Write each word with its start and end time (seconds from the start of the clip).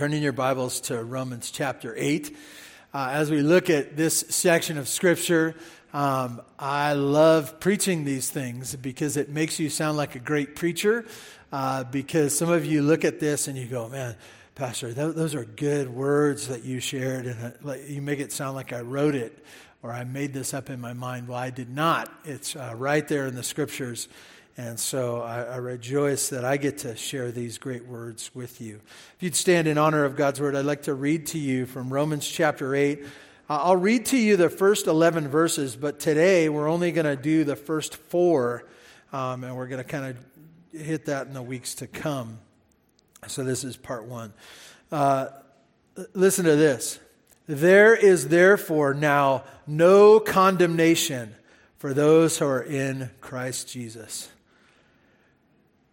Turning 0.00 0.22
your 0.22 0.32
Bibles 0.32 0.80
to 0.80 1.04
Romans 1.04 1.50
chapter 1.50 1.94
8. 1.94 2.34
Uh, 2.94 3.08
as 3.12 3.30
we 3.30 3.42
look 3.42 3.68
at 3.68 3.98
this 3.98 4.20
section 4.30 4.78
of 4.78 4.88
Scripture, 4.88 5.54
um, 5.92 6.40
I 6.58 6.94
love 6.94 7.60
preaching 7.60 8.06
these 8.06 8.30
things 8.30 8.74
because 8.74 9.18
it 9.18 9.28
makes 9.28 9.60
you 9.60 9.68
sound 9.68 9.98
like 9.98 10.14
a 10.14 10.18
great 10.18 10.56
preacher. 10.56 11.04
Uh, 11.52 11.84
because 11.84 12.34
some 12.34 12.48
of 12.48 12.64
you 12.64 12.80
look 12.80 13.04
at 13.04 13.20
this 13.20 13.46
and 13.46 13.58
you 13.58 13.66
go, 13.66 13.90
man, 13.90 14.16
Pastor, 14.54 14.94
th- 14.94 15.14
those 15.14 15.34
are 15.34 15.44
good 15.44 15.90
words 15.90 16.48
that 16.48 16.64
you 16.64 16.80
shared, 16.80 17.26
and 17.26 17.54
uh, 17.62 17.74
you 17.86 18.00
make 18.00 18.20
it 18.20 18.32
sound 18.32 18.56
like 18.56 18.72
I 18.72 18.80
wrote 18.80 19.14
it 19.14 19.44
or 19.82 19.92
I 19.92 20.04
made 20.04 20.32
this 20.32 20.54
up 20.54 20.70
in 20.70 20.80
my 20.80 20.94
mind. 20.94 21.28
Well, 21.28 21.36
I 21.36 21.50
did 21.50 21.68
not. 21.68 22.10
It's 22.24 22.56
uh, 22.56 22.72
right 22.74 23.06
there 23.06 23.26
in 23.26 23.34
the 23.34 23.42
Scriptures. 23.42 24.08
And 24.60 24.78
so 24.78 25.22
I, 25.22 25.40
I, 25.44 25.56
rejoice 25.56 26.28
that 26.28 26.44
I 26.44 26.58
get 26.58 26.76
to 26.78 26.94
share 26.94 27.30
these 27.32 27.56
great 27.56 27.86
words 27.86 28.30
with 28.34 28.60
you. 28.60 28.82
If 29.16 29.22
you'd 29.22 29.34
stand 29.34 29.66
in 29.66 29.78
honor 29.78 30.04
of 30.04 30.16
God's 30.16 30.38
word, 30.38 30.54
I'd 30.54 30.66
like 30.66 30.82
to 30.82 30.92
read 30.92 31.28
to 31.28 31.38
you 31.38 31.64
from 31.64 31.90
Romans 31.90 32.28
chapter 32.28 32.74
8. 32.74 33.02
I'll 33.48 33.78
read 33.78 34.04
to 34.06 34.18
you 34.18 34.36
the 34.36 34.50
first 34.50 34.86
11 34.86 35.28
verses, 35.28 35.76
but 35.76 35.98
today 35.98 36.50
we're 36.50 36.68
only 36.68 36.92
going 36.92 37.06
to 37.06 37.16
do 37.16 37.42
the 37.42 37.56
first 37.56 37.96
four, 37.96 38.66
um, 39.14 39.44
and 39.44 39.56
we're 39.56 39.66
going 39.66 39.82
to 39.82 39.88
kind 39.88 40.14
of 40.74 40.78
hit 40.78 41.06
that 41.06 41.26
in 41.26 41.32
the 41.32 41.40
weeks 41.40 41.76
to 41.76 41.86
come. 41.86 42.38
So 43.28 43.44
this 43.44 43.64
is 43.64 43.78
part 43.78 44.04
one. 44.04 44.34
Uh, 44.92 45.28
listen 46.12 46.44
to 46.44 46.56
this. 46.56 47.00
There 47.46 47.96
is 47.96 48.28
therefore 48.28 48.92
now 48.92 49.44
no 49.66 50.20
condemnation 50.20 51.34
for 51.78 51.94
those 51.94 52.36
who 52.36 52.44
are 52.44 52.62
in 52.62 53.10
Christ 53.22 53.66
Jesus. 53.66 54.28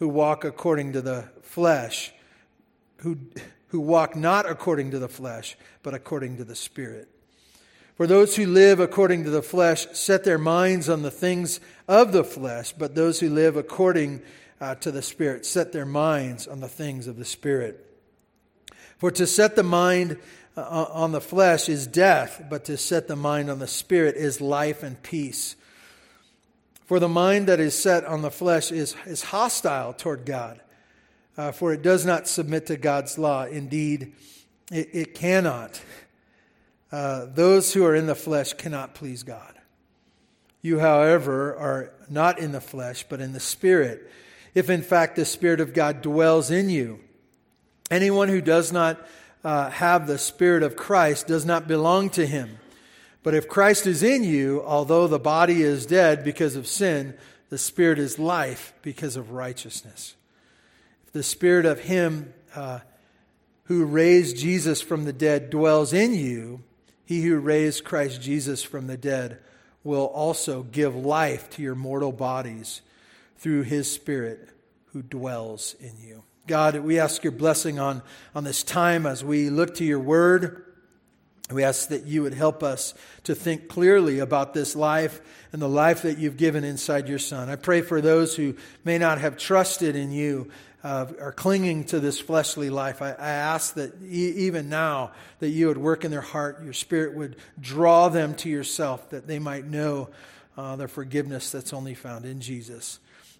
who 0.00 0.08
walk 0.08 0.44
according 0.44 0.94
to 0.94 1.02
the 1.02 1.28
flesh, 1.42 2.12
who, 2.96 3.18
who 3.68 3.78
walk 3.78 4.16
not 4.16 4.48
according 4.48 4.90
to 4.90 4.98
the 4.98 5.08
flesh, 5.08 5.56
but 5.82 5.94
according 5.94 6.38
to 6.38 6.44
the 6.44 6.56
Spirit. 6.56 7.06
For 7.96 8.06
those 8.06 8.34
who 8.34 8.46
live 8.46 8.80
according 8.80 9.24
to 9.24 9.30
the 9.30 9.42
flesh 9.42 9.86
set 9.92 10.24
their 10.24 10.38
minds 10.38 10.88
on 10.88 11.02
the 11.02 11.10
things 11.10 11.60
of 11.86 12.12
the 12.12 12.24
flesh, 12.24 12.72
but 12.72 12.94
those 12.94 13.20
who 13.20 13.28
live 13.28 13.56
according 13.56 14.22
uh, 14.58 14.74
to 14.76 14.90
the 14.90 15.02
Spirit 15.02 15.44
set 15.44 15.72
their 15.72 15.84
minds 15.84 16.48
on 16.48 16.60
the 16.60 16.68
things 16.68 17.06
of 17.06 17.18
the 17.18 17.24
Spirit. 17.26 17.86
For 18.96 19.10
to 19.10 19.26
set 19.26 19.54
the 19.54 19.62
mind 19.62 20.16
uh, 20.56 20.86
on 20.90 21.12
the 21.12 21.20
flesh 21.20 21.68
is 21.68 21.86
death, 21.86 22.42
but 22.48 22.64
to 22.64 22.78
set 22.78 23.06
the 23.06 23.16
mind 23.16 23.50
on 23.50 23.58
the 23.58 23.66
Spirit 23.66 24.16
is 24.16 24.40
life 24.40 24.82
and 24.82 25.02
peace. 25.02 25.56
For 26.90 26.98
the 26.98 27.08
mind 27.08 27.46
that 27.46 27.60
is 27.60 27.78
set 27.78 28.04
on 28.04 28.22
the 28.22 28.32
flesh 28.32 28.72
is, 28.72 28.96
is 29.06 29.22
hostile 29.22 29.92
toward 29.92 30.26
God, 30.26 30.60
uh, 31.36 31.52
for 31.52 31.72
it 31.72 31.82
does 31.82 32.04
not 32.04 32.26
submit 32.26 32.66
to 32.66 32.76
God's 32.76 33.16
law. 33.16 33.44
Indeed, 33.44 34.14
it, 34.72 34.88
it 34.92 35.14
cannot. 35.14 35.80
Uh, 36.90 37.26
those 37.26 37.72
who 37.72 37.84
are 37.84 37.94
in 37.94 38.08
the 38.08 38.16
flesh 38.16 38.54
cannot 38.54 38.96
please 38.96 39.22
God. 39.22 39.54
You, 40.62 40.80
however, 40.80 41.54
are 41.54 41.92
not 42.08 42.40
in 42.40 42.50
the 42.50 42.60
flesh, 42.60 43.06
but 43.08 43.20
in 43.20 43.34
the 43.34 43.38
Spirit, 43.38 44.10
if 44.56 44.68
in 44.68 44.82
fact 44.82 45.14
the 45.14 45.24
Spirit 45.24 45.60
of 45.60 45.72
God 45.72 46.02
dwells 46.02 46.50
in 46.50 46.70
you. 46.70 46.98
Anyone 47.88 48.28
who 48.28 48.40
does 48.40 48.72
not 48.72 48.98
uh, 49.44 49.70
have 49.70 50.08
the 50.08 50.18
Spirit 50.18 50.64
of 50.64 50.74
Christ 50.74 51.28
does 51.28 51.46
not 51.46 51.68
belong 51.68 52.10
to 52.10 52.26
him. 52.26 52.58
But 53.22 53.34
if 53.34 53.48
Christ 53.48 53.86
is 53.86 54.02
in 54.02 54.24
you, 54.24 54.62
although 54.64 55.06
the 55.06 55.18
body 55.18 55.62
is 55.62 55.86
dead 55.86 56.24
because 56.24 56.56
of 56.56 56.66
sin, 56.66 57.14
the 57.50 57.58
Spirit 57.58 57.98
is 57.98 58.18
life 58.18 58.72
because 58.82 59.16
of 59.16 59.32
righteousness. 59.32 60.14
If 61.06 61.12
the 61.12 61.22
Spirit 61.22 61.66
of 61.66 61.80
Him 61.80 62.32
uh, 62.54 62.80
who 63.64 63.84
raised 63.84 64.38
Jesus 64.38 64.80
from 64.80 65.04
the 65.04 65.12
dead 65.12 65.50
dwells 65.50 65.92
in 65.92 66.14
you, 66.14 66.62
He 67.04 67.22
who 67.22 67.38
raised 67.38 67.84
Christ 67.84 68.22
Jesus 68.22 68.62
from 68.62 68.86
the 68.86 68.96
dead 68.96 69.38
will 69.84 70.06
also 70.06 70.62
give 70.62 70.94
life 70.94 71.50
to 71.50 71.62
your 71.62 71.74
mortal 71.74 72.12
bodies 72.12 72.80
through 73.36 73.62
His 73.62 73.90
Spirit 73.90 74.48
who 74.92 75.02
dwells 75.02 75.74
in 75.80 75.92
you. 76.00 76.22
God, 76.46 76.76
we 76.76 76.98
ask 76.98 77.22
your 77.22 77.32
blessing 77.32 77.78
on, 77.78 78.02
on 78.34 78.44
this 78.44 78.62
time 78.62 79.06
as 79.06 79.22
we 79.22 79.50
look 79.50 79.74
to 79.76 79.84
your 79.84 80.00
word. 80.00 80.64
We 81.52 81.64
ask 81.64 81.88
that 81.88 82.04
you 82.04 82.22
would 82.22 82.34
help 82.34 82.62
us 82.62 82.94
to 83.24 83.34
think 83.34 83.68
clearly 83.68 84.18
about 84.18 84.54
this 84.54 84.76
life 84.76 85.20
and 85.52 85.60
the 85.60 85.68
life 85.68 86.02
that 86.02 86.18
you've 86.18 86.36
given 86.36 86.64
inside 86.64 87.08
your 87.08 87.18
Son. 87.18 87.48
I 87.48 87.56
pray 87.56 87.80
for 87.80 88.00
those 88.00 88.36
who 88.36 88.56
may 88.84 88.98
not 88.98 89.18
have 89.18 89.36
trusted 89.36 89.96
in 89.96 90.12
you, 90.12 90.50
uh, 90.82 91.06
are 91.20 91.32
clinging 91.32 91.84
to 91.84 92.00
this 92.00 92.18
fleshly 92.18 92.70
life. 92.70 93.02
I, 93.02 93.10
I 93.10 93.30
ask 93.30 93.74
that 93.74 93.94
e- 94.02 94.34
even 94.46 94.68
now 94.68 95.12
that 95.40 95.50
you 95.50 95.68
would 95.68 95.78
work 95.78 96.04
in 96.04 96.10
their 96.10 96.20
heart, 96.20 96.62
your 96.64 96.72
Spirit 96.72 97.14
would 97.14 97.36
draw 97.60 98.08
them 98.08 98.34
to 98.36 98.48
yourself, 98.48 99.10
that 99.10 99.26
they 99.26 99.38
might 99.38 99.66
know 99.66 100.08
uh, 100.56 100.76
the 100.76 100.88
forgiveness 100.88 101.50
that's 101.50 101.72
only 101.72 101.94
found 101.94 102.24
in 102.24 102.40
Jesus. 102.40 102.98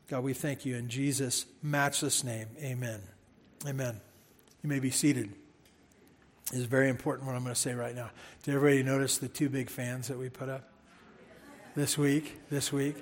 God, 0.09 0.25
we 0.25 0.35
thank 0.35 0.67
you 0.67 0.77
in 0.77 0.89
Jesus' 0.89 1.47
matchless 1.63 2.25
name. 2.25 2.49
Amen. 2.63 3.01
Amen. 3.67 4.01
You 4.63 4.69
may 4.69 4.81
be 4.81 4.91
seated 4.91 5.33
is 6.53 6.65
very 6.65 6.89
important 6.89 7.27
what 7.27 7.37
I'm 7.37 7.43
going 7.43 7.55
to 7.55 7.61
say 7.61 7.75
right 7.75 7.95
now. 7.95 8.11
Did 8.43 8.55
everybody 8.55 8.83
notice 8.83 9.19
the 9.19 9.29
two 9.29 9.49
big 9.49 9.71
fans 9.71 10.09
that 10.09 10.19
we 10.19 10.29
put 10.29 10.49
up 10.49 10.69
this 11.75 11.97
week? 11.97 12.41
This 12.51 12.73
week. 12.73 12.97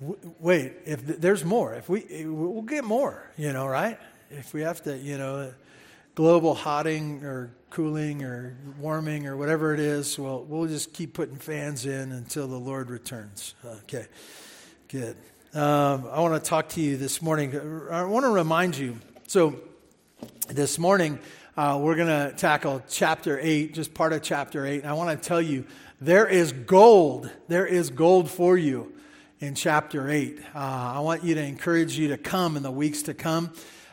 W- 0.00 0.34
wait, 0.40 0.72
if 0.84 1.06
th- 1.06 1.18
there's 1.18 1.44
more, 1.44 1.74
if 1.74 1.88
we 1.88 2.24
we'll 2.26 2.62
get 2.62 2.84
more, 2.84 3.30
you 3.36 3.52
know, 3.52 3.66
right? 3.66 3.98
If 4.30 4.54
we 4.54 4.62
have 4.62 4.82
to, 4.84 4.96
you 4.96 5.18
know, 5.18 5.52
global 6.14 6.54
hotting 6.54 7.24
or 7.24 7.54
cooling 7.70 8.22
or 8.22 8.56
warming 8.78 9.26
or 9.26 9.36
whatever 9.36 9.74
it 9.74 9.80
is, 9.80 10.18
well, 10.18 10.42
we'll 10.42 10.66
just 10.66 10.92
keep 10.92 11.14
putting 11.14 11.36
fans 11.36 11.86
in 11.86 12.12
until 12.12 12.48
the 12.48 12.58
Lord 12.58 12.90
returns. 12.90 13.54
Okay, 13.64 14.06
good. 14.88 15.16
Um, 15.54 16.08
I 16.10 16.20
want 16.20 16.42
to 16.42 16.48
talk 16.48 16.70
to 16.70 16.80
you 16.80 16.96
this 16.96 17.22
morning. 17.22 17.58
I 17.90 18.04
want 18.04 18.24
to 18.24 18.30
remind 18.30 18.76
you. 18.76 18.98
So, 19.26 19.56
this 20.48 20.78
morning 20.78 21.18
uh, 21.56 21.78
we're 21.80 21.96
going 21.96 22.08
to 22.08 22.36
tackle 22.36 22.82
chapter 22.86 23.38
8, 23.40 23.72
just 23.72 23.94
part 23.94 24.12
of 24.12 24.22
chapter 24.22 24.66
8. 24.66 24.82
And 24.82 24.90
I 24.90 24.92
want 24.92 25.10
to 25.20 25.28
tell 25.28 25.40
you, 25.40 25.64
there 26.02 26.26
is 26.26 26.52
gold. 26.52 27.30
There 27.48 27.66
is 27.66 27.88
gold 27.88 28.30
for 28.30 28.58
you 28.58 28.92
in 29.40 29.54
chapter 29.54 30.10
8. 30.10 30.38
Uh, 30.54 30.58
I 30.58 31.00
want 31.00 31.24
you 31.24 31.34
to 31.34 31.42
encourage 31.42 31.98
you 31.98 32.08
to 32.08 32.18
come 32.18 32.58
in 32.58 32.62
the 32.62 32.70
weeks 32.70 33.04
to 33.04 33.14
come. 33.14 33.52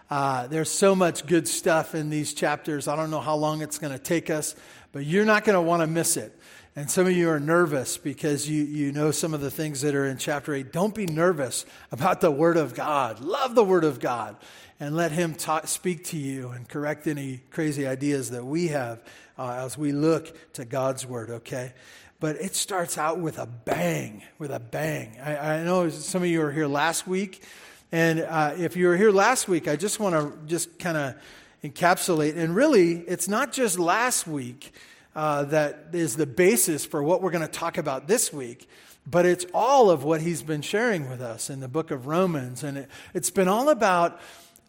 Uh, 0.09 0.47
there's 0.47 0.69
so 0.69 0.94
much 0.94 1.25
good 1.25 1.47
stuff 1.47 1.96
in 1.96 2.09
these 2.09 2.34
chapters. 2.34 2.90
I 2.90 2.97
don't 2.97 3.09
know 3.09 3.22
how 3.22 3.35
long 3.35 3.62
it's 3.62 3.80
going 3.80 3.94
to 3.94 4.00
take 4.00 4.30
us, 4.30 4.56
but 4.91 5.06
you're 5.06 5.24
not 5.24 5.45
going 5.45 5.56
to 5.56 5.62
want 5.62 5.81
to 5.81 5.88
miss 5.88 6.18
it. 6.18 6.38
And 6.75 6.91
some 6.91 7.06
of 7.06 7.13
you 7.13 7.30
are 7.30 7.40
nervous 7.40 7.97
because 7.97 8.50
you, 8.50 8.63
you 8.63 8.91
know 8.91 9.12
some 9.12 9.34
of 9.34 9.40
the 9.40 9.51
things 9.51 9.81
that 9.81 9.95
are 9.95 10.06
in 10.06 10.18
chapter 10.18 10.53
8. 10.53 10.74
Don't 10.74 10.94
be 10.94 11.06
nervous 11.06 11.66
about 11.91 12.19
the 12.19 12.31
Word 12.31 12.57
of 12.57 12.74
God. 12.74 13.22
Love 13.22 13.56
the 13.56 13.63
Word 13.63 13.85
of 13.85 14.01
God 14.01 14.35
and 14.79 14.95
let 14.95 15.11
Him 15.11 15.34
talk, 15.34 15.67
speak 15.67 16.06
to 16.06 16.17
you 16.17 16.50
and 16.50 16.67
correct 16.67 17.07
any 17.07 17.41
crazy 17.51 17.88
ideas 17.88 18.31
that 18.31 18.45
we 18.45 18.67
have 18.69 19.03
uh, 19.38 19.63
as 19.65 19.77
we 19.77 19.92
look 19.92 20.53
to 20.53 20.65
God's 20.65 21.06
Word, 21.06 21.30
okay? 21.30 21.74
But 22.19 22.38
it 22.38 22.56
starts 22.56 22.98
out 22.98 23.19
with 23.19 23.39
a 23.39 23.45
bang, 23.45 24.24
with 24.39 24.51
a 24.51 24.59
bang. 24.59 25.18
I, 25.24 25.59
I 25.59 25.63
know 25.63 25.89
some 25.89 26.24
of 26.24 26.27
you 26.30 26.39
were 26.39 26.51
here 26.51 26.68
last 26.68 27.07
week, 27.07 27.44
and 27.92 28.21
uh, 28.21 28.56
if 28.57 28.75
you 28.75 28.88
were 28.88 28.98
here 28.98 29.12
last 29.12 29.48
week, 29.48 29.68
I 29.68 29.75
just 29.75 30.00
want 30.00 30.15
to 30.15 30.48
just 30.48 30.80
kind 30.80 30.98
of 30.98 31.15
encapsulate. 31.63 32.38
And 32.38 32.56
really, 32.56 32.94
it's 33.00 33.27
not 33.27 33.51
just 33.51 33.77
last 33.77 34.27
week 34.27 34.74
uh, 35.15 35.44
that 35.45 35.89
is 35.94 36.15
the 36.15 36.25
basis 36.25 36.86
for 36.86 37.03
what 37.03 37.21
we're 37.21 37.31
going 37.31 37.45
to 37.45 37.51
talk 37.51 37.77
about 37.77 38.07
this 38.07 38.33
week 38.33 38.68
but 39.06 39.25
it's 39.25 39.45
all 39.53 39.89
of 39.89 40.03
what 40.03 40.21
he's 40.21 40.42
been 40.42 40.62
sharing 40.62 41.09
with 41.09 41.21
us 41.21 41.50
in 41.50 41.59
the 41.59 41.68
book 41.68 41.92
of 41.92 42.07
Romans. 42.07 42.63
And 42.63 42.77
it, 42.77 42.89
has 43.13 43.30
been 43.30 43.48
all 43.48 43.69
about 43.69 44.19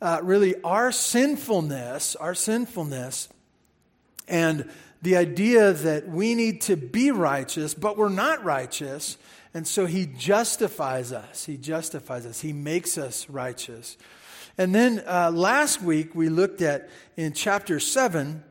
uh, 0.05 0.21
really 0.23 0.55
our 0.63 0.93
sinfulness, 0.93 2.15
our 2.17 2.35
sinfulness, 2.35 3.31
and 4.29 4.71
the 5.01 5.17
idea 5.17 5.73
that 5.73 6.07
we 6.07 6.35
need 6.35 6.61
to 6.61 6.77
be 6.77 7.11
righteous, 7.11 7.73
but 7.73 7.97
we're 7.97 8.11
not 8.11 8.45
righteous. 8.45 9.17
And 9.55 9.67
so 9.67 9.87
he 9.87 10.05
justifies 10.05 11.11
us. 11.11 11.47
He 11.47 11.57
justifies 11.57 12.27
us. 12.27 12.43
He 12.43 12.53
makes 12.53 12.99
us 12.99 13.31
righteous. 13.31 13.97
And 14.59 14.75
then 14.75 15.03
uh, 15.07 15.31
last 15.31 15.81
week 15.81 16.15
we 16.15 16.29
looked 16.29 16.61
at 16.61 16.91
in 17.17 17.33
chapter 17.33 17.81
7 17.81 18.45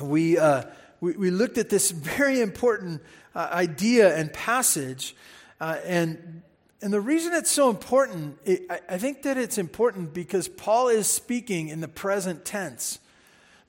we, 0.00 0.38
uh, 0.38 0.62
we, 1.02 1.12
we, 1.12 1.30
looked 1.30 1.58
at 1.58 1.68
this 1.68 1.90
very 1.90 2.40
important 2.40 3.02
uh, 3.34 3.50
idea 3.52 4.16
and 4.16 4.32
passage. 4.32 5.14
Uh, 5.60 5.76
and, 5.84 6.40
and 6.82 6.92
the 6.92 7.00
reason 7.00 7.32
it's 7.34 7.50
so 7.50 7.70
important, 7.70 8.38
it, 8.44 8.62
I, 8.70 8.80
I 8.90 8.98
think 8.98 9.22
that 9.22 9.36
it's 9.36 9.58
important 9.58 10.14
because 10.14 10.48
Paul 10.48 10.88
is 10.88 11.06
speaking 11.06 11.68
in 11.68 11.80
the 11.80 11.88
present 11.88 12.44
tense 12.44 12.98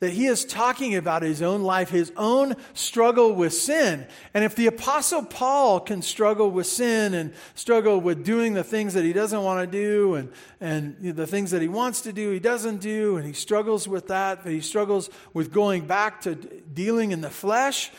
that 0.01 0.13
he 0.13 0.25
is 0.25 0.45
talking 0.45 0.95
about 0.95 1.21
his 1.21 1.43
own 1.43 1.61
life, 1.61 1.91
his 1.91 2.11
own 2.17 2.55
struggle 2.73 3.33
with 3.33 3.53
sin. 3.53 4.07
And 4.33 4.43
if 4.43 4.55
the 4.55 4.65
Apostle 4.65 5.23
Paul 5.23 5.79
can 5.79 6.01
struggle 6.01 6.49
with 6.49 6.65
sin 6.65 7.13
and 7.13 7.33
struggle 7.53 8.01
with 8.01 8.25
doing 8.25 8.55
the 8.55 8.63
things 8.63 8.95
that 8.95 9.03
he 9.03 9.13
doesn't 9.13 9.43
want 9.43 9.61
to 9.61 9.67
do 9.67 10.15
and, 10.15 10.31
and 10.59 10.97
the 10.99 11.27
things 11.27 11.51
that 11.51 11.61
he 11.61 11.67
wants 11.67 12.01
to 12.01 12.11
do, 12.11 12.31
he 12.31 12.39
doesn't 12.39 12.77
do, 12.77 13.17
and 13.17 13.27
he 13.27 13.33
struggles 13.33 13.87
with 13.87 14.07
that, 14.07 14.41
but 14.41 14.51
he 14.51 14.59
struggles 14.59 15.07
with 15.35 15.53
going 15.53 15.85
back 15.85 16.21
to 16.21 16.33
dealing 16.33 17.11
in 17.11 17.21
the 17.21 17.29
flesh, 17.29 17.91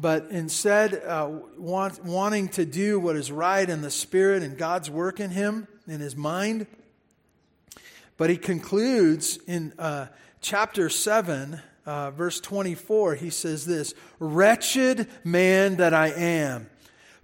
but 0.00 0.28
instead 0.30 0.94
uh, 0.94 1.30
want, 1.58 2.04
wanting 2.04 2.48
to 2.48 2.64
do 2.64 2.98
what 2.98 3.16
is 3.16 3.30
right 3.30 3.68
in 3.68 3.82
the 3.82 3.90
Spirit 3.90 4.42
and 4.42 4.56
God's 4.56 4.90
work 4.90 5.20
in 5.20 5.30
him, 5.30 5.68
in 5.86 6.00
his 6.00 6.16
mind. 6.16 6.66
But 8.16 8.30
he 8.30 8.36
concludes 8.36 9.38
in. 9.46 9.72
Uh, 9.78 10.06
chapter 10.40 10.88
7, 10.88 11.60
uh, 11.86 12.10
verse 12.10 12.40
24, 12.40 13.14
he 13.16 13.30
says 13.30 13.66
this 13.66 13.94
Wretched 14.18 15.06
man 15.24 15.76
that 15.76 15.94
I 15.94 16.08
am, 16.08 16.68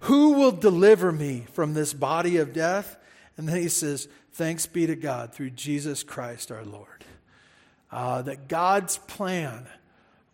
who 0.01 0.33
will 0.33 0.51
deliver 0.51 1.11
me 1.11 1.45
from 1.53 1.73
this 1.73 1.93
body 1.93 2.37
of 2.37 2.53
death? 2.53 2.97
And 3.35 3.47
then 3.47 3.57
he 3.57 3.69
says, 3.69 4.07
Thanks 4.33 4.67
be 4.67 4.85
to 4.87 4.95
God 4.95 5.33
through 5.33 5.51
Jesus 5.51 6.03
Christ 6.03 6.51
our 6.51 6.63
Lord. 6.63 7.05
Uh, 7.91 8.21
that 8.23 8.47
God's 8.47 8.97
plan, 8.97 9.67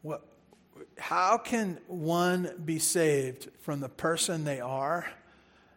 what, 0.02 0.26
how 0.98 1.38
can 1.38 1.80
one 1.88 2.62
be 2.64 2.80
saved 2.80 3.50
from 3.62 3.80
the 3.80 3.90
person 3.90 4.44
they 4.44 4.60
are, 4.60 5.08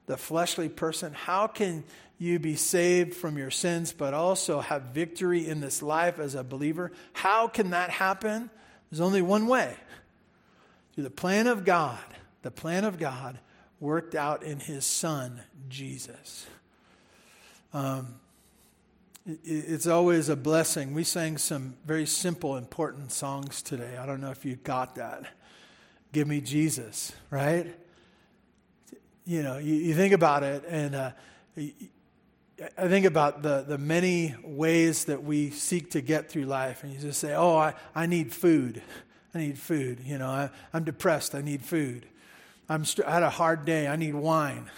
the 0.07 0.17
fleshly 0.17 0.69
person? 0.69 1.13
How 1.13 1.47
can 1.47 1.85
you 2.19 2.39
be 2.39 2.57
saved 2.57 3.15
from 3.15 3.37
your 3.37 3.51
sins, 3.51 3.93
but 3.93 4.15
also 4.15 4.61
have 4.61 4.83
victory 4.83 5.47
in 5.47 5.61
this 5.61 5.83
life 5.83 6.19
as 6.19 6.35
a 6.35 6.43
believer. 6.43 6.93
How 7.13 7.47
can 7.49 7.71
that 7.71 7.91
happen? 7.91 8.51
There's 8.91 9.01
only 9.01 9.23
one 9.23 9.47
way 9.47 9.75
through 10.95 11.05
the 11.05 11.11
plan 11.11 11.47
of 11.47 11.65
God, 11.65 11.99
the 12.43 12.51
plan 12.51 12.85
of 12.85 12.99
God 12.99 13.39
worked 13.81 14.15
out 14.15 14.43
in 14.43 14.61
His 14.61 14.87
Son, 14.87 15.41
Jesus. 15.69 16.47
Um, 17.75 18.15
it's 19.27 19.89
always 19.89 20.29
a 20.29 20.37
blessing. 20.37 20.95
We 20.95 21.03
sang 21.03 21.37
some 21.37 21.75
very 21.85 22.07
simple, 22.07 22.57
important 22.57 23.11
songs 23.11 23.61
today. 23.61 23.97
I 23.97 24.07
don't 24.07 24.21
know 24.21 24.31
if 24.31 24.45
you 24.45 24.55
got 24.57 24.95
that. 24.97 25.25
Give 26.13 26.29
me 26.29 26.41
Jesus, 26.41 27.13
right? 27.31 27.67
You 29.25 29.43
know, 29.43 29.59
you, 29.59 29.75
you 29.75 29.95
think 29.95 30.15
about 30.15 30.45
it, 30.45 30.65
and 30.69 30.95
uh, 30.95 31.11
I 31.59 32.89
think 32.89 33.05
about 33.05 33.43
the, 33.43 33.65
the 33.67 33.79
many 33.79 34.37
ways 34.45 35.07
that 35.07 35.25
we 35.25 35.51
seek 35.51 35.91
to 35.91 36.01
get 36.01 36.31
through 36.31 36.45
life, 36.45 36.85
and 36.85 36.93
you 36.93 37.01
just 37.01 37.19
say, 37.19 37.35
Oh, 37.35 37.57
I, 37.57 37.75
I 37.97 38.07
need 38.07 38.33
food. 38.33 38.81
I 39.35 39.39
need 39.39 39.59
food. 39.59 39.99
You 40.05 40.19
know, 40.19 40.29
I, 40.29 40.51
I'm 40.73 40.85
depressed. 40.85 41.35
I 41.35 41.43
need 41.43 41.63
food. 41.63 42.07
I'm 42.69 42.85
st- 42.85 43.09
I 43.09 43.15
had 43.15 43.25
a 43.25 43.31
hard 43.31 43.65
day. 43.65 43.89
I 43.89 43.97
need 43.97 44.15
wine. 44.15 44.71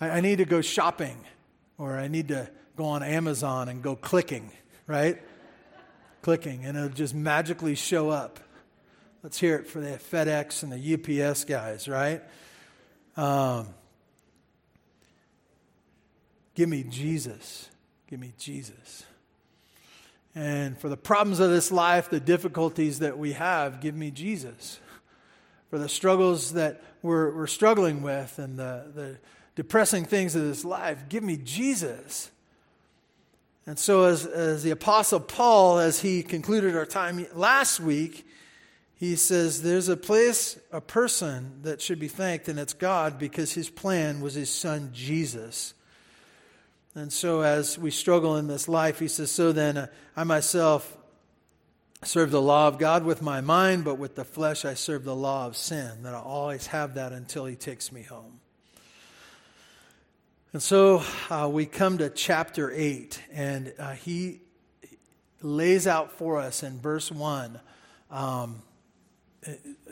I, 0.00 0.10
I 0.10 0.20
need 0.20 0.38
to 0.38 0.44
go 0.44 0.60
shopping, 0.60 1.24
or 1.78 1.96
I 1.96 2.08
need 2.08 2.28
to 2.28 2.50
go 2.76 2.84
on 2.84 3.02
Amazon 3.02 3.68
and 3.68 3.82
go 3.82 3.96
clicking, 3.96 4.50
right? 4.86 5.20
clicking, 6.22 6.64
and 6.64 6.76
it'll 6.76 6.88
just 6.88 7.14
magically 7.14 7.74
show 7.74 8.08
up. 8.08 8.38
Let's 9.24 9.38
hear 9.38 9.56
it 9.56 9.66
for 9.66 9.80
the 9.80 9.98
FedEx 9.98 10.62
and 10.62 10.70
the 10.72 11.24
UPS 11.24 11.44
guys, 11.44 11.88
right? 11.88 12.22
Um, 13.16 13.66
Give 16.54 16.68
me 16.68 16.84
Jesus. 16.84 17.68
Give 18.08 18.20
me 18.20 18.34
Jesus. 18.38 19.04
And 20.34 20.78
for 20.78 20.88
the 20.88 20.96
problems 20.96 21.40
of 21.40 21.50
this 21.50 21.72
life, 21.72 22.10
the 22.10 22.20
difficulties 22.20 22.98
that 23.00 23.18
we 23.18 23.32
have, 23.32 23.80
give 23.80 23.94
me 23.94 24.10
Jesus. 24.10 24.78
For 25.70 25.78
the 25.78 25.88
struggles 25.88 26.52
that 26.52 26.82
we're, 27.02 27.34
we're 27.34 27.46
struggling 27.46 28.02
with 28.02 28.38
and 28.38 28.58
the, 28.58 28.84
the 28.94 29.18
depressing 29.54 30.04
things 30.04 30.34
of 30.34 30.42
this 30.42 30.64
life, 30.64 31.08
give 31.08 31.22
me 31.22 31.38
Jesus. 31.38 32.30
And 33.66 33.78
so, 33.78 34.04
as, 34.04 34.26
as 34.26 34.62
the 34.64 34.72
Apostle 34.72 35.20
Paul, 35.20 35.78
as 35.78 36.00
he 36.00 36.22
concluded 36.22 36.76
our 36.76 36.86
time 36.86 37.24
last 37.32 37.78
week, 37.78 38.26
he 38.94 39.14
says 39.16 39.62
there's 39.62 39.88
a 39.88 39.96
place, 39.96 40.58
a 40.72 40.80
person 40.80 41.60
that 41.62 41.80
should 41.80 42.00
be 42.00 42.08
thanked, 42.08 42.48
and 42.48 42.58
it's 42.58 42.72
God 42.72 43.18
because 43.18 43.52
his 43.52 43.70
plan 43.70 44.20
was 44.20 44.34
his 44.34 44.50
son 44.50 44.90
Jesus. 44.92 45.74
And 46.94 47.12
so, 47.12 47.42
as 47.42 47.78
we 47.78 47.90
struggle 47.90 48.36
in 48.36 48.48
this 48.48 48.68
life, 48.68 48.98
he 48.98 49.08
says, 49.08 49.30
So 49.30 49.52
then, 49.52 49.76
uh, 49.76 49.86
I 50.16 50.24
myself 50.24 50.98
serve 52.04 52.32
the 52.32 52.42
law 52.42 52.68
of 52.68 52.78
God 52.78 53.04
with 53.04 53.22
my 53.22 53.40
mind, 53.40 53.84
but 53.84 53.94
with 53.96 54.16
the 54.16 54.24
flesh, 54.24 54.64
I 54.64 54.74
serve 54.74 55.04
the 55.04 55.16
law 55.16 55.46
of 55.46 55.56
sin. 55.56 56.02
That 56.02 56.14
I'll 56.14 56.22
always 56.22 56.66
have 56.66 56.94
that 56.94 57.12
until 57.12 57.46
he 57.46 57.56
takes 57.56 57.92
me 57.92 58.02
home. 58.02 58.41
And 60.52 60.62
so, 60.62 61.02
uh, 61.30 61.48
we 61.50 61.64
come 61.64 61.96
to 61.96 62.10
chapter 62.10 62.70
8, 62.70 63.22
and 63.32 63.72
uh, 63.78 63.92
he 63.92 64.42
lays 65.40 65.86
out 65.86 66.12
for 66.12 66.38
us 66.38 66.62
in 66.62 66.78
verse 66.78 67.10
1 67.10 67.58
um, 68.10 68.62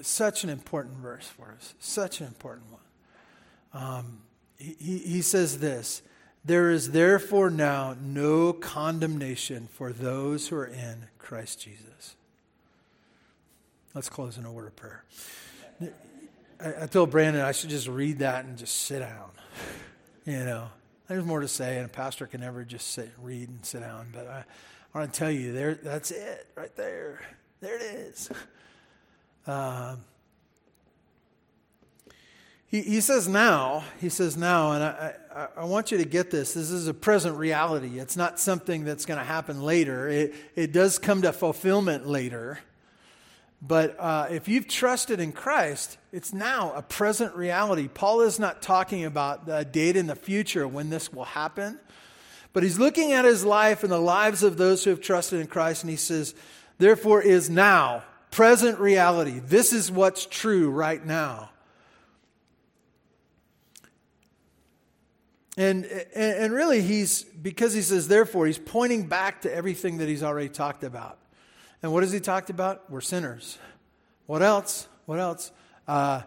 such 0.03 0.45
an 0.45 0.51
important 0.51 0.99
verse 0.99 1.27
for 1.27 1.55
us, 1.57 1.73
such 1.79 2.21
an 2.21 2.27
important 2.27 2.67
one. 2.71 3.83
Um, 3.83 4.19
he, 4.59 4.99
he 4.99 5.23
says 5.23 5.61
this. 5.61 6.03
There 6.45 6.71
is 6.71 6.91
therefore 6.91 7.49
now 7.49 7.97
no 7.99 8.53
condemnation 8.53 9.67
for 9.73 9.95
those 9.95 10.49
who 10.49 10.56
are 10.56 10.67
in 10.67 11.06
Christ 11.19 11.63
Jesus. 11.63 12.17
Let's 13.95 14.11
close 14.11 14.37
in 14.37 14.45
a 14.45 14.53
word 14.53 14.67
of 14.67 14.77
prayer. 14.77 15.05
I, 16.61 16.83
I 16.83 16.87
told 16.87 17.11
Brandon 17.11 17.41
I 17.41 17.53
should 17.53 17.71
just 17.71 17.89
read 17.89 18.19
that 18.19 18.45
and 18.45 18.59
just 18.59 18.81
sit 18.81 18.99
down. 18.99 19.31
You 20.31 20.44
know, 20.44 20.69
there's 21.09 21.25
more 21.25 21.41
to 21.41 21.49
say, 21.49 21.79
and 21.79 21.87
a 21.87 21.88
pastor 21.88 22.25
can 22.29 22.41
never 22.41 22.62
just 22.62 22.93
sit, 22.93 23.11
and 23.17 23.27
read, 23.27 23.49
and 23.49 23.67
sit 23.67 23.81
down. 23.81 24.11
But 24.12 24.29
I, 24.29 24.44
I 24.94 24.99
want 24.99 25.12
to 25.12 25.19
tell 25.19 25.31
you, 25.31 25.53
there, 25.53 25.75
that's 25.75 26.12
it, 26.12 26.47
right 26.55 26.75
there. 26.77 27.21
There 27.61 27.75
it 27.75 27.82
is. 27.82 28.31
Um, 29.44 30.05
he, 32.69 32.82
he 32.82 33.01
says 33.01 33.27
now, 33.27 33.82
he 34.01 34.08
says 34.08 34.37
now, 34.37 34.70
and 34.72 34.84
I, 34.84 35.15
I, 35.34 35.49
I, 35.63 35.65
want 35.65 35.91
you 35.91 35.99
to 35.99 36.05
get 36.05 36.31
this. 36.31 36.55
This 36.55 36.70
is 36.70 36.87
a 36.87 36.94
present 36.94 37.37
reality. 37.37 37.99
It's 37.99 38.17
not 38.17 38.39
something 38.39 38.84
that's 38.84 39.06
going 39.06 39.19
to 39.19 39.25
happen 39.25 39.63
later. 39.63 40.08
It, 40.08 40.34
it 40.55 40.72
does 40.72 41.01
come 41.01 41.22
to 41.22 41.32
fulfillment 41.32 42.06
later. 42.06 42.60
But 43.62 43.96
uh, 44.00 44.29
if 44.31 44.48
you've 44.48 44.69
trusted 44.69 45.20
in 45.20 45.32
Christ, 45.32 45.98
it's 46.12 46.32
now 46.32 46.72
a 46.74 46.81
present 46.81 47.34
reality. 47.36 47.88
Paul 47.88 48.22
is 48.22 48.38
not 48.38 48.62
talking 48.62 49.05
about 49.05 49.44
the 49.44 49.64
date 49.64 49.96
in 49.96 50.06
the 50.06 50.17
future 50.17 50.67
when 50.67 50.88
this 50.88 51.12
will 51.12 51.24
happen, 51.24 51.79
but 52.55 52.62
he's 52.62 52.79
looking 52.79 53.12
at 53.12 53.26
his 53.26 53.44
life 53.44 53.82
and 53.82 53.93
the 53.93 53.98
lives 53.98 54.43
of 54.43 54.56
those 54.56 54.82
who 54.82 54.90
have 54.90 55.02
trusted 55.02 55.40
in 55.40 55.46
Christ, 55.46 55.82
and 55.82 55.90
he 55.90 55.96
says, 55.96 56.34
therefore, 56.79 57.20
is 57.20 57.50
now, 57.50 58.02
present 58.31 58.79
reality. 58.79 59.40
This 59.44 59.74
is 59.74 59.90
what's 59.90 60.24
true 60.24 60.70
right 60.70 61.05
now. 61.05 61.50
And, 65.58 65.84
and 66.14 66.52
really, 66.52 66.81
he's, 66.81 67.24
because 67.24 67.74
he 67.74 67.82
says 67.82 68.08
therefore, 68.08 68.46
he's 68.46 68.58
pointing 68.58 69.06
back 69.06 69.43
to 69.43 69.55
everything 69.55 69.98
that 69.98 70.08
he's 70.08 70.22
already 70.22 70.48
talked 70.48 70.82
about. 70.82 71.19
And 71.82 71.93
what 71.93 72.03
has 72.03 72.13
he 72.13 72.20
talked 72.20 72.51
about? 72.51 72.91
We're 72.91 73.01
sinners. 73.01 73.58
What 74.27 74.43
else? 74.43 74.87
What 75.06 75.19
else? 75.19 75.51
Uh, 75.89 76.22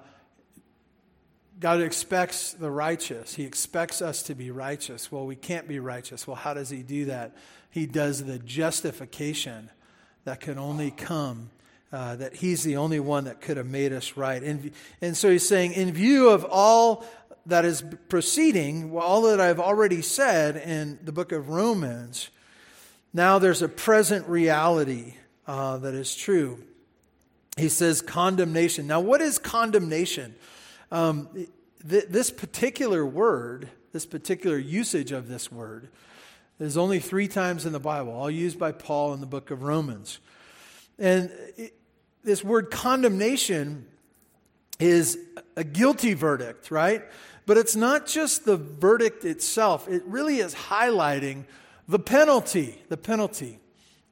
God 1.60 1.82
expects 1.82 2.54
the 2.54 2.70
righteous. 2.70 3.36
He 3.36 3.44
expects 3.44 4.02
us 4.02 4.24
to 4.24 4.36
be 4.36 4.52
righteous. 4.52 5.12
Well, 5.12 5.26
we 5.26 5.36
can't 5.36 5.68
be 5.68 5.80
righteous. 5.80 6.28
Well, 6.28 6.36
how 6.36 6.54
does 6.54 6.70
He 6.70 6.84
do 6.84 7.06
that? 7.06 7.38
He 7.70 7.86
does 7.86 8.24
the 8.26 8.40
justification 8.40 9.70
that 10.26 10.42
can 10.42 10.58
only 10.58 10.92
come, 10.92 11.52
uh, 11.94 12.18
that 12.18 12.36
He's 12.36 12.64
the 12.64 12.76
only 12.78 13.00
one 13.00 13.26
that 13.26 13.40
could 13.40 13.56
have 13.56 13.68
made 13.68 13.94
us 13.94 14.18
right. 14.18 14.44
And, 14.44 14.72
and 15.00 15.16
so 15.16 15.30
He's 15.30 15.48
saying, 15.48 15.74
in 15.74 15.94
view 15.94 16.30
of 16.30 16.46
all 16.50 17.06
that 17.46 17.64
is 17.64 17.84
proceeding, 18.10 18.98
all 18.98 19.22
that 19.22 19.40
I've 19.40 19.60
already 19.60 20.02
said 20.02 20.58
in 20.58 21.00
the 21.04 21.12
book 21.12 21.32
of 21.32 21.50
Romans, 21.50 22.30
now 23.14 23.40
there's 23.40 23.62
a 23.62 23.70
present 23.70 24.28
reality 24.28 25.14
uh, 25.48 25.78
that 25.78 25.94
is 25.94 26.16
true. 26.16 26.64
He 27.58 27.70
says 27.70 28.02
condemnation. 28.02 28.88
Now, 28.88 29.00
what 29.00 29.22
is 29.22 29.38
condemnation? 29.38 30.36
Um, 30.92 31.30
th- 31.88 32.06
this 32.10 32.32
particular 32.32 33.06
word, 33.06 33.70
this 33.92 34.06
particular 34.06 34.58
usage 34.58 35.12
of 35.12 35.28
this 35.28 35.52
word, 35.52 35.90
is 36.60 36.78
only 36.78 37.00
three 37.00 37.28
times 37.28 37.66
in 37.66 37.74
the 37.74 37.80
Bible, 37.80 38.14
all 38.14 38.30
used 38.30 38.58
by 38.58 38.72
Paul 38.72 39.14
in 39.14 39.20
the 39.20 39.26
book 39.26 39.52
of 39.52 39.64
Romans. 39.64 40.20
And 40.98 41.32
it, 41.58 41.74
this 42.24 42.44
word 42.44 42.72
condemnation 42.72 43.86
is 44.80 45.18
a 45.56 45.64
guilty 45.64 46.14
verdict, 46.14 46.72
right? 46.72 47.04
But 47.46 47.58
it's 47.58 47.76
not 47.76 48.08
just 48.08 48.46
the 48.46 48.58
verdict 48.58 49.26
itself, 49.26 49.88
it 49.88 50.04
really 50.06 50.38
is 50.38 50.56
highlighting 50.56 51.46
the 51.88 52.00
penalty. 52.00 52.82
The 52.90 52.98
penalty. 52.98 53.60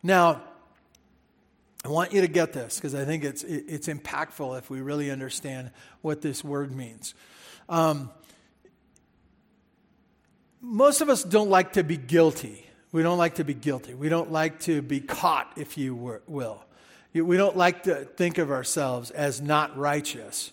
Now, 0.03 0.41
I 1.83 1.89
want 1.89 2.13
you 2.13 2.21
to 2.21 2.27
get 2.27 2.53
this 2.53 2.75
because 2.75 2.93
I 2.93 3.05
think 3.05 3.23
it's, 3.23 3.43
it's 3.43 3.87
impactful 3.87 4.57
if 4.59 4.69
we 4.69 4.81
really 4.81 5.09
understand 5.09 5.71
what 6.01 6.21
this 6.21 6.43
word 6.43 6.75
means. 6.75 7.15
Um, 7.67 8.11
most 10.61 11.01
of 11.01 11.09
us 11.09 11.23
don't 11.23 11.49
like 11.49 11.73
to 11.73 11.83
be 11.83 11.97
guilty. 11.97 12.67
We 12.91 13.01
don't 13.01 13.17
like 13.17 13.35
to 13.35 13.43
be 13.43 13.55
guilty. 13.55 13.95
We 13.95 14.09
don't 14.09 14.31
like 14.31 14.59
to 14.61 14.81
be 14.83 14.99
caught, 14.99 15.53
if 15.55 15.77
you 15.77 15.95
will. 16.27 16.63
We 17.13 17.35
don't 17.35 17.57
like 17.57 17.83
to 17.83 18.05
think 18.05 18.37
of 18.37 18.51
ourselves 18.51 19.09
as 19.09 19.41
not 19.41 19.75
righteous. 19.75 20.51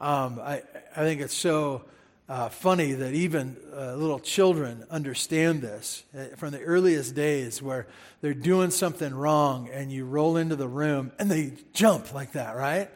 Um, 0.00 0.38
I, 0.38 0.62
I 0.94 1.00
think 1.00 1.22
it's 1.22 1.34
so 1.34 1.84
uh, 2.28 2.48
funny 2.50 2.92
that 2.92 3.14
even 3.14 3.56
uh, 3.74 3.94
little 3.94 4.18
children 4.18 4.84
understand 4.90 5.62
this 5.62 6.04
uh, 6.16 6.24
from 6.36 6.50
the 6.50 6.60
earliest 6.60 7.14
days 7.14 7.62
where 7.62 7.86
they're 8.20 8.34
doing 8.34 8.70
something 8.70 9.14
wrong 9.14 9.68
and 9.72 9.90
you 9.90 10.04
roll 10.04 10.36
into 10.36 10.54
the 10.54 10.68
room 10.68 11.10
and 11.18 11.30
they 11.30 11.52
jump 11.72 12.12
like 12.12 12.32
that, 12.32 12.54
right? 12.54 12.90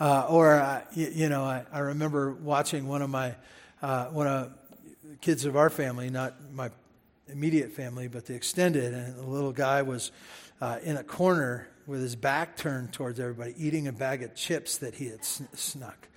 Uh, 0.00 0.26
or, 0.28 0.54
uh, 0.54 0.82
you, 0.94 1.10
you, 1.12 1.28
know, 1.28 1.44
I, 1.44 1.64
I, 1.72 1.78
remember 1.78 2.32
watching 2.32 2.88
one 2.88 3.02
of 3.02 3.10
my, 3.10 3.36
uh, 3.82 4.06
one 4.06 4.26
of 4.26 4.52
kids 5.20 5.44
of 5.44 5.56
our 5.56 5.70
family, 5.70 6.10
not 6.10 6.34
my 6.52 6.70
immediate 7.28 7.70
family, 7.70 8.08
but 8.08 8.26
the 8.26 8.34
extended, 8.34 8.94
and 8.94 9.16
the 9.16 9.26
little 9.26 9.52
guy 9.52 9.82
was 9.82 10.10
in 10.82 10.96
a 10.96 11.04
corner 11.04 11.68
with 11.86 12.00
his 12.00 12.16
back 12.16 12.56
turned 12.56 12.92
towards 12.92 13.20
everybody, 13.20 13.54
eating 13.56 13.86
a 13.86 13.92
bag 13.92 14.22
of 14.22 14.34
chips 14.34 14.78
that 14.78 14.94
he 14.94 15.06
had 15.06 15.24
sn- 15.24 15.48
snuck. 15.54 16.08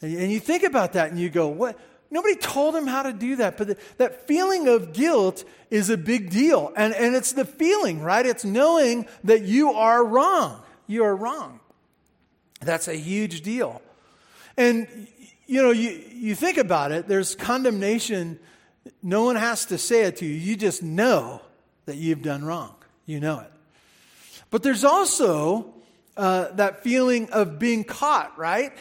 And, 0.00 0.16
and 0.16 0.32
you 0.32 0.40
think 0.40 0.62
about 0.64 0.94
that 0.94 1.10
and 1.10 1.18
you 1.18 1.30
go, 1.30 1.48
what? 1.48 1.78
Nobody 2.12 2.36
told 2.36 2.76
him 2.76 2.86
how 2.86 3.04
to 3.04 3.12
do 3.14 3.36
that. 3.36 3.56
But 3.56 3.68
the, 3.68 3.76
that 3.96 4.28
feeling 4.28 4.68
of 4.68 4.92
guilt 4.92 5.44
is 5.70 5.88
a 5.88 5.96
big 5.96 6.28
deal. 6.28 6.70
And, 6.76 6.92
and 6.92 7.16
it's 7.16 7.32
the 7.32 7.46
feeling, 7.46 8.02
right? 8.02 8.26
It's 8.26 8.44
knowing 8.44 9.06
that 9.24 9.44
you 9.44 9.72
are 9.72 10.04
wrong. 10.04 10.60
You 10.86 11.04
are 11.04 11.16
wrong. 11.16 11.58
That's 12.60 12.86
a 12.86 12.94
huge 12.94 13.40
deal. 13.40 13.80
And, 14.58 15.08
you 15.46 15.62
know, 15.62 15.70
you, 15.70 16.02
you 16.12 16.34
think 16.34 16.58
about 16.58 16.92
it, 16.92 17.08
there's 17.08 17.34
condemnation. 17.34 18.38
No 19.02 19.24
one 19.24 19.36
has 19.36 19.64
to 19.66 19.78
say 19.78 20.02
it 20.02 20.18
to 20.18 20.26
you. 20.26 20.34
You 20.34 20.54
just 20.54 20.82
know 20.82 21.40
that 21.86 21.96
you've 21.96 22.20
done 22.20 22.44
wrong. 22.44 22.74
You 23.06 23.20
know 23.20 23.40
it. 23.40 23.50
But 24.50 24.62
there's 24.62 24.84
also 24.84 25.72
uh, 26.14 26.48
that 26.56 26.82
feeling 26.82 27.30
of 27.30 27.58
being 27.58 27.84
caught, 27.84 28.38
right? 28.38 28.74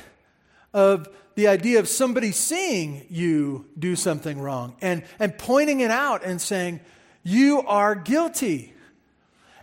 Of 0.74 1.08
the 1.36 1.48
idea 1.48 1.80
of 1.80 1.88
somebody 1.88 2.32
seeing 2.32 3.06
you 3.10 3.66
do 3.78 3.96
something 3.96 4.40
wrong 4.40 4.76
and, 4.82 5.04
and 5.20 5.38
pointing 5.38 5.80
it 5.80 5.92
out 5.92 6.24
and 6.24 6.42
saying, 6.42 6.80
You 7.24 7.62
are 7.62 7.96
guilty. 7.96 8.74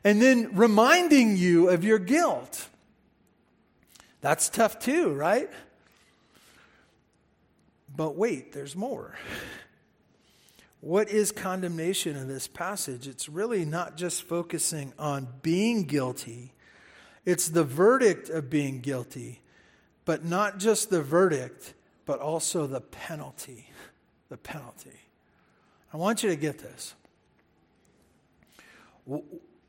And 0.04 0.22
then 0.22 0.54
reminding 0.54 1.36
you 1.36 1.68
of 1.68 1.84
your 1.84 1.98
guilt. 1.98 2.68
That's 4.20 4.48
tough 4.48 4.78
too, 4.78 5.12
right? 5.12 5.50
But 7.94 8.16
wait, 8.16 8.52
there's 8.52 8.76
more. 8.76 9.16
What 10.80 11.10
is 11.10 11.32
condemnation 11.32 12.16
in 12.16 12.28
this 12.28 12.46
passage? 12.46 13.08
It's 13.08 13.28
really 13.28 13.64
not 13.64 13.96
just 13.96 14.22
focusing 14.22 14.92
on 14.98 15.28
being 15.42 15.84
guilty, 15.84 16.52
it's 17.24 17.48
the 17.48 17.64
verdict 17.64 18.30
of 18.30 18.48
being 18.48 18.80
guilty 18.80 19.42
but 20.08 20.24
not 20.24 20.56
just 20.56 20.88
the 20.88 21.02
verdict, 21.02 21.74
but 22.06 22.18
also 22.18 22.66
the 22.66 22.80
penalty. 22.80 23.68
The 24.30 24.38
penalty. 24.38 24.98
I 25.92 25.98
want 25.98 26.22
you 26.22 26.30
to 26.30 26.36
get 26.36 26.60
this. 26.60 26.94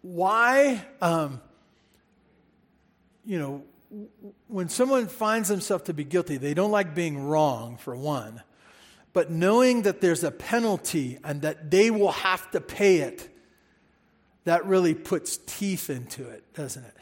Why, 0.02 0.82
um, 1.02 1.42
you 3.26 3.38
know, 3.38 3.64
when 4.48 4.70
someone 4.70 5.08
finds 5.08 5.50
themselves 5.50 5.84
to 5.84 5.94
be 5.94 6.06
guilty, 6.06 6.38
they 6.38 6.54
don't 6.54 6.72
like 6.72 6.96
being 6.96 7.22
wrong, 7.22 7.76
for 7.76 7.94
one. 7.94 8.42
But 9.12 9.30
knowing 9.30 9.82
that 9.82 10.00
there's 10.00 10.24
a 10.24 10.32
penalty 10.32 11.20
and 11.22 11.42
that 11.42 11.70
they 11.70 11.92
will 11.92 12.14
have 12.14 12.50
to 12.52 12.62
pay 12.62 13.00
it, 13.00 13.28
that 14.46 14.66
really 14.66 14.94
puts 14.94 15.36
teeth 15.36 15.90
into 15.90 16.30
it, 16.30 16.46
doesn't 16.54 16.86
it? 16.86 16.96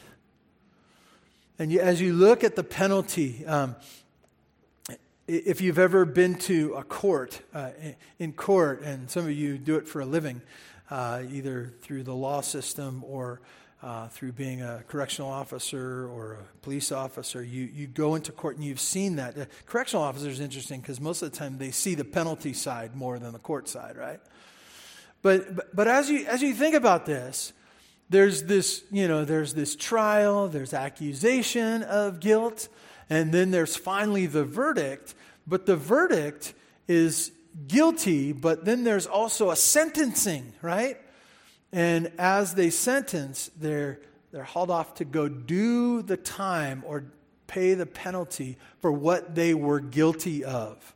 And 1.59 1.71
you, 1.71 1.79
as 1.79 1.99
you 1.99 2.13
look 2.13 2.43
at 2.43 2.55
the 2.55 2.63
penalty, 2.63 3.43
um, 3.47 3.75
if 5.27 5.59
you've 5.59 5.79
ever 5.79 6.05
been 6.05 6.35
to 6.35 6.75
a 6.75 6.83
court, 6.83 7.41
uh, 7.51 7.71
in 8.19 8.33
court, 8.33 8.81
and 8.83 9.09
some 9.09 9.25
of 9.25 9.31
you 9.31 9.57
do 9.57 9.75
it 9.77 9.87
for 9.87 10.01
a 10.01 10.05
living, 10.05 10.43
uh, 10.91 11.23
either 11.31 11.73
through 11.81 12.03
the 12.03 12.13
law 12.13 12.41
system 12.41 13.03
or 13.07 13.41
uh, 13.81 14.07
through 14.09 14.33
being 14.33 14.61
a 14.61 14.83
correctional 14.87 15.31
officer 15.31 16.07
or 16.07 16.33
a 16.33 16.57
police 16.61 16.91
officer, 16.91 17.43
you, 17.43 17.63
you 17.73 17.87
go 17.87 18.13
into 18.13 18.31
court 18.31 18.55
and 18.55 18.63
you've 18.63 18.79
seen 18.79 19.15
that. 19.15 19.33
The 19.33 19.47
correctional 19.65 20.03
officer 20.03 20.29
is 20.29 20.39
interesting 20.39 20.81
because 20.81 21.01
most 21.01 21.23
of 21.23 21.31
the 21.31 21.37
time 21.37 21.57
they 21.57 21.71
see 21.71 21.95
the 21.95 22.05
penalty 22.05 22.53
side 22.53 22.95
more 22.95 23.17
than 23.17 23.33
the 23.33 23.39
court 23.39 23.67
side, 23.67 23.97
right? 23.97 24.19
But, 25.23 25.55
but, 25.55 25.75
but 25.75 25.87
as, 25.87 26.07
you, 26.07 26.27
as 26.27 26.43
you 26.43 26.53
think 26.53 26.75
about 26.75 27.07
this, 27.07 27.51
there's 28.09 28.43
this, 28.43 28.83
you 28.91 29.07
know, 29.07 29.25
there's 29.25 29.53
this 29.53 29.75
trial, 29.75 30.47
there's 30.47 30.73
accusation 30.73 31.83
of 31.83 32.19
guilt, 32.19 32.69
and 33.09 33.33
then 33.33 33.51
there's 33.51 33.75
finally 33.75 34.25
the 34.25 34.45
verdict. 34.45 35.13
But 35.45 35.65
the 35.65 35.75
verdict 35.75 36.53
is 36.87 37.31
guilty, 37.67 38.31
but 38.31 38.65
then 38.65 38.83
there's 38.83 39.07
also 39.07 39.51
a 39.51 39.55
sentencing, 39.55 40.53
right? 40.61 40.97
And 41.71 42.11
as 42.17 42.53
they 42.53 42.69
sentence, 42.69 43.51
they're, 43.57 43.99
they're 44.31 44.43
hauled 44.43 44.71
off 44.71 44.95
to 44.95 45.05
go 45.05 45.27
do 45.27 46.01
the 46.01 46.17
time 46.17 46.83
or 46.85 47.05
pay 47.47 47.73
the 47.73 47.85
penalty 47.85 48.57
for 48.79 48.91
what 48.91 49.35
they 49.35 49.53
were 49.53 49.79
guilty 49.79 50.43
of. 50.43 50.93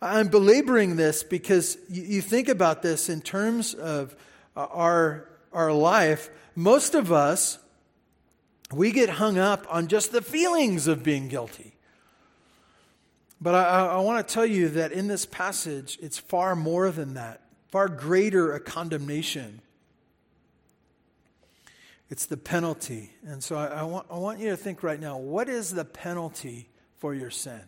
I'm 0.00 0.28
belaboring 0.28 0.96
this 0.96 1.22
because 1.22 1.78
you, 1.88 2.02
you 2.02 2.20
think 2.20 2.48
about 2.48 2.82
this 2.82 3.08
in 3.08 3.20
terms 3.20 3.74
of 3.74 4.14
uh, 4.56 4.66
our 4.70 5.28
our 5.54 5.72
life, 5.72 6.30
most 6.54 6.94
of 6.94 7.12
us, 7.12 7.58
we 8.72 8.92
get 8.92 9.08
hung 9.08 9.38
up 9.38 9.66
on 9.70 9.88
just 9.88 10.12
the 10.12 10.22
feelings 10.22 10.86
of 10.86 11.02
being 11.02 11.28
guilty. 11.28 11.74
But 13.40 13.54
I, 13.54 13.86
I 13.86 13.98
want 13.98 14.26
to 14.26 14.34
tell 14.34 14.46
you 14.46 14.68
that 14.70 14.92
in 14.92 15.06
this 15.06 15.26
passage, 15.26 15.98
it's 16.00 16.18
far 16.18 16.56
more 16.56 16.90
than 16.90 17.14
that, 17.14 17.42
far 17.68 17.88
greater 17.88 18.54
a 18.54 18.60
condemnation. 18.60 19.60
It's 22.10 22.26
the 22.26 22.36
penalty. 22.36 23.10
And 23.26 23.42
so 23.42 23.56
I, 23.56 23.66
I, 23.66 23.82
want, 23.82 24.06
I 24.10 24.18
want 24.18 24.38
you 24.38 24.50
to 24.50 24.56
think 24.56 24.82
right 24.82 25.00
now 25.00 25.18
what 25.18 25.48
is 25.48 25.70
the 25.70 25.84
penalty 25.84 26.68
for 26.98 27.14
your 27.14 27.30
sin? 27.30 27.60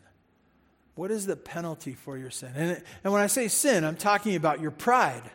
What 0.94 1.10
is 1.10 1.26
the 1.26 1.36
penalty 1.36 1.92
for 1.92 2.16
your 2.16 2.30
sin? 2.30 2.52
And, 2.54 2.82
and 3.04 3.12
when 3.12 3.22
I 3.22 3.26
say 3.26 3.48
sin, 3.48 3.84
I'm 3.84 3.96
talking 3.96 4.34
about 4.34 4.60
your 4.60 4.70
pride. 4.70 5.30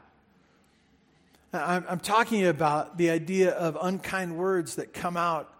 I'm, 1.54 1.86
I'm 1.90 2.00
talking 2.00 2.46
about 2.46 2.98
the 2.98 3.10
idea 3.10 3.52
of 3.52 3.78
unkind 3.82 4.38
words 4.38 4.76
that 4.76 4.94
come 4.94 5.18
out 5.18 5.54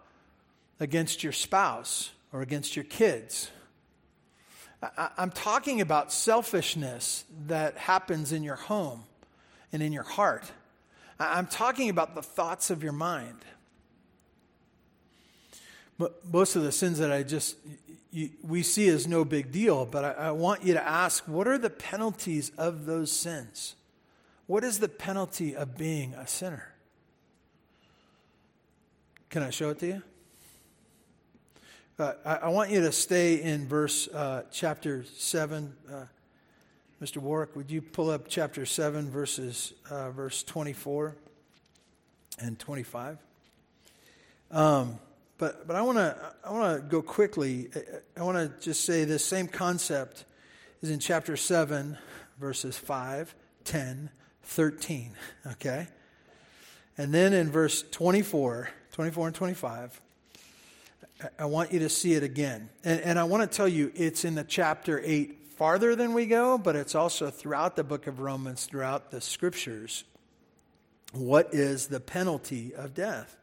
against 0.80 1.22
your 1.22 1.32
spouse 1.32 2.10
or 2.32 2.40
against 2.40 2.76
your 2.76 2.84
kids. 2.84 3.50
I, 4.82 5.10
I'm 5.16 5.30
talking 5.30 5.80
about 5.80 6.12
selfishness 6.12 7.24
that 7.46 7.76
happens 7.76 8.32
in 8.32 8.42
your 8.42 8.56
home 8.56 9.04
and 9.72 9.82
in 9.82 9.92
your 9.92 10.02
heart. 10.02 10.50
I'm 11.18 11.46
talking 11.46 11.88
about 11.88 12.14
the 12.14 12.22
thoughts 12.22 12.70
of 12.70 12.82
your 12.82 12.92
mind. 12.92 13.44
But 15.98 16.24
most 16.26 16.56
of 16.56 16.62
the 16.62 16.72
sins 16.72 16.98
that 16.98 17.12
I 17.12 17.22
just 17.22 17.56
you, 18.10 18.30
we 18.42 18.62
see 18.62 18.88
as 18.88 19.06
no 19.06 19.24
big 19.24 19.52
deal, 19.52 19.86
but 19.86 20.04
I, 20.04 20.12
I 20.12 20.30
want 20.32 20.64
you 20.64 20.74
to 20.74 20.86
ask 20.86 21.26
what 21.28 21.46
are 21.46 21.58
the 21.58 21.70
penalties 21.70 22.50
of 22.58 22.86
those 22.86 23.12
sins? 23.12 23.74
What 24.52 24.64
is 24.64 24.80
the 24.80 24.88
penalty 24.88 25.56
of 25.56 25.78
being 25.78 26.12
a 26.12 26.26
sinner? 26.26 26.74
Can 29.30 29.42
I 29.42 29.48
show 29.48 29.70
it 29.70 29.78
to 29.78 29.86
you? 29.86 30.02
Uh, 31.98 32.12
I, 32.22 32.34
I, 32.34 32.48
want 32.50 32.68
you 32.68 32.82
to 32.82 32.92
stay 32.92 33.40
in 33.40 33.66
verse 33.66 34.08
uh, 34.08 34.42
chapter 34.52 35.04
7. 35.04 35.72
Uh, 35.90 36.04
Mr. 37.02 37.16
Warwick, 37.16 37.56
would 37.56 37.70
you 37.70 37.80
pull 37.80 38.10
up 38.10 38.26
chapter 38.28 38.66
7, 38.66 39.10
verses, 39.10 39.72
uh, 39.88 40.10
verse 40.10 40.42
24 40.42 41.16
and 42.38 42.58
25? 42.58 43.16
Um, 44.50 44.98
but, 45.38 45.66
but 45.66 45.76
I 45.76 45.80
want 45.80 45.96
to 45.96 46.34
I 46.44 46.52
wanna 46.52 46.80
go 46.80 47.00
quickly. 47.00 47.70
I 48.18 48.22
want 48.22 48.36
to 48.36 48.62
just 48.62 48.84
say 48.84 49.04
this 49.06 49.24
same 49.24 49.48
concept 49.48 50.26
is 50.82 50.90
in 50.90 50.98
chapter 50.98 51.38
7, 51.38 51.96
verses 52.38 52.76
5, 52.76 53.34
10, 53.64 54.10
13, 54.42 55.12
okay? 55.52 55.88
And 56.98 57.12
then 57.12 57.32
in 57.32 57.50
verse 57.50 57.82
24, 57.90 58.68
24 58.92 59.26
and 59.28 59.36
25, 59.36 60.00
I 61.38 61.44
want 61.46 61.72
you 61.72 61.80
to 61.80 61.88
see 61.88 62.14
it 62.14 62.22
again. 62.22 62.68
And, 62.84 63.00
and 63.00 63.18
I 63.18 63.24
want 63.24 63.48
to 63.50 63.56
tell 63.56 63.68
you, 63.68 63.92
it's 63.94 64.24
in 64.24 64.34
the 64.34 64.44
chapter 64.44 65.00
8 65.04 65.38
farther 65.56 65.94
than 65.94 66.12
we 66.12 66.26
go, 66.26 66.58
but 66.58 66.76
it's 66.76 66.94
also 66.94 67.30
throughout 67.30 67.76
the 67.76 67.84
book 67.84 68.06
of 68.06 68.20
Romans, 68.20 68.66
throughout 68.66 69.10
the 69.10 69.20
scriptures. 69.20 70.04
What 71.12 71.54
is 71.54 71.88
the 71.88 72.00
penalty 72.00 72.74
of 72.74 72.94
death? 72.94 73.36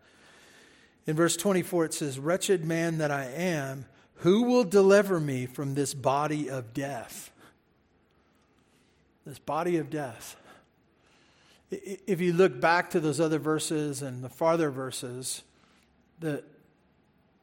In 1.06 1.16
verse 1.16 1.38
24, 1.38 1.86
it 1.86 1.94
says, 1.94 2.20
Wretched 2.20 2.66
man 2.66 2.98
that 3.00 3.12
I 3.12 3.26
am, 3.26 3.86
who 4.18 4.44
will 4.44 4.64
deliver 4.64 5.20
me 5.20 5.46
from 5.46 5.74
this 5.74 5.94
body 5.94 6.50
of 6.50 6.74
death? 6.74 7.32
This 9.26 9.40
body 9.40 9.78
of 9.78 9.90
death. 9.90 10.36
If 11.72 12.20
you 12.20 12.34
look 12.34 12.60
back 12.60 12.90
to 12.92 13.00
those 13.00 13.20
other 13.20 13.40
verses 13.40 14.02
and 14.02 14.24
the 14.24 14.30
farther 14.30 14.72
verses, 14.72 15.44
the, 16.20 16.44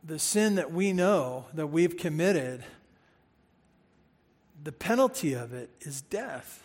the 0.02 0.18
sin 0.18 0.56
that 0.56 0.73
we 0.73 0.92
know 0.92 1.47
that 1.54 1.68
we've 1.68 1.97
committed, 1.97 2.64
the 4.62 4.73
penalty 4.73 5.35
of 5.35 5.52
it 5.52 5.71
is 5.80 6.00
death. 6.00 6.62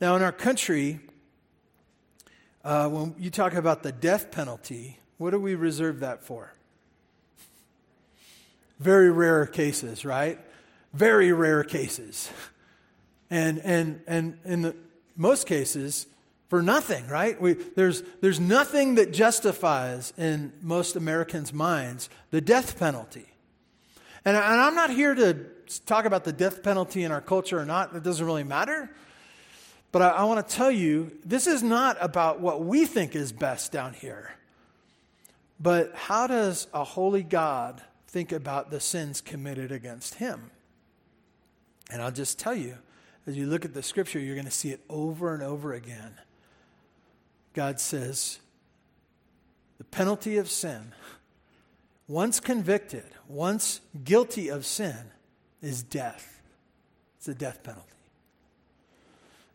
Now, 0.00 0.14
in 0.14 0.22
our 0.22 0.32
country, 0.32 1.00
uh, 2.64 2.88
when 2.88 3.14
you 3.18 3.30
talk 3.30 3.54
about 3.54 3.82
the 3.82 3.92
death 3.92 4.30
penalty, 4.30 4.98
what 5.18 5.30
do 5.30 5.40
we 5.40 5.54
reserve 5.54 6.00
that 6.00 6.22
for? 6.22 6.52
Very 8.78 9.10
rare 9.10 9.46
cases, 9.46 10.04
right? 10.04 10.38
Very 10.92 11.32
rare 11.32 11.64
cases. 11.64 12.30
And, 13.30 13.58
and, 13.58 14.00
and 14.06 14.38
in 14.44 14.62
the, 14.62 14.76
most 15.16 15.46
cases, 15.46 16.06
for 16.48 16.62
nothing, 16.62 17.06
right? 17.08 17.40
We, 17.40 17.54
there's, 17.54 18.02
there's 18.20 18.38
nothing 18.38 18.96
that 18.96 19.12
justifies 19.12 20.12
in 20.16 20.52
most 20.62 20.96
Americans' 20.96 21.52
minds 21.52 22.08
the 22.30 22.40
death 22.40 22.78
penalty. 22.78 23.26
And, 24.24 24.36
and 24.36 24.60
I'm 24.60 24.74
not 24.74 24.90
here 24.90 25.14
to 25.14 25.46
talk 25.86 26.04
about 26.04 26.24
the 26.24 26.32
death 26.32 26.62
penalty 26.62 27.02
in 27.02 27.12
our 27.12 27.20
culture 27.20 27.58
or 27.58 27.64
not, 27.64 27.94
it 27.94 28.02
doesn't 28.02 28.24
really 28.24 28.44
matter. 28.44 28.90
But 29.92 30.02
I, 30.02 30.08
I 30.08 30.24
want 30.24 30.46
to 30.46 30.54
tell 30.54 30.70
you 30.70 31.10
this 31.24 31.46
is 31.46 31.62
not 31.62 31.96
about 32.00 32.40
what 32.40 32.64
we 32.64 32.86
think 32.86 33.16
is 33.16 33.32
best 33.32 33.72
down 33.72 33.94
here. 33.94 34.34
But 35.58 35.92
how 35.94 36.26
does 36.26 36.66
a 36.74 36.84
holy 36.84 37.22
God 37.22 37.80
think 38.08 38.30
about 38.30 38.70
the 38.70 38.80
sins 38.80 39.20
committed 39.20 39.72
against 39.72 40.14
him? 40.16 40.50
And 41.90 42.02
I'll 42.02 42.12
just 42.12 42.38
tell 42.38 42.54
you, 42.54 42.76
as 43.26 43.36
you 43.36 43.46
look 43.46 43.64
at 43.64 43.74
the 43.74 43.82
scripture, 43.82 44.18
you're 44.18 44.34
going 44.34 44.44
to 44.44 44.50
see 44.50 44.70
it 44.70 44.80
over 44.88 45.34
and 45.34 45.42
over 45.42 45.72
again. 45.72 46.14
God 47.56 47.80
says, 47.80 48.38
the 49.78 49.84
penalty 49.84 50.36
of 50.36 50.50
sin, 50.50 50.92
once 52.06 52.38
convicted, 52.38 53.06
once 53.28 53.80
guilty 54.04 54.48
of 54.48 54.66
sin, 54.66 55.10
is 55.62 55.82
death. 55.82 56.42
It's 57.16 57.28
a 57.28 57.34
death 57.34 57.62
penalty. 57.62 57.86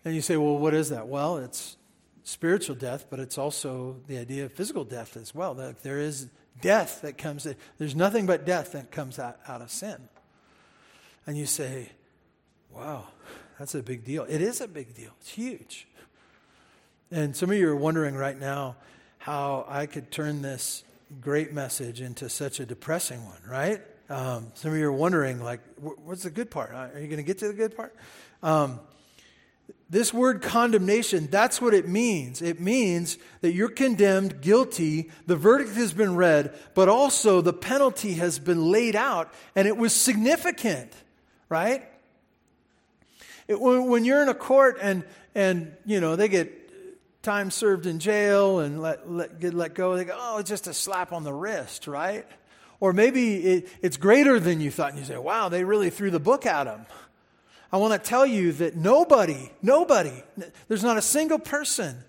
And 0.03 0.15
you 0.15 0.21
say, 0.21 0.35
well, 0.35 0.57
what 0.57 0.73
is 0.73 0.89
that? 0.89 1.07
Well, 1.07 1.37
it's 1.37 1.77
spiritual 2.23 2.75
death, 2.75 3.05
but 3.07 3.19
it's 3.19 3.37
also 3.37 3.97
the 4.07 4.17
idea 4.17 4.45
of 4.45 4.53
physical 4.53 4.83
death 4.83 5.15
as 5.15 5.35
well. 5.35 5.53
That 5.53 5.83
there 5.83 5.99
is 5.99 6.27
death 6.59 7.01
that 7.03 7.19
comes, 7.19 7.47
there's 7.77 7.95
nothing 7.95 8.25
but 8.25 8.47
death 8.47 8.71
that 8.71 8.89
comes 8.89 9.19
out, 9.19 9.37
out 9.47 9.61
of 9.61 9.69
sin. 9.69 10.09
And 11.27 11.37
you 11.37 11.45
say, 11.45 11.89
wow, 12.73 13.09
that's 13.59 13.75
a 13.75 13.83
big 13.83 14.03
deal. 14.03 14.25
It 14.27 14.41
is 14.41 14.59
a 14.59 14.67
big 14.67 14.95
deal, 14.95 15.11
it's 15.19 15.29
huge. 15.29 15.87
And 17.13 17.35
some 17.35 17.51
of 17.51 17.57
you 17.57 17.67
are 17.67 17.75
wondering 17.75 18.15
right 18.15 18.39
now 18.39 18.77
how 19.17 19.65
I 19.67 19.85
could 19.85 20.11
turn 20.11 20.41
this 20.41 20.81
great 21.19 21.51
message 21.51 21.99
into 21.99 22.29
such 22.29 22.61
a 22.61 22.65
depressing 22.65 23.25
one, 23.25 23.41
right? 23.45 23.81
Um, 24.09 24.53
some 24.53 24.71
of 24.71 24.77
you 24.77 24.87
are 24.87 24.93
wondering, 24.93 25.43
like, 25.43 25.59
what's 25.77 26.23
the 26.23 26.29
good 26.29 26.49
part? 26.49 26.71
Are 26.71 27.01
you 27.01 27.07
going 27.07 27.17
to 27.17 27.23
get 27.23 27.39
to 27.39 27.49
the 27.49 27.53
good 27.53 27.75
part? 27.75 27.93
Um, 28.41 28.79
this 29.89 30.13
word 30.13 30.41
condemnation, 30.41 31.27
that's 31.29 31.61
what 31.61 31.73
it 31.73 31.85
means. 31.85 32.41
It 32.41 32.61
means 32.61 33.17
that 33.41 33.51
you're 33.51 33.67
condemned, 33.67 34.39
guilty, 34.39 35.11
the 35.27 35.35
verdict 35.35 35.75
has 35.75 35.91
been 35.91 36.15
read, 36.15 36.57
but 36.73 36.87
also 36.87 37.41
the 37.41 37.51
penalty 37.51 38.13
has 38.13 38.39
been 38.39 38.71
laid 38.71 38.95
out, 38.95 39.33
and 39.53 39.67
it 39.67 39.75
was 39.75 39.93
significant, 39.93 40.93
right? 41.49 41.83
It, 43.49 43.59
when, 43.59 43.87
when 43.87 44.05
you're 44.05 44.21
in 44.21 44.29
a 44.29 44.33
court 44.33 44.77
and, 44.81 45.03
and, 45.35 45.73
you 45.85 45.99
know, 45.99 46.15
they 46.15 46.29
get 46.29 46.60
time 47.21 47.51
served 47.51 47.85
in 47.85 47.99
jail 47.99 48.59
and 48.59 48.81
let, 48.81 49.09
let, 49.09 49.39
get 49.39 49.53
let 49.53 49.73
go, 49.73 49.95
they 49.95 50.05
go, 50.05 50.17
oh, 50.19 50.37
it's 50.37 50.49
just 50.49 50.67
a 50.67 50.73
slap 50.73 51.11
on 51.11 51.23
the 51.23 51.33
wrist, 51.33 51.87
right? 51.87 52.25
Or 52.79 52.93
maybe 52.93 53.37
it, 53.37 53.69
it's 53.81 53.97
greater 53.97 54.39
than 54.39 54.59
you 54.59 54.71
thought, 54.71 54.89
and 54.89 54.99
you 54.99 55.05
say, 55.05 55.17
wow, 55.17 55.49
they 55.49 55.63
really 55.63 55.89
threw 55.89 56.09
the 56.09 56.19
book 56.19 56.45
at 56.45 56.67
him. 56.67 56.85
I 57.71 57.77
want 57.77 57.93
to 57.93 58.09
tell 58.09 58.25
you 58.25 58.51
that 58.53 58.75
nobody, 58.75 59.51
nobody, 59.61 60.23
there's 60.67 60.83
not 60.83 60.97
a 60.97 61.01
single 61.01 61.39
person 61.39 62.03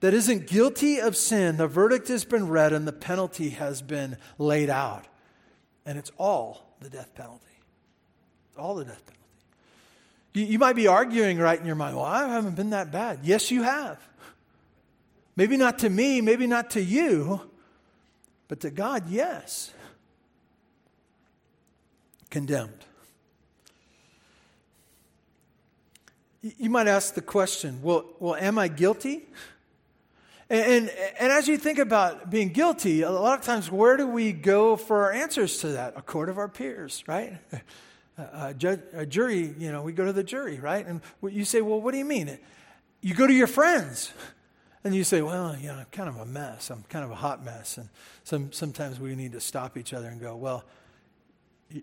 that 0.00 0.14
isn't 0.14 0.46
guilty 0.46 1.00
of 1.00 1.16
sin. 1.16 1.58
The 1.58 1.68
verdict 1.68 2.08
has 2.08 2.24
been 2.24 2.48
read 2.48 2.72
and 2.72 2.88
the 2.88 2.92
penalty 2.92 3.50
has 3.50 3.82
been 3.82 4.16
laid 4.38 4.68
out. 4.68 5.04
And 5.84 5.96
it's 5.96 6.10
all 6.18 6.74
the 6.80 6.90
death 6.90 7.14
penalty. 7.14 7.44
All 8.58 8.74
the 8.74 8.84
death 8.84 9.04
penalty. 9.06 9.16
You, 10.34 10.44
you 10.44 10.58
might 10.58 10.76
be 10.76 10.88
arguing 10.88 11.38
right 11.38 11.58
in 11.58 11.66
your 11.66 11.76
mind, 11.76 11.96
well, 11.96 12.04
I 12.04 12.26
haven't 12.28 12.56
been 12.56 12.70
that 12.70 12.90
bad. 12.90 13.20
Yes, 13.22 13.50
you 13.50 13.62
have. 13.62 14.00
Maybe 15.36 15.58
not 15.58 15.78
to 15.80 15.90
me, 15.90 16.22
maybe 16.22 16.46
not 16.46 16.70
to 16.70 16.82
you, 16.82 17.42
but 18.48 18.60
to 18.60 18.70
God, 18.70 19.08
yes. 19.08 19.72
Condemned. 22.30 22.84
You 26.40 26.70
might 26.70 26.86
ask 26.86 27.14
the 27.14 27.22
question, 27.22 27.80
well, 27.82 28.06
well 28.18 28.34
am 28.34 28.58
I 28.58 28.68
guilty? 28.68 29.26
And, 30.48 30.60
and, 30.60 30.90
and, 31.18 31.32
as 31.32 31.48
you 31.48 31.58
think 31.58 31.80
about 31.80 32.30
being 32.30 32.50
guilty, 32.50 33.02
a 33.02 33.10
lot 33.10 33.36
of 33.36 33.44
times, 33.44 33.68
where 33.68 33.96
do 33.96 34.06
we 34.06 34.32
go 34.32 34.76
for 34.76 35.04
our 35.04 35.12
answers 35.12 35.58
to 35.58 35.68
that? 35.68 35.94
A 35.96 36.02
court 36.02 36.28
of 36.28 36.38
our 36.38 36.48
peers, 36.48 37.02
right? 37.06 37.38
A, 38.18 38.54
a 38.94 39.04
jury, 39.04 39.54
you 39.58 39.70
know, 39.70 39.82
we 39.82 39.92
go 39.92 40.06
to 40.06 40.12
the 40.12 40.24
jury, 40.24 40.58
right? 40.58 40.86
And 40.86 41.02
you 41.22 41.44
say, 41.44 41.60
well, 41.60 41.82
what 41.82 41.92
do 41.92 41.98
you 41.98 42.04
mean? 42.06 42.38
You 43.02 43.12
go 43.14 43.26
to 43.26 43.32
your 43.34 43.46
friends. 43.46 44.10
And 44.86 44.94
you 44.94 45.02
say, 45.02 45.20
well, 45.20 45.56
you 45.60 45.66
know, 45.66 45.74
I'm 45.74 45.86
kind 45.90 46.08
of 46.08 46.18
a 46.18 46.24
mess. 46.24 46.70
I'm 46.70 46.84
kind 46.84 47.04
of 47.04 47.10
a 47.10 47.16
hot 47.16 47.44
mess. 47.44 47.76
And 47.76 47.88
some, 48.22 48.52
sometimes 48.52 49.00
we 49.00 49.16
need 49.16 49.32
to 49.32 49.40
stop 49.40 49.76
each 49.76 49.92
other 49.92 50.06
and 50.06 50.20
go, 50.20 50.36
well, 50.36 50.62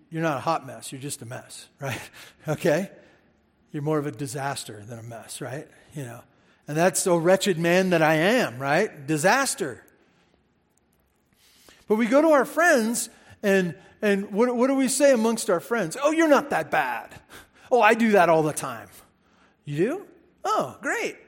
you're 0.08 0.22
not 0.22 0.38
a 0.38 0.40
hot 0.40 0.66
mess. 0.66 0.90
You're 0.90 1.02
just 1.02 1.20
a 1.20 1.26
mess, 1.26 1.68
right? 1.80 2.00
okay? 2.48 2.90
You're 3.72 3.82
more 3.82 3.98
of 3.98 4.06
a 4.06 4.10
disaster 4.10 4.82
than 4.88 4.98
a 4.98 5.02
mess, 5.02 5.42
right? 5.42 5.68
You 5.92 6.04
know. 6.04 6.22
And 6.66 6.78
that's 6.78 7.04
the 7.04 7.14
wretched 7.14 7.58
man 7.58 7.90
that 7.90 8.00
I 8.00 8.14
am, 8.14 8.58
right? 8.58 9.06
Disaster. 9.06 9.84
But 11.86 11.96
we 11.96 12.06
go 12.06 12.22
to 12.22 12.28
our 12.28 12.46
friends, 12.46 13.10
and, 13.42 13.74
and 14.00 14.32
what, 14.32 14.56
what 14.56 14.68
do 14.68 14.76
we 14.76 14.88
say 14.88 15.12
amongst 15.12 15.50
our 15.50 15.60
friends? 15.60 15.98
Oh, 16.02 16.10
you're 16.10 16.26
not 16.26 16.48
that 16.48 16.70
bad. 16.70 17.10
Oh, 17.70 17.82
I 17.82 17.92
do 17.92 18.12
that 18.12 18.30
all 18.30 18.42
the 18.42 18.54
time. 18.54 18.88
You 19.66 19.76
do? 19.76 20.06
Oh, 20.42 20.78
great. 20.80 21.18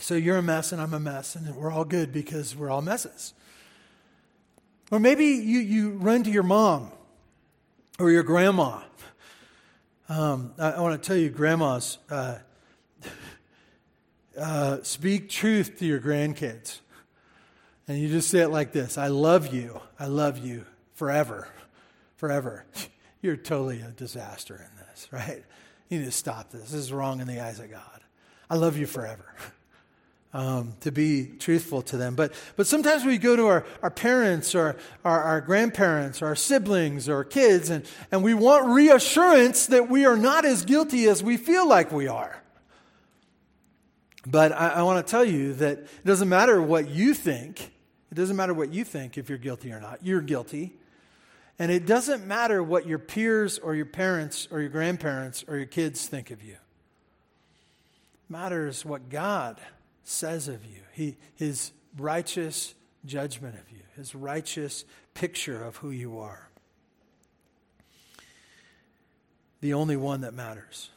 So 0.00 0.14
you're 0.14 0.38
a 0.38 0.42
mess, 0.42 0.72
and 0.72 0.80
I'm 0.80 0.94
a 0.94 1.00
mess, 1.00 1.34
and 1.34 1.54
we're 1.54 1.70
all 1.70 1.84
good 1.84 2.12
because 2.12 2.56
we're 2.56 2.70
all 2.70 2.82
messes. 2.82 3.34
Or 4.90 4.98
maybe 4.98 5.26
you, 5.26 5.58
you 5.58 5.90
run 5.90 6.22
to 6.24 6.30
your 6.30 6.42
mom 6.42 6.92
or 7.98 8.10
your 8.10 8.22
grandma 8.22 8.80
um, 10.08 10.54
I, 10.58 10.72
I 10.72 10.80
want 10.80 11.00
to 11.00 11.06
tell 11.06 11.16
you, 11.16 11.28
grandmas, 11.28 11.98
uh, 12.10 12.38
uh, 14.40 14.78
speak 14.82 15.28
truth 15.28 15.78
to 15.78 15.86
your 15.86 16.00
grandkids. 16.00 16.80
And 17.86 17.98
you 17.98 18.08
just 18.08 18.28
say 18.28 18.40
it 18.40 18.48
like 18.48 18.72
this 18.72 18.96
I 18.96 19.08
love 19.08 19.52
you. 19.52 19.80
I 19.98 20.06
love 20.06 20.38
you 20.38 20.64
forever. 20.94 21.48
Forever. 22.16 22.64
You're 23.22 23.36
totally 23.36 23.80
a 23.80 23.90
disaster 23.90 24.54
in 24.56 24.86
this, 24.86 25.08
right? 25.12 25.44
You 25.88 25.98
need 25.98 26.04
to 26.06 26.12
stop 26.12 26.50
this. 26.50 26.70
This 26.70 26.74
is 26.74 26.92
wrong 26.92 27.20
in 27.20 27.26
the 27.26 27.40
eyes 27.40 27.58
of 27.58 27.70
God. 27.70 28.00
I 28.48 28.56
love 28.56 28.78
you 28.78 28.86
forever 28.86 29.34
um, 30.34 30.74
to 30.80 30.92
be 30.92 31.26
truthful 31.38 31.82
to 31.82 31.96
them. 31.96 32.14
But, 32.14 32.32
but 32.56 32.66
sometimes 32.66 33.04
we 33.04 33.18
go 33.18 33.34
to 33.34 33.46
our, 33.46 33.64
our 33.82 33.90
parents 33.90 34.54
or 34.54 34.76
our, 35.04 35.22
our 35.22 35.40
grandparents 35.40 36.20
or 36.20 36.26
our 36.26 36.36
siblings 36.36 37.08
or 37.08 37.16
our 37.16 37.24
kids 37.24 37.70
and, 37.70 37.84
and 38.12 38.22
we 38.22 38.34
want 38.34 38.66
reassurance 38.66 39.66
that 39.66 39.88
we 39.88 40.04
are 40.04 40.16
not 40.16 40.44
as 40.44 40.64
guilty 40.64 41.08
as 41.08 41.22
we 41.22 41.36
feel 41.36 41.66
like 41.66 41.90
we 41.92 42.08
are. 42.08 42.42
But 44.26 44.52
I, 44.52 44.68
I 44.68 44.82
want 44.82 45.04
to 45.04 45.10
tell 45.10 45.24
you 45.24 45.54
that 45.54 45.78
it 45.78 46.04
doesn't 46.04 46.28
matter 46.28 46.60
what 46.60 46.90
you 46.90 47.14
think. 47.14 47.72
It 48.10 48.14
doesn't 48.14 48.36
matter 48.36 48.52
what 48.52 48.72
you 48.72 48.84
think 48.84 49.16
if 49.16 49.28
you're 49.28 49.38
guilty 49.38 49.72
or 49.72 49.80
not. 49.80 50.00
You're 50.04 50.20
guilty. 50.20 50.74
And 51.58 51.72
it 51.72 51.86
doesn't 51.86 52.26
matter 52.26 52.62
what 52.62 52.86
your 52.86 52.98
peers 52.98 53.58
or 53.58 53.74
your 53.74 53.86
parents 53.86 54.46
or 54.50 54.60
your 54.60 54.68
grandparents 54.68 55.44
or 55.48 55.56
your 55.56 55.66
kids 55.66 56.06
think 56.06 56.30
of 56.30 56.42
you. 56.44 56.52
It 56.52 56.58
matters 58.28 58.84
what 58.84 59.08
God 59.08 59.58
says 60.04 60.48
of 60.48 60.64
you, 60.64 60.80
he, 60.92 61.16
his 61.34 61.72
righteous 61.96 62.74
judgment 63.04 63.54
of 63.54 63.70
you, 63.70 63.82
his 63.96 64.14
righteous 64.14 64.84
picture 65.14 65.62
of 65.62 65.76
who 65.76 65.90
you 65.90 66.18
are. 66.18 66.48
The 69.60 69.74
only 69.74 69.96
one 69.96 70.20
that 70.20 70.34
matters. 70.34 70.90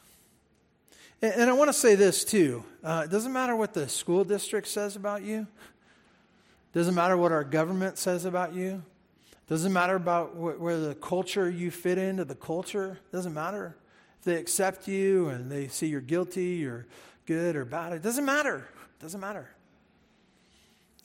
And, 1.20 1.32
and 1.34 1.50
I 1.50 1.52
want 1.52 1.68
to 1.68 1.72
say 1.72 1.94
this 1.94 2.24
too. 2.24 2.64
Uh, 2.82 3.02
it 3.04 3.10
doesn't 3.10 3.32
matter 3.32 3.56
what 3.56 3.74
the 3.74 3.88
school 3.88 4.24
district 4.24 4.68
says 4.68 4.96
about 4.96 5.22
you. 5.22 5.40
It 5.40 6.78
doesn't 6.78 6.94
matter 6.94 7.16
what 7.16 7.32
our 7.32 7.44
government 7.44 7.98
says 7.98 8.24
about 8.24 8.54
you. 8.54 8.82
It 9.30 9.48
doesn't 9.48 9.72
matter 9.72 9.96
about 9.96 10.30
wh- 10.30 10.60
where 10.60 10.78
the 10.78 10.94
culture 10.94 11.50
you 11.50 11.70
fit 11.70 11.98
into 11.98 12.24
the 12.24 12.34
culture. 12.34 12.98
It 13.12 13.16
doesn't 13.16 13.34
matter 13.34 13.76
if 14.18 14.24
they 14.24 14.36
accept 14.36 14.88
you 14.88 15.28
and 15.28 15.50
they 15.50 15.68
see 15.68 15.88
you're 15.88 16.00
guilty 16.00 16.64
or 16.64 16.86
good 17.26 17.56
or 17.56 17.64
bad. 17.64 17.92
It 17.92 18.02
doesn't 18.02 18.24
matter. 18.24 18.68
Doesn't 19.02 19.20
matter. 19.20 19.50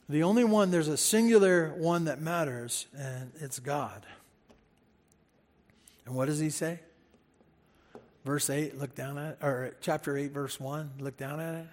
The 0.08 0.24
only 0.24 0.44
one, 0.44 0.70
there's 0.70 0.88
a 0.88 0.98
singular 0.98 1.74
one 1.76 2.06
that 2.06 2.22
matters, 2.22 2.86
and 2.96 3.32
it's 3.42 3.60
God. 3.60 4.06
And 6.06 6.16
what 6.16 6.28
does 6.28 6.40
he 6.40 6.52
say? 6.52 6.80
Verse 8.24 8.50
8, 8.50 8.78
look 8.78 8.94
down 8.94 9.18
at 9.18 9.32
it, 9.32 9.38
or 9.42 9.74
chapter 9.82 10.16
8, 10.16 10.32
verse 10.32 10.60
1, 10.60 10.92
look 11.00 11.18
down 11.18 11.40
at 11.40 11.56
it. 11.56 11.68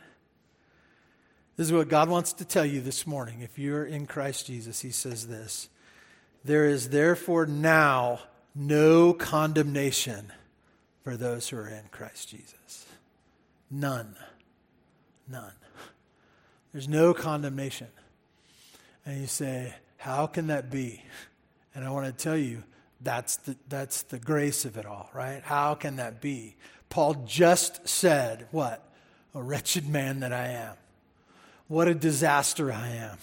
This 1.56 1.66
is 1.66 1.72
what 1.72 1.88
God 1.88 2.08
wants 2.08 2.32
to 2.34 2.44
tell 2.44 2.64
you 2.64 2.80
this 2.80 3.06
morning. 3.06 3.42
If 3.42 3.58
you're 3.58 3.84
in 3.84 4.06
Christ 4.06 4.46
Jesus, 4.46 4.80
he 4.80 4.90
says 4.90 5.28
this 5.28 5.68
There 6.42 6.64
is 6.64 6.88
therefore 6.88 7.46
now 7.46 8.20
no 8.54 9.12
condemnation 9.12 10.32
for 11.02 11.16
those 11.16 11.48
who 11.48 11.58
are 11.58 11.68
in 11.68 11.84
Christ 11.90 12.30
Jesus. 12.30 12.86
None. 13.70 14.16
None. 15.28 15.52
There's 16.74 16.88
no 16.88 17.14
condemnation. 17.14 17.86
And 19.06 19.20
you 19.20 19.28
say, 19.28 19.72
How 19.96 20.26
can 20.26 20.48
that 20.48 20.72
be? 20.72 21.04
And 21.72 21.84
I 21.84 21.90
want 21.90 22.06
to 22.06 22.12
tell 22.12 22.36
you, 22.36 22.64
that's 23.00 23.36
the, 23.36 23.56
that's 23.68 24.02
the 24.02 24.18
grace 24.18 24.64
of 24.64 24.76
it 24.76 24.84
all, 24.84 25.08
right? 25.14 25.40
How 25.44 25.76
can 25.76 25.96
that 25.96 26.20
be? 26.20 26.56
Paul 26.88 27.14
just 27.26 27.86
said, 27.88 28.48
What? 28.50 28.84
A 29.36 29.42
wretched 29.42 29.88
man 29.88 30.18
that 30.20 30.32
I 30.32 30.48
am. 30.48 30.74
What 31.68 31.86
a 31.86 31.94
disaster 31.94 32.72
I 32.72 32.88
am. 32.88 33.18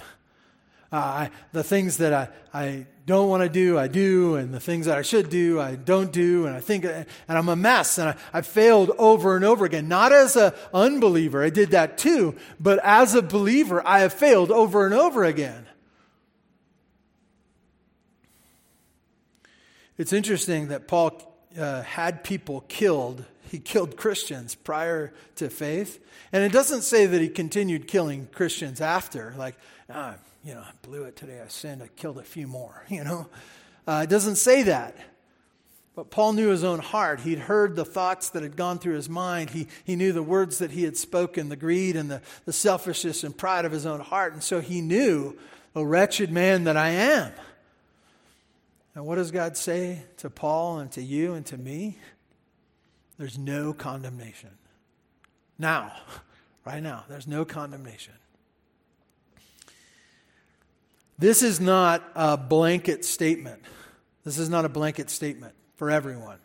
Uh, 0.91 0.95
I, 0.97 1.29
the 1.53 1.63
things 1.63 1.97
that 1.97 2.13
I, 2.13 2.29
I 2.53 2.85
don't 3.05 3.29
want 3.29 3.43
to 3.43 3.49
do, 3.49 3.79
I 3.79 3.87
do, 3.87 4.35
and 4.35 4.53
the 4.53 4.59
things 4.59 4.87
that 4.87 4.97
I 4.97 5.01
should 5.01 5.29
do, 5.29 5.59
I 5.59 5.75
don't 5.75 6.11
do, 6.11 6.45
and 6.45 6.55
I 6.55 6.59
think, 6.59 6.83
and 6.83 7.05
I'm 7.29 7.47
a 7.47 7.55
mess, 7.55 7.97
and 7.97 8.09
I, 8.09 8.15
I 8.33 8.41
failed 8.41 8.91
over 8.97 9.35
and 9.35 9.45
over 9.45 9.63
again. 9.63 9.87
Not 9.87 10.11
as 10.11 10.35
an 10.35 10.51
unbeliever, 10.73 11.43
I 11.43 11.49
did 11.49 11.71
that 11.71 11.97
too, 11.97 12.35
but 12.59 12.79
as 12.83 13.15
a 13.15 13.21
believer, 13.21 13.81
I 13.85 13.99
have 13.99 14.13
failed 14.13 14.51
over 14.51 14.85
and 14.85 14.93
over 14.93 15.23
again. 15.23 15.65
It's 19.97 20.13
interesting 20.13 20.69
that 20.69 20.87
Paul 20.87 21.21
uh, 21.57 21.83
had 21.83 22.23
people 22.23 22.61
killed. 22.67 23.23
He 23.49 23.59
killed 23.59 23.97
Christians 23.97 24.55
prior 24.55 25.13
to 25.35 25.49
faith. 25.49 26.03
And 26.31 26.43
it 26.43 26.51
doesn't 26.51 26.81
say 26.81 27.05
that 27.05 27.21
he 27.21 27.29
continued 27.29 27.87
killing 27.87 28.27
Christians 28.31 28.81
after, 28.81 29.35
like, 29.37 29.55
ah, 29.89 30.15
you 30.43 30.53
know, 30.53 30.61
I 30.61 30.71
blew 30.81 31.03
it 31.03 31.15
today, 31.15 31.41
I 31.43 31.47
sinned, 31.47 31.83
I 31.83 31.87
killed 31.87 32.17
a 32.17 32.23
few 32.23 32.47
more, 32.47 32.85
you 32.89 33.03
know. 33.03 33.27
Uh, 33.87 34.01
it 34.03 34.09
doesn't 34.09 34.35
say 34.35 34.63
that. 34.63 34.95
But 35.93 36.09
Paul 36.09 36.33
knew 36.33 36.49
his 36.49 36.63
own 36.63 36.79
heart. 36.79 37.19
He'd 37.19 37.39
heard 37.39 37.75
the 37.75 37.83
thoughts 37.83 38.29
that 38.29 38.43
had 38.43 38.55
gone 38.55 38.79
through 38.79 38.95
his 38.95 39.09
mind. 39.09 39.49
He, 39.49 39.67
he 39.83 39.97
knew 39.97 40.13
the 40.13 40.23
words 40.23 40.59
that 40.59 40.71
he 40.71 40.83
had 40.83 40.95
spoken, 40.95 41.49
the 41.49 41.57
greed 41.57 41.97
and 41.97 42.09
the, 42.09 42.21
the 42.45 42.53
selfishness 42.53 43.25
and 43.25 43.37
pride 43.37 43.65
of 43.65 43.73
his 43.73 43.85
own 43.85 43.99
heart. 43.99 44.31
And 44.31 44.41
so 44.41 44.61
he 44.61 44.79
knew, 44.79 45.37
a 45.75 45.85
wretched 45.85 46.31
man 46.31 46.65
that 46.65 46.77
I 46.77 46.89
am. 46.89 47.31
And 48.93 49.05
what 49.05 49.15
does 49.15 49.31
God 49.31 49.55
say 49.55 50.03
to 50.17 50.29
Paul 50.29 50.79
and 50.79 50.91
to 50.93 51.01
you 51.01 51.33
and 51.33 51.45
to 51.47 51.57
me? 51.57 51.97
There's 53.17 53.37
no 53.37 53.73
condemnation. 53.73 54.49
Now, 55.57 55.93
right 56.65 56.83
now, 56.83 57.05
there's 57.07 57.27
no 57.27 57.45
condemnation. 57.45 58.13
This 61.21 61.43
is 61.43 61.59
not 61.59 62.03
a 62.15 62.35
blanket 62.35 63.05
statement. 63.05 63.61
This 64.25 64.39
is 64.39 64.49
not 64.49 64.65
a 64.65 64.69
blanket 64.69 65.11
statement 65.11 65.53
for 65.75 65.91
everyone. 65.91 66.39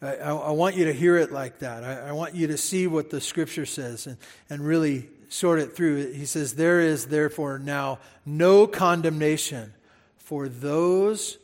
I, 0.00 0.16
I, 0.16 0.34
I 0.34 0.50
want 0.52 0.74
you 0.74 0.86
to 0.86 0.94
hear 0.94 1.18
it 1.18 1.30
like 1.30 1.58
that. 1.58 1.84
I, 1.84 2.08
I, 2.08 2.12
want 2.12 2.34
you 2.34 2.46
to 2.46 2.56
see 2.56 2.86
what 2.86 3.10
the 3.10 3.20
scripture 3.20 3.66
says 3.66 4.06
and, 4.06 4.16
and 4.48 4.66
really 4.66 5.10
sort 5.28 5.58
it 5.58 5.76
through. 5.76 6.12
He 6.12 6.24
says, 6.24 6.54
There 6.54 6.80
is 6.80 7.08
therefore 7.08 7.58
now 7.58 7.98
no 8.24 8.66
condemnation 8.66 9.74
for 10.16 10.48
those 10.48 11.36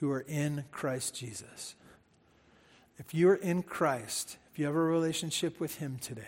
who 0.00 0.10
are 0.10 0.24
in 0.26 0.64
Christ 0.72 1.14
Jesus. 1.14 1.76
If 2.98 3.14
you're 3.14 3.36
in 3.36 3.62
Christ, 3.62 4.38
if 4.52 4.58
you 4.58 4.66
have 4.66 4.74
a 4.74 4.80
relationship 4.80 5.60
with 5.60 5.76
Him 5.76 5.98
today, 6.00 6.22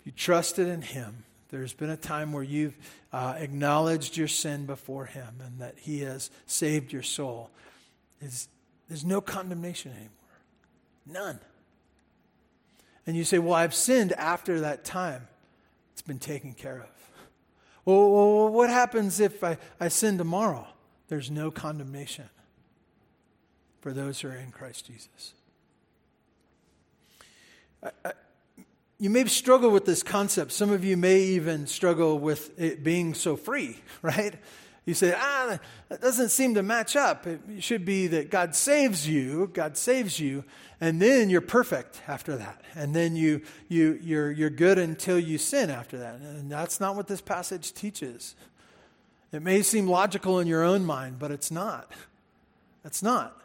if 0.00 0.04
you 0.04 0.12
trusted 0.12 0.68
in 0.68 0.82
Him, 0.82 1.24
there's 1.54 1.72
been 1.72 1.90
a 1.90 1.96
time 1.96 2.32
where 2.32 2.42
you've 2.42 2.76
uh, 3.12 3.36
acknowledged 3.38 4.16
your 4.16 4.26
sin 4.26 4.66
before 4.66 5.06
Him 5.06 5.40
and 5.40 5.60
that 5.60 5.78
He 5.78 6.00
has 6.00 6.30
saved 6.46 6.92
your 6.92 7.02
soul. 7.02 7.48
It's, 8.20 8.48
there's 8.88 9.04
no 9.04 9.20
condemnation 9.20 9.92
anymore. 9.92 10.10
None. 11.06 11.38
And 13.06 13.16
you 13.16 13.22
say, 13.22 13.38
Well, 13.38 13.54
I've 13.54 13.74
sinned 13.74 14.12
after 14.14 14.60
that 14.60 14.84
time. 14.84 15.28
It's 15.92 16.02
been 16.02 16.18
taken 16.18 16.54
care 16.54 16.80
of. 16.80 16.88
Well, 17.84 18.48
what 18.48 18.68
happens 18.68 19.20
if 19.20 19.44
I, 19.44 19.58
I 19.78 19.88
sin 19.88 20.18
tomorrow? 20.18 20.66
There's 21.06 21.30
no 21.30 21.52
condemnation 21.52 22.30
for 23.80 23.92
those 23.92 24.20
who 24.20 24.28
are 24.28 24.34
in 24.34 24.50
Christ 24.50 24.86
Jesus. 24.86 25.34
I, 27.80 27.90
I, 28.04 28.12
you 29.04 29.10
may 29.10 29.26
struggle 29.26 29.68
with 29.68 29.84
this 29.84 30.02
concept. 30.02 30.50
Some 30.50 30.70
of 30.70 30.82
you 30.82 30.96
may 30.96 31.20
even 31.20 31.66
struggle 31.66 32.18
with 32.18 32.58
it 32.58 32.82
being 32.82 33.12
so 33.12 33.36
free, 33.36 33.76
right? 34.02 34.34
You 34.86 34.94
say, 34.94 35.14
ah, 35.14 35.58
that 35.90 36.00
doesn't 36.00 36.30
seem 36.30 36.54
to 36.54 36.62
match 36.62 36.96
up. 36.96 37.26
It 37.26 37.62
should 37.62 37.84
be 37.84 38.06
that 38.06 38.30
God 38.30 38.54
saves 38.54 39.06
you, 39.06 39.50
God 39.52 39.76
saves 39.76 40.18
you, 40.18 40.42
and 40.80 41.02
then 41.02 41.28
you're 41.28 41.42
perfect 41.42 42.00
after 42.08 42.34
that. 42.38 42.62
And 42.74 42.96
then 42.96 43.14
you, 43.14 43.42
you, 43.68 43.98
you're, 44.02 44.32
you're 44.32 44.48
good 44.48 44.78
until 44.78 45.18
you 45.18 45.36
sin 45.36 45.68
after 45.68 45.98
that. 45.98 46.14
And 46.20 46.50
that's 46.50 46.80
not 46.80 46.96
what 46.96 47.06
this 47.06 47.20
passage 47.20 47.74
teaches. 47.74 48.34
It 49.32 49.42
may 49.42 49.60
seem 49.60 49.86
logical 49.86 50.40
in 50.40 50.46
your 50.46 50.64
own 50.64 50.82
mind, 50.82 51.18
but 51.18 51.30
it's 51.30 51.50
not. 51.50 51.92
It's 52.86 53.02
not. 53.02 53.38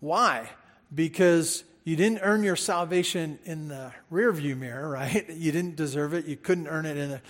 Why? 0.00 0.50
Because 0.92 1.62
you 1.84 1.96
didn't 1.96 2.18
earn 2.18 2.42
your 2.42 2.56
salvation 2.56 3.38
in 3.44 3.68
the 3.68 3.92
rearview 4.12 4.56
mirror, 4.56 4.88
right? 4.88 5.28
You 5.30 5.52
didn't 5.52 5.76
deserve 5.76 6.14
it. 6.14 6.26
You 6.26 6.36
couldn't 6.36 6.68
earn 6.68 6.86
it 6.86 6.96
in 6.96 7.10
the. 7.10 7.20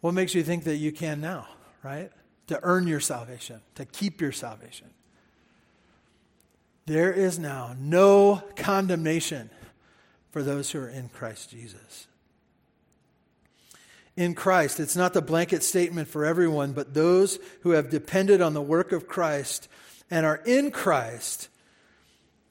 What 0.00 0.12
makes 0.12 0.34
you 0.34 0.42
think 0.42 0.64
that 0.64 0.76
you 0.76 0.92
can 0.92 1.20
now, 1.20 1.48
right? 1.82 2.10
to 2.48 2.60
earn 2.62 2.86
your 2.86 3.00
salvation, 3.00 3.60
to 3.74 3.84
keep 3.84 4.20
your 4.20 4.32
salvation. 4.32 4.88
There 6.86 7.12
is 7.12 7.38
now 7.38 7.74
no 7.78 8.42
condemnation 8.54 9.50
for 10.30 10.42
those 10.42 10.70
who 10.70 10.80
are 10.80 10.88
in 10.88 11.08
Christ 11.08 11.50
Jesus. 11.50 12.06
In 14.16 14.34
Christ, 14.34 14.80
it's 14.80 14.96
not 14.96 15.12
the 15.12 15.20
blanket 15.20 15.62
statement 15.62 16.08
for 16.08 16.24
everyone, 16.24 16.72
but 16.72 16.94
those 16.94 17.38
who 17.62 17.70
have 17.70 17.90
depended 17.90 18.40
on 18.40 18.54
the 18.54 18.62
work 18.62 18.92
of 18.92 19.08
Christ 19.08 19.68
and 20.10 20.24
are 20.24 20.40
in 20.46 20.70
Christ 20.70 21.48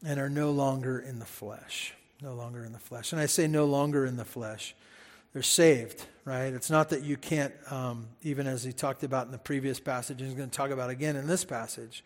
and 0.05 0.19
are 0.19 0.29
no 0.29 0.51
longer 0.51 0.99
in 0.99 1.19
the 1.19 1.25
flesh. 1.25 1.93
No 2.21 2.33
longer 2.33 2.63
in 2.63 2.71
the 2.71 2.79
flesh. 2.79 3.11
And 3.11 3.19
I 3.19 3.25
say 3.25 3.47
no 3.47 3.65
longer 3.65 4.05
in 4.05 4.15
the 4.15 4.25
flesh 4.25 4.75
they're 5.35 5.43
saved, 5.43 6.05
right? 6.23 6.53
It's 6.53 6.69
not 6.69 6.87
that 6.89 7.03
you 7.03 7.17
can't, 7.17 7.53
um, 7.69 8.07
even 8.23 8.47
as 8.47 8.63
he 8.63 8.71
talked 8.71 9.03
about 9.03 9.25
in 9.25 9.33
the 9.33 9.37
previous 9.37 9.81
passage, 9.81 10.21
and 10.21 10.29
he's 10.29 10.37
going 10.37 10.49
to 10.49 10.55
talk 10.55 10.71
about 10.71 10.89
again 10.89 11.17
in 11.17 11.27
this 11.27 11.43
passage, 11.43 12.05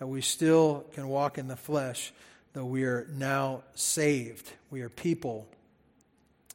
that 0.00 0.08
we 0.08 0.20
still 0.20 0.84
can 0.92 1.06
walk 1.06 1.38
in 1.38 1.46
the 1.46 1.54
flesh, 1.54 2.12
though 2.52 2.64
we 2.64 2.82
are 2.82 3.06
now 3.12 3.62
saved. 3.76 4.50
We 4.72 4.82
are 4.82 4.88
people 4.88 5.46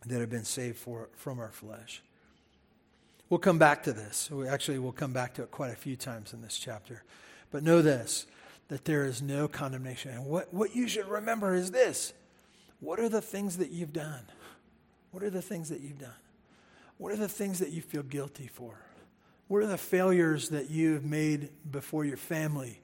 that 0.07 0.19
have 0.19 0.29
been 0.29 0.43
saved 0.43 0.77
for, 0.77 1.07
from 1.15 1.39
our 1.39 1.53
flesh. 1.53 2.03
We'll 3.29 3.39
come 3.39 3.57
back 3.57 3.83
to 3.83 3.93
this. 3.93 4.29
We 4.29 4.49
actually, 4.49 4.79
we'll 4.79 4.91
come 4.91 5.13
back 5.13 5.35
to 5.35 5.43
it 5.43 5.51
quite 5.51 5.71
a 5.71 5.77
few 5.77 5.95
times 5.95 6.33
in 6.33 6.41
this 6.41 6.57
chapter. 6.57 7.01
But 7.49 7.63
know 7.63 7.81
this 7.81 8.25
that 8.69 8.85
there 8.85 9.03
is 9.05 9.21
no 9.21 9.47
condemnation. 9.47 10.11
And 10.11 10.25
what, 10.25 10.53
what 10.53 10.75
you 10.75 10.87
should 10.87 11.07
remember 11.07 11.53
is 11.53 11.71
this 11.71 12.13
what 12.79 12.99
are 12.99 13.09
the 13.09 13.21
things 13.21 13.57
that 13.57 13.71
you've 13.71 13.93
done? 13.93 14.23
What 15.11 15.23
are 15.23 15.29
the 15.29 15.41
things 15.41 15.69
that 15.69 15.81
you've 15.81 15.99
done? 15.99 16.13
What 16.97 17.11
are 17.11 17.17
the 17.17 17.27
things 17.27 17.59
that 17.59 17.69
you 17.69 17.81
feel 17.81 18.03
guilty 18.03 18.47
for? 18.47 18.73
What 19.47 19.63
are 19.63 19.67
the 19.67 19.77
failures 19.77 20.49
that 20.49 20.69
you 20.69 20.93
have 20.93 21.03
made 21.03 21.49
before 21.69 22.05
your 22.05 22.17
family 22.17 22.79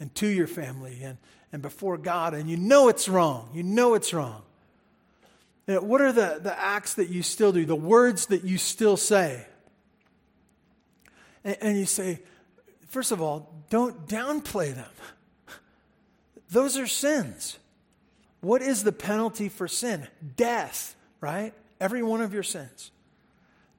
and 0.00 0.14
to 0.16 0.26
your 0.26 0.46
family 0.46 1.00
and, 1.02 1.18
and 1.52 1.60
before 1.60 1.98
God? 1.98 2.34
And 2.34 2.48
you 2.48 2.56
know 2.56 2.88
it's 2.88 3.08
wrong. 3.08 3.50
You 3.52 3.62
know 3.62 3.94
it's 3.94 4.14
wrong. 4.14 4.42
And 5.66 5.82
what 5.82 6.00
are 6.00 6.12
the, 6.12 6.40
the 6.42 6.58
acts 6.58 6.94
that 6.94 7.10
you 7.10 7.22
still 7.22 7.52
do, 7.52 7.66
the 7.66 7.76
words 7.76 8.26
that 8.26 8.42
you 8.42 8.56
still 8.56 8.96
say? 8.96 9.44
And, 11.44 11.56
and 11.60 11.78
you 11.78 11.84
say, 11.84 12.20
first 12.88 13.12
of 13.12 13.20
all, 13.20 13.54
don't 13.68 14.08
downplay 14.08 14.74
them. 14.74 14.88
Those 16.50 16.78
are 16.78 16.86
sins. 16.86 17.58
What 18.40 18.62
is 18.62 18.84
the 18.84 18.92
penalty 18.92 19.48
for 19.48 19.68
sin? 19.68 20.06
Death, 20.36 20.94
right? 21.20 21.52
Every 21.80 22.02
one 22.02 22.20
of 22.20 22.32
your 22.32 22.42
sins. 22.42 22.90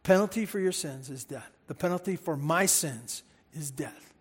Penalty 0.04 0.46
for 0.46 0.60
your 0.60 0.72
sins 0.72 1.10
is 1.10 1.24
death. 1.24 1.50
The 1.68 1.76
penalty 1.76 2.16
for 2.16 2.36
my 2.36 2.66
sins 2.66 3.24
is 3.54 3.72
death. 3.72 4.14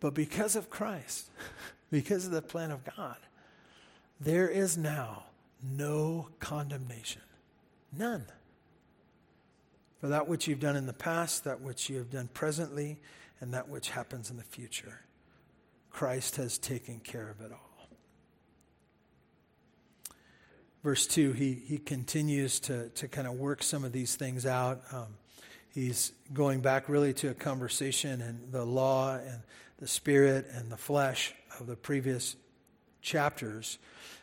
But 0.00 0.14
because 0.14 0.56
of 0.56 0.70
Christ, 0.70 1.30
because 1.90 2.26
of 2.26 2.32
the 2.32 2.42
plan 2.42 2.70
of 2.70 2.84
God, 2.96 3.16
there 4.20 4.48
is 4.48 4.76
now 4.76 5.24
no 5.62 6.28
condemnation. 6.38 7.22
None. 7.96 8.26
For 10.00 10.08
that 10.08 10.28
which 10.28 10.46
you've 10.46 10.60
done 10.60 10.76
in 10.76 10.86
the 10.86 10.92
past, 10.92 11.44
that 11.44 11.60
which 11.60 11.88
you 11.88 11.96
have 11.98 12.10
done 12.10 12.28
presently, 12.32 12.98
and 13.40 13.54
that 13.54 13.68
which 13.68 13.90
happens 13.90 14.30
in 14.30 14.36
the 14.36 14.42
future. 14.42 15.00
Christ 15.96 16.36
has 16.36 16.58
taken 16.58 17.00
care 17.00 17.30
of 17.30 17.40
it 17.40 17.50
all. 17.52 17.88
Verse 20.84 21.06
2, 21.06 21.32
he, 21.32 21.54
he 21.54 21.78
continues 21.78 22.60
to, 22.60 22.90
to 22.90 23.08
kind 23.08 23.26
of 23.26 23.32
work 23.32 23.62
some 23.62 23.82
of 23.82 23.92
these 23.92 24.14
things 24.14 24.44
out. 24.44 24.82
Um, 24.92 25.06
he's 25.72 26.12
going 26.34 26.60
back 26.60 26.90
really 26.90 27.14
to 27.14 27.30
a 27.30 27.34
conversation 27.34 28.20
and 28.20 28.52
the 28.52 28.66
law 28.66 29.14
and 29.14 29.40
the 29.78 29.88
spirit 29.88 30.44
and 30.52 30.70
the 30.70 30.76
flesh 30.76 31.32
of 31.58 31.66
the 31.66 31.76
previous 31.76 32.36
chapters. 33.00 33.78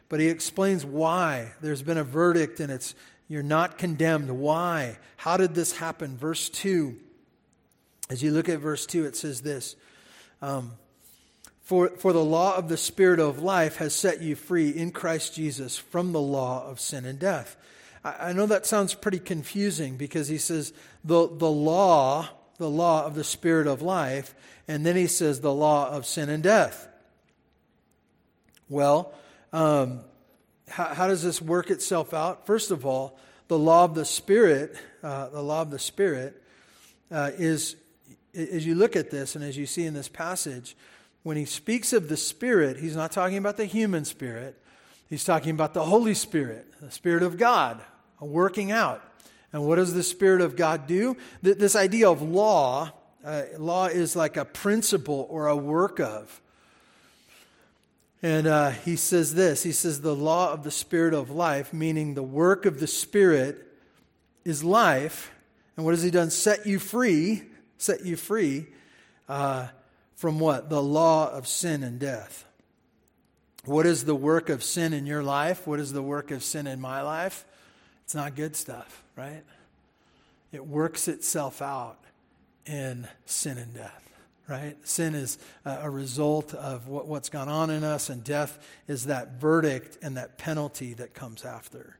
But 0.09 0.19
he 0.19 0.27
explains 0.27 0.85
why 0.85 1.53
there's 1.59 1.81
been 1.81 1.97
a 1.97 2.03
verdict 2.03 2.59
and 2.59 2.71
it's 2.71 2.93
you're 3.27 3.41
not 3.41 3.79
condemned. 3.79 4.29
Why? 4.29 4.99
How 5.17 5.37
did 5.37 5.55
this 5.55 5.75
happen? 5.75 6.17
Verse 6.17 6.49
2. 6.49 6.95
As 8.11 8.21
you 8.21 8.29
look 8.29 8.47
at 8.47 8.59
verse 8.59 8.85
2, 8.85 9.05
it 9.05 9.15
says 9.15 9.41
this 9.41 9.75
um, 10.39 10.73
for, 11.63 11.89
for 11.89 12.11
the 12.11 12.23
law 12.23 12.57
of 12.57 12.67
the 12.67 12.77
Spirit 12.77 13.19
of 13.19 13.41
life 13.41 13.77
has 13.77 13.95
set 13.95 14.21
you 14.21 14.35
free 14.35 14.69
in 14.69 14.91
Christ 14.91 15.33
Jesus 15.33 15.77
from 15.77 16.11
the 16.11 16.21
law 16.21 16.67
of 16.67 16.79
sin 16.79 17.05
and 17.05 17.17
death. 17.17 17.55
I, 18.03 18.29
I 18.29 18.33
know 18.33 18.45
that 18.45 18.65
sounds 18.65 18.93
pretty 18.93 19.19
confusing 19.19 19.95
because 19.95 20.27
he 20.27 20.37
says 20.37 20.73
the, 21.05 21.27
the 21.27 21.49
law, 21.49 22.27
the 22.57 22.69
law 22.69 23.05
of 23.05 23.15
the 23.15 23.23
Spirit 23.23 23.67
of 23.67 23.81
life, 23.81 24.35
and 24.67 24.85
then 24.85 24.97
he 24.97 25.07
says 25.07 25.39
the 25.39 25.53
law 25.53 25.89
of 25.89 26.05
sin 26.05 26.29
and 26.29 26.43
death. 26.43 26.87
Well, 28.67 29.13
um, 29.53 30.01
how, 30.67 30.85
how, 30.93 31.07
does 31.07 31.23
this 31.23 31.41
work 31.41 31.69
itself 31.69 32.13
out? 32.13 32.45
First 32.45 32.71
of 32.71 32.85
all, 32.85 33.17
the 33.47 33.57
law 33.57 33.85
of 33.85 33.95
the 33.95 34.05
Spirit, 34.05 34.75
uh, 35.01 35.29
the 35.29 35.41
law 35.41 35.61
of 35.61 35.71
the 35.71 35.79
Spirit, 35.79 36.41
uh, 37.11 37.31
is, 37.37 37.75
as 38.33 38.65
you 38.65 38.75
look 38.75 38.95
at 38.95 39.11
this 39.11 39.35
and 39.35 39.43
as 39.45 39.55
you 39.55 39.65
see 39.65 39.85
in 39.85 39.93
this 39.93 40.07
passage, 40.07 40.75
when 41.23 41.37
he 41.37 41.45
speaks 41.45 41.93
of 41.93 42.09
the 42.09 42.17
Spirit, 42.17 42.77
he's 42.77 42.95
not 42.95 43.11
talking 43.11 43.37
about 43.37 43.57
the 43.57 43.65
human 43.65 44.05
spirit. 44.05 44.61
He's 45.09 45.23
talking 45.23 45.51
about 45.51 45.73
the 45.73 45.83
Holy 45.83 46.13
Spirit, 46.13 46.65
the 46.81 46.91
Spirit 46.91 47.23
of 47.23 47.37
God, 47.37 47.81
working 48.19 48.71
out. 48.71 49.01
And 49.51 49.65
what 49.65 49.75
does 49.75 49.93
the 49.93 50.03
Spirit 50.03 50.41
of 50.41 50.55
God 50.55 50.87
do? 50.87 51.15
This 51.41 51.75
idea 51.75 52.09
of 52.09 52.21
law, 52.21 52.91
uh, 53.23 53.43
law 53.57 53.85
is 53.85 54.15
like 54.15 54.37
a 54.37 54.45
principle 54.45 55.27
or 55.29 55.47
a 55.47 55.55
work 55.55 55.99
of. 55.99 56.41
And 58.21 58.47
uh, 58.47 58.69
he 58.71 58.95
says 58.95 59.35
this 59.35 59.63
he 59.63 59.73
says, 59.73 60.01
the 60.01 60.15
law 60.15 60.51
of 60.51 60.63
the 60.63 60.71
Spirit 60.71 61.13
of 61.13 61.29
life, 61.29 61.73
meaning 61.73 62.15
the 62.15 62.23
work 62.23 62.65
of 62.65 62.79
the 62.79 62.87
Spirit 62.87 63.65
is 64.43 64.63
life. 64.63 65.31
And 65.77 65.85
what 65.85 65.91
has 65.91 66.03
he 66.03 66.11
done? 66.11 66.31
Set 66.31 66.65
you 66.65 66.79
free, 66.79 67.43
set 67.77 68.05
you 68.05 68.15
free 68.15 68.67
uh, 69.29 69.67
from 70.15 70.39
what? 70.39 70.69
The 70.69 70.81
law 70.81 71.29
of 71.29 71.47
sin 71.47 71.83
and 71.83 71.99
death. 71.99 72.45
What 73.65 73.85
is 73.85 74.05
the 74.05 74.15
work 74.15 74.49
of 74.49 74.63
sin 74.63 74.93
in 74.93 75.05
your 75.05 75.23
life? 75.23 75.65
What 75.65 75.79
is 75.79 75.93
the 75.93 76.01
work 76.01 76.31
of 76.31 76.43
sin 76.43 76.67
in 76.67 76.81
my 76.81 77.01
life? 77.01 77.45
It's 78.03 78.15
not 78.15 78.35
good 78.35 78.55
stuff, 78.55 79.03
right? 79.15 79.43
It 80.51 80.67
works 80.67 81.07
itself 81.07 81.61
out 81.61 81.99
in 82.65 83.07
sin 83.25 83.57
and 83.57 83.73
death 83.73 84.03
right? 84.47 84.75
Sin 84.85 85.15
is 85.15 85.37
a 85.65 85.89
result 85.89 86.53
of 86.53 86.87
what, 86.87 87.07
what's 87.07 87.29
gone 87.29 87.49
on 87.49 87.69
in 87.69 87.83
us, 87.83 88.09
and 88.09 88.23
death 88.23 88.59
is 88.87 89.05
that 89.05 89.39
verdict 89.39 89.97
and 90.01 90.17
that 90.17 90.37
penalty 90.37 90.93
that 90.95 91.13
comes 91.13 91.45
after. 91.45 91.97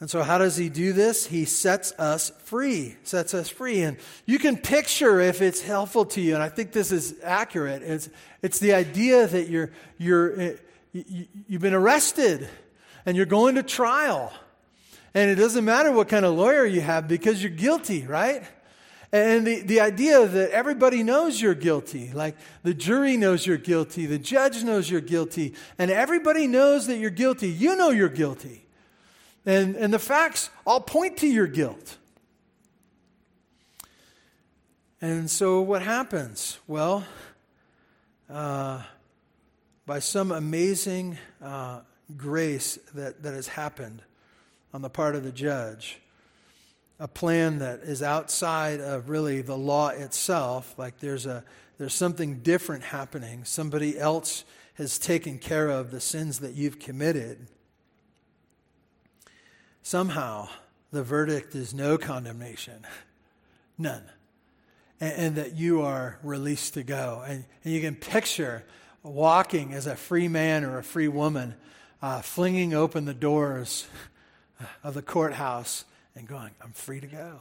And 0.00 0.08
so, 0.08 0.22
how 0.22 0.38
does 0.38 0.56
he 0.56 0.70
do 0.70 0.94
this? 0.94 1.26
He 1.26 1.44
sets 1.44 1.92
us 1.92 2.32
free, 2.44 2.96
sets 3.02 3.34
us 3.34 3.50
free. 3.50 3.82
And 3.82 3.98
you 4.24 4.38
can 4.38 4.56
picture 4.56 5.20
if 5.20 5.42
it's 5.42 5.60
helpful 5.60 6.06
to 6.06 6.22
you, 6.22 6.34
and 6.34 6.42
I 6.42 6.48
think 6.48 6.72
this 6.72 6.90
is 6.90 7.16
accurate, 7.22 7.82
it's, 7.82 8.08
it's 8.42 8.58
the 8.58 8.72
idea 8.72 9.26
that 9.26 9.50
you're, 9.50 9.70
you're, 9.98 10.40
eh, 10.40 10.52
you, 10.92 11.26
you've 11.46 11.60
been 11.60 11.74
arrested 11.74 12.48
and 13.04 13.14
you're 13.14 13.26
going 13.26 13.56
to 13.56 13.62
trial. 13.62 14.32
And 15.12 15.30
it 15.30 15.34
doesn't 15.34 15.64
matter 15.64 15.92
what 15.92 16.08
kind 16.08 16.24
of 16.24 16.34
lawyer 16.34 16.64
you 16.64 16.80
have 16.80 17.06
because 17.06 17.42
you're 17.42 17.52
guilty, 17.52 18.06
right? 18.06 18.44
And 19.12 19.46
the, 19.46 19.60
the 19.60 19.80
idea 19.80 20.24
that 20.26 20.50
everybody 20.50 21.02
knows 21.02 21.40
you're 21.42 21.54
guilty, 21.54 22.12
like 22.12 22.36
the 22.62 22.72
jury 22.72 23.16
knows 23.16 23.44
you're 23.44 23.56
guilty, 23.56 24.06
the 24.06 24.18
judge 24.18 24.62
knows 24.62 24.88
you're 24.88 25.00
guilty, 25.00 25.54
and 25.78 25.90
everybody 25.90 26.46
knows 26.46 26.86
that 26.86 26.98
you're 26.98 27.10
guilty. 27.10 27.48
You 27.48 27.76
know 27.76 27.90
you're 27.90 28.08
guilty. 28.08 28.64
And, 29.46 29.74
and 29.76 29.92
the 29.92 29.98
facts 29.98 30.50
all 30.66 30.80
point 30.80 31.16
to 31.18 31.26
your 31.26 31.46
guilt. 31.46 31.96
And 35.00 35.30
so 35.30 35.62
what 35.62 35.82
happens? 35.82 36.58
Well, 36.66 37.04
uh, 38.28 38.82
by 39.86 39.98
some 39.98 40.30
amazing 40.30 41.18
uh, 41.42 41.80
grace 42.16 42.78
that, 42.94 43.22
that 43.22 43.34
has 43.34 43.48
happened 43.48 44.02
on 44.74 44.82
the 44.82 44.90
part 44.90 45.16
of 45.16 45.24
the 45.24 45.32
judge, 45.32 46.00
a 46.98 47.08
plan 47.08 47.60
that 47.60 47.80
is 47.80 48.02
outside 48.02 48.80
of 48.80 49.08
really 49.08 49.40
the 49.40 49.56
law 49.56 49.88
itself, 49.88 50.74
like 50.78 50.98
there's 51.00 51.24
a 51.24 51.44
there's 51.80 51.94
something 51.94 52.40
different 52.40 52.84
happening. 52.84 53.42
Somebody 53.44 53.98
else 53.98 54.44
has 54.74 54.98
taken 54.98 55.38
care 55.38 55.70
of 55.70 55.90
the 55.90 55.98
sins 55.98 56.40
that 56.40 56.52
you've 56.52 56.78
committed. 56.78 57.46
Somehow, 59.82 60.48
the 60.90 61.02
verdict 61.02 61.54
is 61.54 61.72
no 61.72 61.96
condemnation, 61.98 62.86
none, 63.78 64.02
and, 65.00 65.12
and 65.12 65.36
that 65.36 65.56
you 65.56 65.82
are 65.82 66.18
released 66.22 66.74
to 66.74 66.82
go. 66.82 67.22
And, 67.26 67.44
and, 67.64 67.74
you 67.74 67.80
can 67.80 67.94
picture 67.94 68.64
walking 69.02 69.72
as 69.72 69.86
a 69.86 69.96
free 69.96 70.28
man 70.28 70.64
or 70.64 70.78
a 70.78 70.84
free 70.84 71.08
woman, 71.08 71.54
uh, 72.02 72.20
flinging 72.20 72.74
open 72.74 73.04
the 73.04 73.14
doors 73.14 73.86
of 74.84 74.94
the 74.94 75.02
courthouse 75.02 75.84
and 76.14 76.28
going, 76.28 76.50
I'm 76.62 76.72
free 76.72 77.00
to 77.00 77.06
go. 77.06 77.40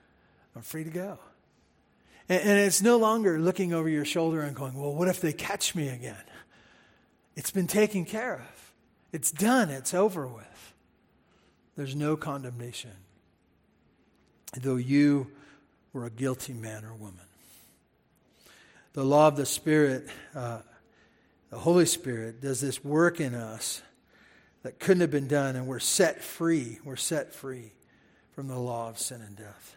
I'm 0.56 0.62
free 0.62 0.84
to 0.84 0.90
go. 0.90 1.18
And, 2.28 2.42
and 2.42 2.58
it's 2.58 2.82
no 2.82 2.98
longer 2.98 3.38
looking 3.38 3.72
over 3.72 3.88
your 3.88 4.04
shoulder 4.04 4.42
and 4.42 4.54
going, 4.54 4.74
well, 4.74 4.94
what 4.94 5.08
if 5.08 5.20
they 5.20 5.32
catch 5.32 5.74
me 5.74 5.88
again? 5.88 6.16
It's 7.36 7.50
been 7.50 7.68
taken 7.68 8.04
care 8.04 8.34
of. 8.34 8.72
It's 9.12 9.30
done. 9.30 9.70
It's 9.70 9.94
over 9.94 10.26
with. 10.26 10.57
There's 11.78 11.94
no 11.94 12.16
condemnation, 12.16 12.90
though 14.60 14.74
you 14.74 15.28
were 15.92 16.06
a 16.06 16.10
guilty 16.10 16.52
man 16.52 16.84
or 16.84 16.92
woman. 16.92 17.20
The 18.94 19.04
law 19.04 19.28
of 19.28 19.36
the 19.36 19.46
Spirit, 19.46 20.08
uh, 20.34 20.62
the 21.50 21.58
Holy 21.58 21.86
Spirit, 21.86 22.40
does 22.40 22.60
this 22.60 22.82
work 22.82 23.20
in 23.20 23.32
us 23.32 23.80
that 24.64 24.80
couldn't 24.80 25.02
have 25.02 25.12
been 25.12 25.28
done, 25.28 25.54
and 25.54 25.68
we're 25.68 25.78
set 25.78 26.20
free. 26.20 26.80
We're 26.82 26.96
set 26.96 27.32
free 27.32 27.70
from 28.32 28.48
the 28.48 28.58
law 28.58 28.88
of 28.88 28.98
sin 28.98 29.20
and 29.20 29.36
death. 29.36 29.76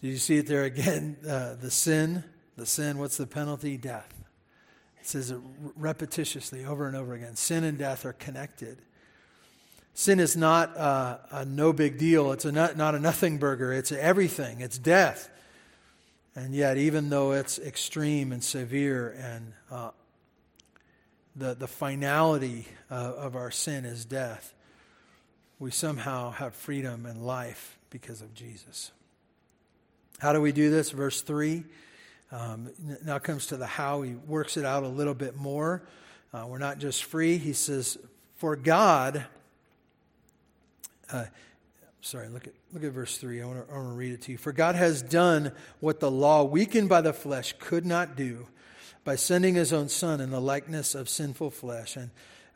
Do 0.00 0.08
you 0.08 0.16
see 0.16 0.38
it 0.38 0.46
there 0.46 0.64
again? 0.64 1.18
Uh, 1.28 1.54
the 1.54 1.70
sin, 1.70 2.24
the 2.56 2.64
sin, 2.64 2.96
what's 2.96 3.18
the 3.18 3.26
penalty? 3.26 3.76
Death. 3.76 4.24
It 5.02 5.06
says 5.06 5.32
it 5.32 5.38
repetitiously 5.78 6.66
over 6.66 6.86
and 6.86 6.96
over 6.96 7.12
again. 7.12 7.36
Sin 7.36 7.62
and 7.62 7.76
death 7.76 8.06
are 8.06 8.14
connected. 8.14 8.78
Sin 9.94 10.20
is 10.20 10.36
not 10.36 10.76
uh, 10.76 11.18
a 11.30 11.44
no 11.44 11.72
big 11.72 11.98
deal. 11.98 12.32
It's 12.32 12.44
a 12.44 12.52
not, 12.52 12.76
not 12.76 12.94
a 12.94 12.98
nothing 12.98 13.38
burger. 13.38 13.72
It's 13.72 13.92
everything. 13.92 14.60
It's 14.60 14.78
death. 14.78 15.28
And 16.34 16.54
yet, 16.54 16.78
even 16.78 17.10
though 17.10 17.32
it's 17.32 17.58
extreme 17.58 18.32
and 18.32 18.42
severe 18.42 19.10
and 19.18 19.52
uh, 19.70 19.90
the, 21.36 21.54
the 21.54 21.68
finality 21.68 22.66
of 22.88 23.36
our 23.36 23.50
sin 23.50 23.84
is 23.84 24.04
death, 24.04 24.54
we 25.58 25.70
somehow 25.70 26.30
have 26.30 26.54
freedom 26.54 27.06
and 27.06 27.24
life 27.24 27.78
because 27.90 28.22
of 28.22 28.34
Jesus. 28.34 28.92
How 30.18 30.32
do 30.32 30.40
we 30.40 30.52
do 30.52 30.70
this? 30.70 30.90
Verse 30.90 31.20
3 31.20 31.64
um, 32.32 32.70
now 33.04 33.18
comes 33.18 33.48
to 33.48 33.58
the 33.58 33.66
how. 33.66 34.02
He 34.02 34.14
works 34.14 34.56
it 34.56 34.64
out 34.64 34.84
a 34.84 34.88
little 34.88 35.14
bit 35.14 35.36
more. 35.36 35.82
Uh, 36.32 36.46
we're 36.48 36.58
not 36.58 36.78
just 36.78 37.04
free. 37.04 37.36
He 37.36 37.52
says, 37.52 37.98
For 38.36 38.56
God, 38.56 39.26
uh, 41.12 41.24
sorry, 42.00 42.28
look 42.28 42.46
at, 42.46 42.54
look 42.72 42.84
at 42.84 42.92
verse 42.92 43.16
3. 43.18 43.42
I 43.42 43.46
want, 43.46 43.66
to, 43.66 43.72
I 43.72 43.76
want 43.76 43.88
to 43.90 43.94
read 43.94 44.12
it 44.12 44.22
to 44.22 44.32
you. 44.32 44.38
For 44.38 44.52
God 44.52 44.74
has 44.74 45.02
done 45.02 45.52
what 45.80 46.00
the 46.00 46.10
law, 46.10 46.42
weakened 46.42 46.88
by 46.88 47.00
the 47.00 47.12
flesh, 47.12 47.54
could 47.58 47.86
not 47.86 48.16
do 48.16 48.48
by 49.04 49.16
sending 49.16 49.54
his 49.54 49.72
own 49.72 49.88
Son 49.88 50.20
in 50.20 50.30
the 50.30 50.40
likeness 50.40 50.94
of 50.94 51.08
sinful 51.08 51.50
flesh. 51.50 51.96
And, 51.96 52.10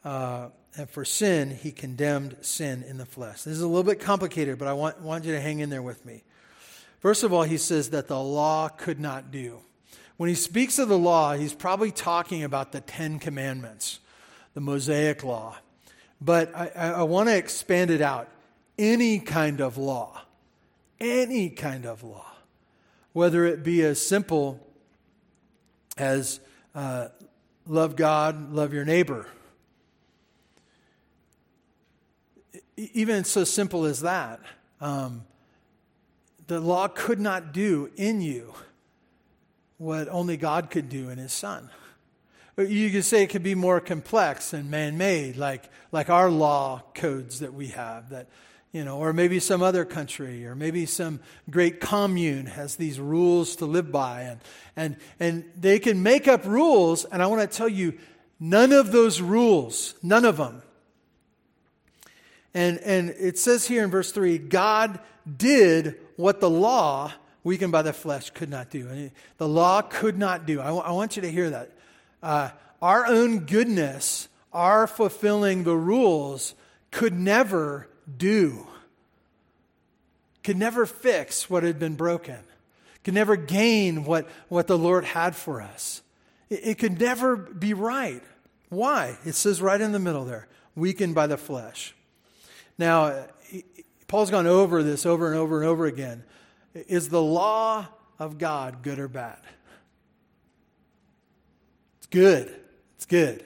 uh, 0.05 0.49
and 0.77 0.89
for 0.89 1.05
sin, 1.05 1.51
he 1.51 1.73
condemned 1.73 2.37
sin 2.41 2.83
in 2.83 2.99
the 2.99 3.07
flesh. 3.07 3.43
This 3.43 3.55
is 3.55 3.63
a 3.63 3.69
little 3.69 3.85
bit 3.85 4.01
complicated, 4.01 4.59
but 4.59 4.69
I 4.69 4.73
want, 4.73 5.01
want 5.01 5.25
you 5.25 5.33
to 5.33 5.41
hang 5.41 5.61
in 5.61 5.71
there 5.71 5.83
with 5.83 6.05
me. 6.05 6.23
First 7.01 7.23
of 7.23 7.33
all, 7.33 7.43
he 7.43 7.59
says 7.59 7.91
that 7.91 8.09
the 8.09 8.21
law 8.21 8.69
could 8.69 9.01
not 9.01 9.31
do. 9.31 9.61
When 10.17 10.29
he 10.29 10.35
speaks 10.35 10.79
of 10.79 10.89
the 10.89 10.99
law, 10.99 11.35
he's 11.35 11.55
probably 11.55 11.91
talking 11.91 12.43
about 12.43 12.73
the 12.73 12.81
Ten 12.81 13.19
Commandments, 13.19 14.01
the 14.55 14.61
Mosaic 14.61 15.23
law. 15.23 15.57
But 16.21 16.55
I, 16.57 16.69
I 16.75 17.03
want 17.03 17.29
to 17.29 17.37
expand 17.37 17.91
it 17.91 18.01
out. 18.01 18.31
Any 18.79 19.19
kind 19.19 19.61
of 19.61 19.79
law, 19.79 20.23
any 21.01 21.49
kind 21.51 21.87
of 21.87 22.03
law, 22.03 22.27
whether 23.13 23.45
it 23.45 23.63
be 23.63 23.83
as 23.83 24.01
simple 24.01 24.61
as 25.97 26.41
uh, 26.75 27.09
love 27.67 27.97
God, 27.97 28.53
love 28.53 28.75
your 28.75 28.85
neighbor. 28.85 29.27
Even 32.77 33.25
so 33.25 33.45
simple 33.45 33.87
as 33.87 34.01
that, 34.01 34.41
um, 34.81 35.25
the 36.47 36.61
law 36.61 36.89
could 36.89 37.19
not 37.19 37.53
do 37.53 37.91
in 37.97 38.21
you 38.21 38.53
what 39.79 40.09
only 40.09 40.37
God 40.37 40.71
could 40.71 40.89
do 40.89 41.09
in 41.09 41.19
His 41.19 41.33
Son. 41.33 41.71
You 42.57 42.91
could 42.91 43.05
say 43.05 43.23
it 43.23 43.29
could 43.29 43.43
be 43.43 43.55
more 43.55 43.81
complex 43.81 44.53
and 44.53 44.71
man 44.71 44.97
made, 44.97 45.37
like, 45.37 45.65
like 45.93 46.09
our 46.09 46.31
law 46.31 46.83
codes 46.95 47.41
that 47.41 47.53
we 47.53 47.69
have, 47.69 48.11
that, 48.11 48.29
you 48.77 48.85
know, 48.85 48.99
or 48.99 49.15
maybe 49.15 49.41
some 49.41 49.63
other 49.63 49.87
country, 49.87 50.45
or 50.45 50.55
maybe 50.55 50.85
some 50.85 51.19
great 51.49 51.81
commune 51.81 52.45
has 52.45 52.77
these 52.77 53.01
rules 53.01 53.57
to 53.57 53.65
live 53.65 53.91
by. 53.91 54.21
And, 54.21 54.41
and, 54.77 54.97
and 55.19 55.51
they 55.59 55.79
can 55.79 56.03
make 56.03 56.29
up 56.29 56.45
rules, 56.45 57.07
and 57.07 57.23
I 57.23 57.27
want 57.27 57.41
to 57.41 57.57
tell 57.57 57.71
you, 57.71 57.99
none 58.39 58.73
of 58.73 58.93
those 58.93 59.19
rules, 59.23 59.95
none 60.03 60.27
of 60.27 60.37
them. 60.37 60.63
And, 62.53 62.79
and 62.81 63.15
it 63.19 63.39
says 63.39 63.67
here 63.67 63.83
in 63.83 63.91
verse 63.91 64.13
3 64.13 64.37
God 64.37 65.01
did 65.39 65.97
what 66.17 66.41
the 66.41 66.51
law, 66.51 67.11
weakened 67.45 67.73
by 67.73 67.81
the 67.81 67.95
flesh, 67.95 68.29
could 68.29 68.51
not 68.51 68.69
do. 68.69 68.89
And 68.89 69.11
the 69.39 69.49
law 69.49 69.81
could 69.81 70.19
not 70.19 70.45
do. 70.45 70.61
I, 70.61 70.67
w- 70.67 70.85
I 70.85 70.93
want 70.93 71.17
you 71.17 71.23
to 71.23 71.33
hear 71.33 71.49
that. 71.49 71.73
Uh, 72.23 72.51
our 72.83 73.07
own 73.07 73.47
goodness, 73.47 74.29
our 74.53 74.87
fulfilling 74.87 75.65
the 75.65 75.77
rules, 75.77 76.55
could 76.91 77.15
never 77.15 77.89
do, 78.17 78.67
could 80.45 80.57
never 80.57 80.87
fix 80.87 81.51
what 81.51 81.63
had 81.63 81.79
been 81.79 81.95
broken, 81.95 82.39
could 83.05 83.15
never 83.15 83.37
gain 83.37 84.05
what, 84.05 84.29
what 84.49 84.67
the 84.67 84.79
Lord 84.79 85.05
had 85.05 85.35
for 85.35 85.61
us. 85.61 86.03
It, 86.49 86.61
it 86.63 86.79
could 86.79 87.01
never 87.01 87.37
be 87.37 87.75
right. 87.75 88.23
Why? 88.69 89.19
It 89.25 89.35
says 89.35 89.63
right 89.63 89.81
in 89.81 89.93
the 89.93 89.99
middle 89.99 90.25
there 90.25 90.49
weakened 90.75 91.15
by 91.15 91.27
the 91.27 91.37
flesh. 91.37 91.95
Now, 92.79 93.27
Paul's 94.07 94.31
gone 94.31 94.47
over 94.47 94.83
this 94.83 95.07
over 95.07 95.29
and 95.29 95.37
over 95.37 95.61
and 95.61 95.69
over 95.69 95.87
again. 95.87 96.23
Is 96.75 97.09
the 97.09 97.23
law 97.23 97.87
of 98.19 98.39
God 98.39 98.83
good 98.83 98.99
or 98.99 99.09
bad? 99.09 99.39
It's 101.99 102.07
good. 102.09 102.55
It's 102.97 103.07
good. 103.07 103.45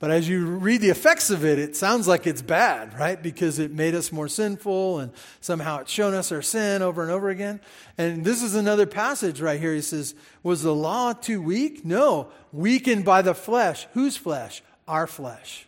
But 0.00 0.10
as 0.10 0.28
you 0.28 0.44
read 0.44 0.80
the 0.80 0.90
effects 0.90 1.30
of 1.30 1.44
it, 1.44 1.58
it 1.58 1.76
sounds 1.76 2.08
like 2.08 2.26
it's 2.26 2.42
bad, 2.42 2.98
right? 2.98 3.22
Because 3.22 3.58
it 3.58 3.70
made 3.70 3.94
us 3.94 4.10
more 4.10 4.28
sinful 4.28 4.98
and 4.98 5.12
somehow 5.40 5.78
it's 5.80 5.90
shown 5.92 6.14
us 6.14 6.32
our 6.32 6.42
sin 6.42 6.82
over 6.82 7.02
and 7.02 7.10
over 7.10 7.30
again. 7.30 7.60
And 7.96 8.24
this 8.24 8.42
is 8.42 8.54
another 8.54 8.86
passage 8.86 9.40
right 9.40 9.58
here. 9.58 9.72
He 9.72 9.80
says, 9.80 10.14
Was 10.42 10.62
the 10.62 10.74
law 10.74 11.12
too 11.12 11.40
weak? 11.40 11.84
No. 11.84 12.28
Weakened 12.52 13.04
by 13.04 13.22
the 13.22 13.34
flesh. 13.34 13.86
Whose 13.94 14.16
flesh? 14.16 14.62
Our 14.86 15.06
flesh, 15.06 15.66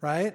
right? 0.00 0.34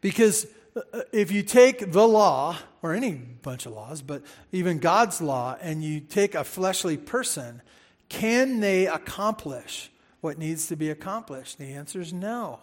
Because 0.00 0.46
uh, 0.76 1.02
if 1.12 1.30
you 1.30 1.42
take 1.42 1.92
the 1.92 2.06
law, 2.06 2.58
or 2.82 2.94
any 2.94 3.12
bunch 3.12 3.64
of 3.64 3.72
laws, 3.72 4.02
but 4.02 4.22
even 4.52 4.78
God's 4.78 5.20
law, 5.20 5.56
and 5.60 5.82
you 5.82 6.00
take 6.00 6.34
a 6.34 6.44
fleshly 6.44 6.96
person, 6.96 7.62
can 8.08 8.60
they 8.60 8.86
accomplish 8.86 9.90
what 10.20 10.38
needs 10.38 10.66
to 10.68 10.76
be 10.76 10.90
accomplished? 10.90 11.58
The 11.58 11.72
answer 11.72 12.00
is 12.00 12.12
no. 12.12 12.60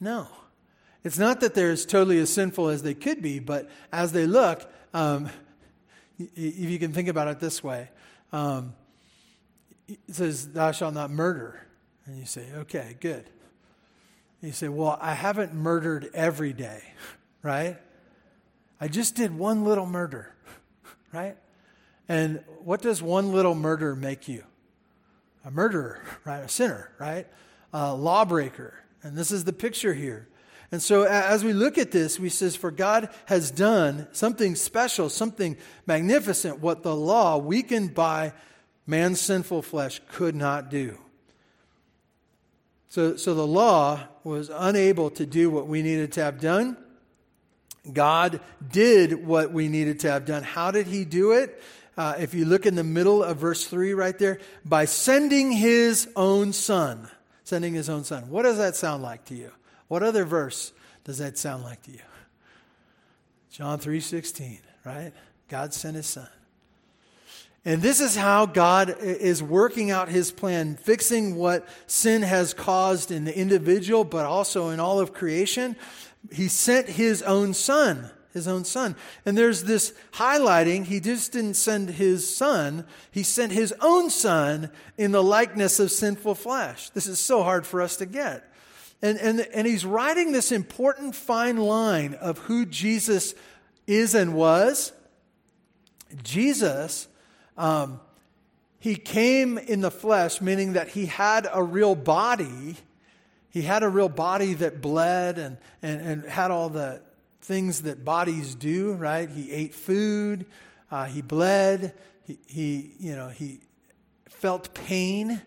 No. 0.00 0.28
It's 1.04 1.18
not 1.18 1.40
that 1.40 1.54
they're 1.54 1.70
as 1.70 1.86
totally 1.86 2.18
as 2.18 2.32
sinful 2.32 2.68
as 2.68 2.82
they 2.82 2.94
could 2.94 3.22
be, 3.22 3.38
but 3.38 3.70
as 3.92 4.12
they 4.12 4.26
look, 4.26 4.70
um, 4.92 5.30
if 6.18 6.70
you 6.70 6.78
can 6.78 6.92
think 6.92 7.08
about 7.08 7.28
it 7.28 7.40
this 7.40 7.64
way, 7.64 7.88
um, 8.32 8.74
it 9.88 9.98
says, 10.10 10.48
Thou 10.48 10.72
shalt 10.72 10.94
not 10.94 11.10
murder. 11.10 11.66
And 12.06 12.18
you 12.18 12.26
say, 12.26 12.46
Okay, 12.54 12.96
good. 13.00 13.24
You 14.42 14.52
say, 14.52 14.68
Well, 14.68 14.98
I 15.00 15.14
haven't 15.14 15.54
murdered 15.54 16.10
every 16.14 16.52
day, 16.52 16.82
right? 17.42 17.78
I 18.80 18.88
just 18.88 19.14
did 19.14 19.36
one 19.36 19.64
little 19.64 19.86
murder, 19.86 20.34
right? 21.12 21.36
And 22.08 22.42
what 22.64 22.82
does 22.82 23.02
one 23.02 23.32
little 23.32 23.54
murder 23.54 23.94
make 23.94 24.28
you? 24.28 24.44
A 25.44 25.50
murderer, 25.50 26.02
right? 26.24 26.40
A 26.40 26.48
sinner, 26.48 26.90
right? 26.98 27.26
A 27.72 27.94
lawbreaker. 27.94 28.74
And 29.02 29.16
this 29.16 29.30
is 29.30 29.44
the 29.44 29.52
picture 29.52 29.94
here. 29.94 30.28
And 30.72 30.80
so 30.80 31.02
as 31.02 31.42
we 31.42 31.52
look 31.52 31.78
at 31.78 31.90
this, 31.90 32.20
we 32.20 32.28
says, 32.28 32.54
For 32.54 32.70
God 32.70 33.08
has 33.26 33.50
done 33.50 34.06
something 34.12 34.54
special, 34.54 35.08
something 35.08 35.56
magnificent, 35.86 36.60
what 36.60 36.82
the 36.82 36.94
law, 36.94 37.38
weakened 37.38 37.94
by 37.94 38.32
man's 38.86 39.20
sinful 39.20 39.62
flesh, 39.62 40.00
could 40.12 40.36
not 40.36 40.70
do. 40.70 40.96
So, 42.88 43.16
so 43.16 43.34
the 43.34 43.46
law 43.46 44.00
was 44.22 44.50
unable 44.52 45.10
to 45.10 45.26
do 45.26 45.50
what 45.50 45.66
we 45.66 45.82
needed 45.82 46.12
to 46.12 46.22
have 46.22 46.40
done. 46.40 46.76
God 47.90 48.40
did 48.70 49.26
what 49.26 49.52
we 49.52 49.68
needed 49.68 50.00
to 50.00 50.10
have 50.10 50.24
done. 50.24 50.42
How 50.42 50.70
did 50.70 50.86
he 50.86 51.04
do 51.04 51.32
it? 51.32 51.60
Uh, 51.96 52.14
if 52.18 52.34
you 52.34 52.44
look 52.44 52.66
in 52.66 52.74
the 52.74 52.84
middle 52.84 53.22
of 53.22 53.38
verse 53.38 53.66
3 53.66 53.94
right 53.94 54.18
there, 54.18 54.38
by 54.64 54.84
sending 54.84 55.52
his 55.52 56.08
own 56.16 56.52
son. 56.52 57.08
Sending 57.44 57.74
his 57.74 57.88
own 57.88 58.04
son. 58.04 58.30
What 58.30 58.42
does 58.42 58.58
that 58.58 58.76
sound 58.76 59.02
like 59.02 59.24
to 59.26 59.34
you? 59.34 59.50
What 59.88 60.02
other 60.02 60.24
verse 60.24 60.72
does 61.04 61.18
that 61.18 61.36
sound 61.36 61.64
like 61.64 61.82
to 61.82 61.90
you? 61.90 62.00
John 63.50 63.80
3:16, 63.80 64.60
right? 64.84 65.12
God 65.48 65.74
sent 65.74 65.96
his 65.96 66.06
son. 66.06 66.28
And 67.64 67.82
this 67.82 68.00
is 68.00 68.16
how 68.16 68.46
God 68.46 68.96
is 69.00 69.42
working 69.42 69.90
out 69.90 70.08
his 70.08 70.32
plan, 70.32 70.76
fixing 70.76 71.34
what 71.34 71.68
sin 71.86 72.22
has 72.22 72.54
caused 72.54 73.10
in 73.10 73.24
the 73.24 73.36
individual, 73.36 74.04
but 74.04 74.24
also 74.24 74.70
in 74.70 74.80
all 74.80 74.98
of 74.98 75.12
creation. 75.12 75.76
He 76.32 76.48
sent 76.48 76.88
his 76.88 77.20
own 77.22 77.52
son, 77.52 78.10
his 78.32 78.48
own 78.48 78.64
son. 78.64 78.96
And 79.24 79.36
there's 79.36 79.64
this 79.64 79.92
highlighting, 80.12 80.84
he 80.84 81.00
just 81.00 81.32
didn't 81.32 81.54
send 81.54 81.90
his 81.90 82.34
son, 82.34 82.86
he 83.10 83.22
sent 83.22 83.52
his 83.52 83.74
own 83.80 84.10
son 84.10 84.70
in 84.96 85.12
the 85.12 85.22
likeness 85.22 85.80
of 85.80 85.90
sinful 85.90 86.34
flesh. 86.34 86.90
This 86.90 87.06
is 87.06 87.18
so 87.18 87.42
hard 87.42 87.66
for 87.66 87.80
us 87.80 87.96
to 87.96 88.06
get. 88.06 88.44
And, 89.02 89.18
and, 89.18 89.40
and 89.54 89.66
he's 89.66 89.84
writing 89.84 90.32
this 90.32 90.52
important 90.52 91.14
fine 91.14 91.56
line 91.56 92.14
of 92.14 92.38
who 92.38 92.66
Jesus 92.66 93.34
is 93.86 94.14
and 94.14 94.34
was. 94.34 94.92
Jesus 96.22 97.08
um, 97.60 98.00
he 98.80 98.96
came 98.96 99.58
in 99.58 99.82
the 99.82 99.90
flesh, 99.90 100.40
meaning 100.40 100.72
that 100.72 100.88
he 100.88 101.04
had 101.04 101.46
a 101.52 101.62
real 101.62 101.94
body. 101.94 102.76
He 103.50 103.60
had 103.60 103.82
a 103.82 103.88
real 103.88 104.08
body 104.08 104.54
that 104.54 104.80
bled 104.80 105.38
and, 105.38 105.58
and, 105.82 106.00
and 106.00 106.24
had 106.24 106.50
all 106.50 106.70
the 106.70 107.02
things 107.40 107.82
that 107.82 108.04
bodies 108.04 108.54
do, 108.54 108.94
right? 108.94 109.28
He 109.28 109.50
ate 109.50 109.74
food, 109.74 110.46
uh, 110.90 111.04
he 111.04 111.22
bled, 111.22 111.94
he, 112.24 112.38
he, 112.46 112.92
you 112.98 113.16
know, 113.16 113.28
he 113.28 113.60
felt 114.28 114.74
pain. 114.74 115.40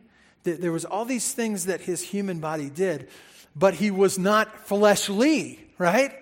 There 0.43 0.71
was 0.71 0.85
all 0.85 1.05
these 1.05 1.33
things 1.33 1.67
that 1.67 1.81
his 1.81 2.01
human 2.01 2.39
body 2.39 2.69
did, 2.69 3.09
but 3.55 3.75
he 3.75 3.91
was 3.91 4.19
not 4.19 4.67
fleshly, 4.67 5.59
right? 5.77 6.13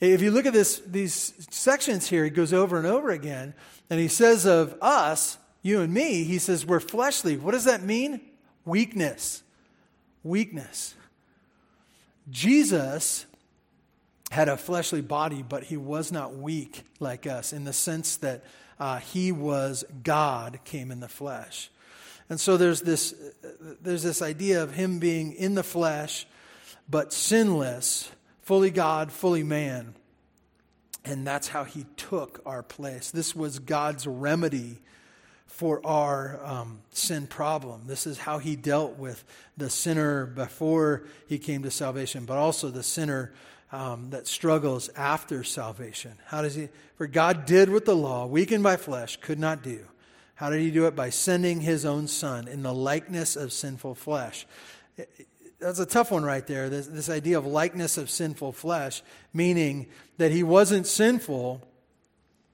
If 0.00 0.22
you 0.22 0.30
look 0.30 0.46
at 0.46 0.52
this, 0.52 0.80
these 0.86 1.34
sections 1.50 2.08
here, 2.08 2.24
he 2.24 2.30
goes 2.30 2.52
over 2.52 2.78
and 2.78 2.86
over 2.86 3.10
again. 3.10 3.54
And 3.90 4.00
he 4.00 4.08
says 4.08 4.46
of 4.46 4.76
us, 4.80 5.36
you 5.62 5.80
and 5.80 5.92
me, 5.92 6.24
he 6.24 6.38
says 6.38 6.64
we're 6.64 6.80
fleshly. 6.80 7.36
What 7.36 7.52
does 7.52 7.64
that 7.64 7.82
mean? 7.82 8.20
Weakness. 8.64 9.42
Weakness. 10.22 10.94
Jesus 12.30 13.26
had 14.30 14.48
a 14.48 14.56
fleshly 14.56 15.00
body, 15.00 15.42
but 15.42 15.64
he 15.64 15.76
was 15.76 16.12
not 16.12 16.36
weak 16.36 16.84
like 17.00 17.26
us 17.26 17.52
in 17.52 17.64
the 17.64 17.72
sense 17.72 18.16
that 18.18 18.44
uh, 18.78 18.98
he 18.98 19.32
was 19.32 19.84
God, 20.02 20.60
came 20.64 20.90
in 20.90 21.00
the 21.00 21.08
flesh. 21.08 21.70
And 22.28 22.40
so 22.40 22.56
there's 22.56 22.80
this, 22.82 23.14
there's 23.82 24.04
this 24.04 24.22
idea 24.22 24.62
of 24.62 24.72
him 24.72 25.00
being 25.00 25.32
in 25.32 25.56
the 25.56 25.64
flesh, 25.64 26.26
but 26.88 27.12
sinless, 27.12 28.10
fully 28.42 28.70
God, 28.70 29.10
fully 29.10 29.42
man. 29.42 29.94
And 31.04 31.26
that's 31.26 31.48
how 31.48 31.64
he 31.64 31.86
took 31.96 32.40
our 32.46 32.62
place. 32.62 33.10
This 33.10 33.34
was 33.34 33.58
God's 33.58 34.06
remedy 34.06 34.78
for 35.46 35.84
our 35.84 36.40
um, 36.44 36.80
sin 36.92 37.26
problem. 37.26 37.82
This 37.86 38.06
is 38.06 38.18
how 38.18 38.38
he 38.38 38.54
dealt 38.54 38.96
with 38.96 39.24
the 39.56 39.68
sinner 39.68 40.24
before 40.24 41.02
he 41.26 41.38
came 41.38 41.64
to 41.64 41.70
salvation, 41.70 42.26
but 42.26 42.38
also 42.38 42.70
the 42.70 42.84
sinner 42.84 43.32
um, 43.72 44.10
that 44.10 44.26
struggles 44.26 44.88
after 44.96 45.44
salvation. 45.44 46.12
How 46.26 46.42
does 46.42 46.54
he? 46.54 46.68
For 46.96 47.06
God 47.06 47.46
did 47.46 47.70
what 47.70 47.84
the 47.84 47.96
law, 47.96 48.26
weakened 48.26 48.62
by 48.62 48.76
flesh, 48.76 49.16
could 49.16 49.38
not 49.38 49.62
do. 49.62 49.86
How 50.34 50.50
did 50.50 50.60
he 50.60 50.70
do 50.70 50.86
it? 50.86 50.96
By 50.96 51.10
sending 51.10 51.60
his 51.60 51.84
own 51.84 52.08
son 52.08 52.48
in 52.48 52.62
the 52.62 52.72
likeness 52.72 53.36
of 53.36 53.52
sinful 53.52 53.94
flesh. 53.94 54.46
That's 55.60 55.78
a 55.78 55.86
tough 55.86 56.10
one 56.10 56.24
right 56.24 56.46
there. 56.46 56.70
This, 56.70 56.86
this 56.86 57.10
idea 57.10 57.36
of 57.36 57.44
likeness 57.44 57.98
of 57.98 58.08
sinful 58.08 58.52
flesh, 58.52 59.02
meaning 59.34 59.88
that 60.16 60.32
he 60.32 60.42
wasn't 60.42 60.86
sinful, 60.86 61.62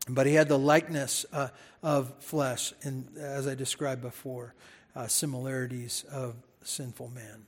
but 0.08 0.26
he 0.26 0.34
had 0.34 0.48
the 0.48 0.58
likeness 0.58 1.24
uh, 1.32 1.48
of 1.82 2.12
flesh, 2.18 2.72
and 2.82 3.16
as 3.16 3.46
I 3.46 3.54
described 3.54 4.02
before, 4.02 4.54
uh, 4.96 5.06
similarities 5.06 6.04
of 6.10 6.34
sinful 6.64 7.10
man. 7.14 7.46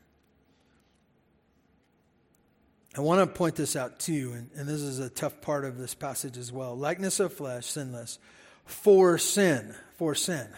I 2.98 3.00
want 3.00 3.20
to 3.20 3.28
point 3.28 3.54
this 3.54 3.76
out 3.76 4.00
too, 4.00 4.32
and, 4.34 4.50
and 4.56 4.68
this 4.68 4.80
is 4.80 4.98
a 4.98 5.08
tough 5.08 5.40
part 5.40 5.64
of 5.64 5.78
this 5.78 5.94
passage 5.94 6.36
as 6.36 6.50
well. 6.50 6.76
Likeness 6.76 7.20
of 7.20 7.32
flesh, 7.32 7.64
sinless, 7.66 8.18
for 8.64 9.18
sin, 9.18 9.72
for 9.94 10.16
sin. 10.16 10.48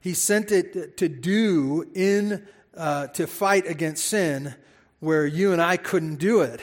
He 0.00 0.12
sent 0.12 0.52
it 0.52 0.98
to 0.98 1.08
do 1.08 1.90
in, 1.94 2.46
uh, 2.76 3.06
to 3.06 3.26
fight 3.26 3.66
against 3.66 4.04
sin 4.04 4.54
where 4.98 5.26
you 5.26 5.54
and 5.54 5.62
I 5.62 5.78
couldn't 5.78 6.16
do 6.16 6.42
it. 6.42 6.60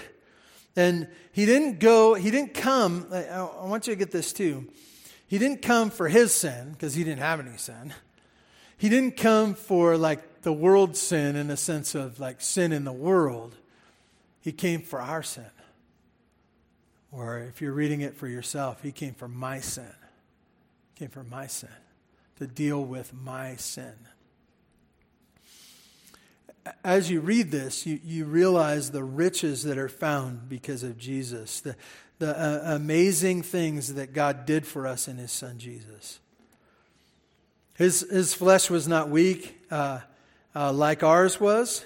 And 0.76 1.08
he 1.32 1.48
didn't 1.48 1.80
go, 1.80 2.14
he 2.14 2.30
didn't 2.30 2.54
come, 2.54 3.08
I, 3.12 3.24
I 3.30 3.66
want 3.66 3.88
you 3.88 3.94
to 3.94 3.98
get 3.98 4.12
this 4.12 4.32
too. 4.32 4.68
He 5.26 5.40
didn't 5.40 5.64
come 5.64 5.90
for 5.90 6.08
his 6.08 6.32
sin 6.32 6.74
because 6.74 6.94
he 6.94 7.04
didn't 7.04 7.22
have 7.22 7.40
any 7.40 7.58
sin. 7.58 7.96
He 8.78 8.90
didn't 8.90 9.18
come 9.18 9.56
for 9.56 9.98
like 9.98 10.44
the 10.44 10.54
world's 10.54 11.00
sin 11.00 11.36
in 11.36 11.48
the 11.48 11.58
sense 11.58 11.96
of 11.96 12.20
like 12.20 12.42
sin 12.42 12.72
in 12.72 12.84
the 12.84 12.94
world. 12.94 13.56
He 14.48 14.54
came 14.54 14.82
for 14.82 15.02
our 15.02 15.24
sin. 15.24 15.52
Or 17.12 17.40
if 17.40 17.60
you're 17.60 17.74
reading 17.74 18.00
it 18.00 18.16
for 18.16 18.30
yourself, 18.30 18.82
he 18.82 18.94
came 18.94 19.14
for 19.14 19.28
my 19.28 19.60
sin. 19.60 19.92
He 20.94 21.00
came 21.00 21.10
for 21.10 21.26
my 21.26 21.48
sin, 21.48 21.68
to 22.38 22.48
deal 22.48 22.82
with 22.82 23.14
my 23.14 23.58
sin. 23.58 23.92
As 26.82 27.12
you 27.12 27.20
read 27.20 27.52
this, 27.52 27.86
you, 27.86 28.00
you 28.06 28.24
realize 28.24 28.92
the 28.92 29.04
riches 29.04 29.64
that 29.64 29.78
are 29.78 29.90
found 29.90 30.48
because 30.48 30.82
of 30.82 30.98
Jesus, 30.98 31.60
the, 31.60 31.76
the 32.20 32.30
uh, 32.30 32.74
amazing 32.74 33.42
things 33.42 33.96
that 33.96 34.14
God 34.14 34.46
did 34.46 34.66
for 34.66 34.88
us 34.88 35.10
in 35.10 35.18
his 35.18 35.34
son 35.34 35.58
Jesus. 35.58 36.22
His, 37.74 38.10
his 38.10 38.34
flesh 38.34 38.70
was 38.70 38.88
not 38.88 39.10
weak 39.10 39.60
uh, 39.70 40.00
uh, 40.56 40.72
like 40.72 41.04
ours 41.04 41.38
was 41.38 41.86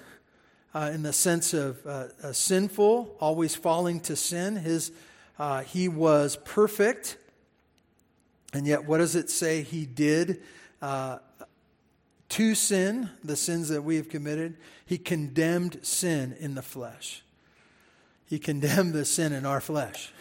uh, 0.74 0.92
in 0.94 1.04
the 1.04 1.14
sense 1.14 1.54
of 1.54 1.86
uh, 1.86 2.08
uh, 2.24 2.32
sinful, 2.32 3.16
always 3.20 3.56
falling 3.56 4.00
to 4.02 4.16
sin. 4.16 4.56
His, 4.56 4.92
uh, 5.38 5.62
he 5.62 5.88
was 5.88 6.38
perfect, 6.46 7.18
and 8.54 8.66
yet 8.66 8.86
what 8.86 9.00
does 9.00 9.16
it 9.16 9.30
say 9.30 9.64
he 9.64 9.86
did 9.86 10.42
uh, 10.82 11.20
to 12.30 12.56
sin, 12.56 13.10
the 13.24 13.36
sins 13.36 13.70
that 13.70 13.84
we 13.84 13.98
have 13.98 14.10
committed? 14.10 14.58
He 14.86 14.98
condemned 14.98 15.80
sin 15.82 16.36
in 16.40 16.56
the 16.56 16.62
flesh. 16.62 17.24
He 18.26 18.40
condemned 18.40 18.94
the 18.94 19.06
sin 19.06 19.34
in 19.34 19.46
our 19.46 19.60
flesh. 19.60 20.12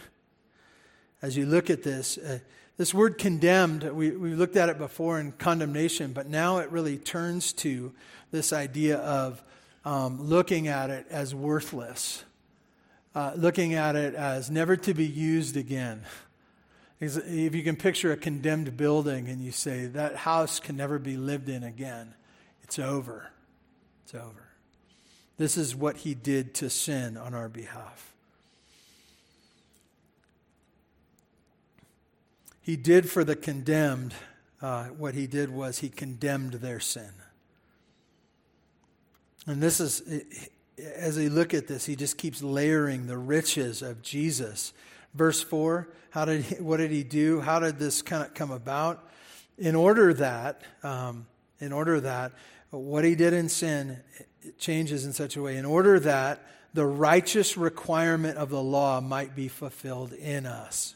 As 1.21 1.37
you 1.37 1.45
look 1.45 1.69
at 1.69 1.83
this, 1.83 2.17
this 2.77 2.93
word 2.93 3.17
condemned, 3.17 3.83
we, 3.83 4.11
we 4.11 4.33
looked 4.33 4.55
at 4.55 4.67
it 4.67 4.77
before 4.79 5.19
in 5.19 5.33
condemnation, 5.33 6.13
but 6.13 6.27
now 6.27 6.57
it 6.57 6.71
really 6.71 6.97
turns 6.97 7.53
to 7.53 7.93
this 8.31 8.51
idea 8.51 8.97
of 8.97 9.43
um, 9.83 10.21
looking 10.21 10.67
at 10.67 10.89
it 10.89 11.05
as 11.09 11.33
worthless, 11.33 12.23
uh, 13.15 13.33
looking 13.35 13.73
at 13.73 13.95
it 13.95 14.15
as 14.15 14.51
never 14.51 14.75
to 14.77 14.93
be 14.93 15.05
used 15.05 15.57
again. 15.57 16.03
If 16.99 17.55
you 17.55 17.63
can 17.63 17.75
picture 17.75 18.11
a 18.11 18.17
condemned 18.17 18.77
building 18.77 19.27
and 19.27 19.41
you 19.41 19.51
say 19.51 19.87
that 19.87 20.17
house 20.17 20.59
can 20.59 20.77
never 20.77 20.99
be 20.99 21.17
lived 21.17 21.49
in 21.49 21.63
again, 21.63 22.13
it's 22.61 22.77
over. 22.77 23.31
It's 24.03 24.13
over. 24.13 24.49
This 25.37 25.57
is 25.57 25.75
what 25.75 25.97
he 25.97 26.13
did 26.13 26.53
to 26.55 26.69
sin 26.69 27.17
on 27.17 27.33
our 27.33 27.49
behalf. 27.49 28.13
He 32.61 32.75
did 32.75 33.09
for 33.09 33.23
the 33.23 33.35
condemned, 33.35 34.13
uh, 34.61 34.85
what 34.85 35.15
he 35.15 35.25
did 35.25 35.49
was 35.49 35.79
he 35.79 35.89
condemned 35.89 36.53
their 36.53 36.79
sin. 36.79 37.11
And 39.47 39.61
this 39.61 39.79
is, 39.79 40.03
as 40.95 41.17
we 41.17 41.29
look 41.29 41.53
at 41.53 41.67
this, 41.67 41.85
he 41.85 41.95
just 41.95 42.17
keeps 42.17 42.43
layering 42.43 43.07
the 43.07 43.17
riches 43.17 43.81
of 43.81 44.01
Jesus. 44.01 44.73
Verse 45.13 45.41
4, 45.41 45.87
how 46.11 46.25
did 46.25 46.43
he, 46.43 46.55
what 46.55 46.77
did 46.77 46.91
he 46.91 47.03
do? 47.03 47.41
How 47.41 47.59
did 47.59 47.79
this 47.79 48.01
kind 48.01 48.23
of 48.23 48.33
come 48.33 48.51
about? 48.51 49.07
In 49.57 49.75
order 49.75 50.13
that, 50.15 50.61
um, 50.83 51.25
in 51.59 51.71
order 51.71 51.99
that 52.01 52.33
what 52.69 53.03
he 53.03 53.15
did 53.15 53.33
in 53.33 53.49
sin 53.49 53.99
changes 54.57 55.05
in 55.05 55.13
such 55.13 55.35
a 55.35 55.41
way, 55.41 55.57
in 55.57 55.65
order 55.65 55.99
that 55.99 56.45
the 56.73 56.85
righteous 56.85 57.57
requirement 57.57 58.37
of 58.37 58.49
the 58.49 58.61
law 58.61 59.01
might 59.01 59.35
be 59.35 59.47
fulfilled 59.47 60.13
in 60.13 60.45
us. 60.45 60.95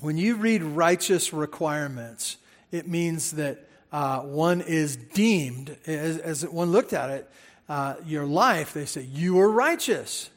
When 0.00 0.18
you 0.18 0.34
read 0.34 0.62
righteous 0.62 1.32
requirements, 1.32 2.36
it 2.70 2.86
means 2.86 3.32
that 3.32 3.66
uh, 3.94 4.22
one 4.22 4.60
is 4.60 4.96
deemed, 4.96 5.76
as, 5.86 6.18
as, 6.18 6.44
one 6.48 6.72
looked 6.72 6.92
at 6.92 7.10
it, 7.10 7.30
uh, 7.68 7.94
your 8.04 8.26
life, 8.26 8.72
they 8.74 8.86
say, 8.86 9.02
you 9.02 9.38
are 9.38 9.48
righteous. 9.48 10.30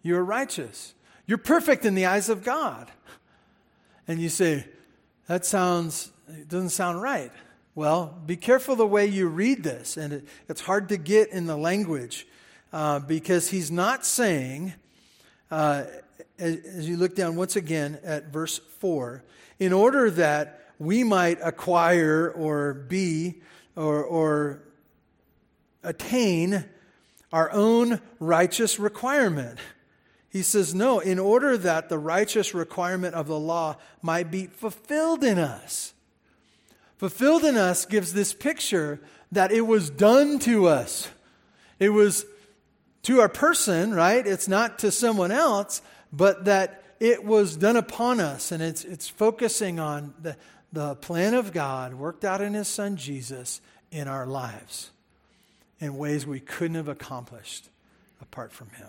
You 0.00 0.16
are 0.16 0.24
righteous. 0.24 0.94
You're 1.26 1.36
perfect 1.36 1.84
in 1.84 1.94
the 1.94 2.06
eyes 2.06 2.30
of 2.30 2.42
God. 2.42 2.90
And 4.08 4.22
you 4.22 4.30
say, 4.30 4.64
that 5.26 5.44
sounds, 5.44 6.12
it 6.28 6.48
doesn't 6.48 6.70
sound 6.70 7.02
right. 7.02 7.30
Well, 7.74 8.18
be 8.24 8.36
careful 8.36 8.74
the 8.74 8.86
way 8.86 9.04
you 9.04 9.28
read 9.28 9.62
this. 9.62 9.98
And 9.98 10.14
it, 10.14 10.28
it's 10.48 10.62
hard 10.62 10.88
to 10.88 10.96
get 10.96 11.28
in 11.28 11.44
the 11.44 11.58
language 11.58 12.26
uh, 12.72 13.00
because 13.00 13.50
he's 13.50 13.70
not 13.70 14.06
saying, 14.06 14.72
uh, 15.50 15.84
as, 16.38 16.56
as 16.56 16.88
you 16.88 16.96
look 16.96 17.14
down 17.14 17.36
once 17.36 17.54
again 17.54 17.98
at 18.02 18.32
verse 18.32 18.60
4, 18.78 19.22
in 19.58 19.74
order 19.74 20.10
that 20.12 20.63
we 20.78 21.04
might 21.04 21.38
acquire 21.42 22.30
or 22.30 22.74
be 22.74 23.42
or, 23.76 24.04
or 24.04 24.62
attain 25.82 26.64
our 27.32 27.50
own 27.52 28.00
righteous 28.20 28.78
requirement. 28.78 29.58
He 30.28 30.42
says, 30.42 30.74
No, 30.74 30.98
in 30.98 31.18
order 31.18 31.56
that 31.58 31.88
the 31.88 31.98
righteous 31.98 32.54
requirement 32.54 33.14
of 33.14 33.26
the 33.26 33.38
law 33.38 33.76
might 34.02 34.30
be 34.30 34.46
fulfilled 34.46 35.22
in 35.22 35.38
us. 35.38 35.94
Fulfilled 36.96 37.44
in 37.44 37.56
us 37.56 37.86
gives 37.86 38.12
this 38.12 38.32
picture 38.32 39.00
that 39.32 39.52
it 39.52 39.62
was 39.62 39.90
done 39.90 40.38
to 40.40 40.66
us. 40.66 41.08
It 41.78 41.90
was 41.90 42.24
to 43.02 43.20
our 43.20 43.28
person, 43.28 43.92
right? 43.92 44.26
It's 44.26 44.48
not 44.48 44.78
to 44.80 44.90
someone 44.90 45.30
else, 45.30 45.82
but 46.12 46.46
that 46.46 46.82
it 47.00 47.24
was 47.24 47.56
done 47.56 47.76
upon 47.76 48.20
us. 48.20 48.52
And 48.52 48.62
it's, 48.62 48.84
it's 48.84 49.08
focusing 49.08 49.78
on 49.78 50.14
the, 50.22 50.36
the 50.74 50.96
plan 50.96 51.34
of 51.34 51.52
God 51.52 51.94
worked 51.94 52.24
out 52.24 52.40
in 52.40 52.52
His 52.52 52.68
Son 52.68 52.96
Jesus 52.96 53.60
in 53.92 54.08
our 54.08 54.26
lives 54.26 54.90
in 55.78 55.96
ways 55.96 56.26
we 56.26 56.40
couldn't 56.40 56.74
have 56.74 56.88
accomplished 56.88 57.68
apart 58.20 58.52
from 58.52 58.70
Him. 58.70 58.88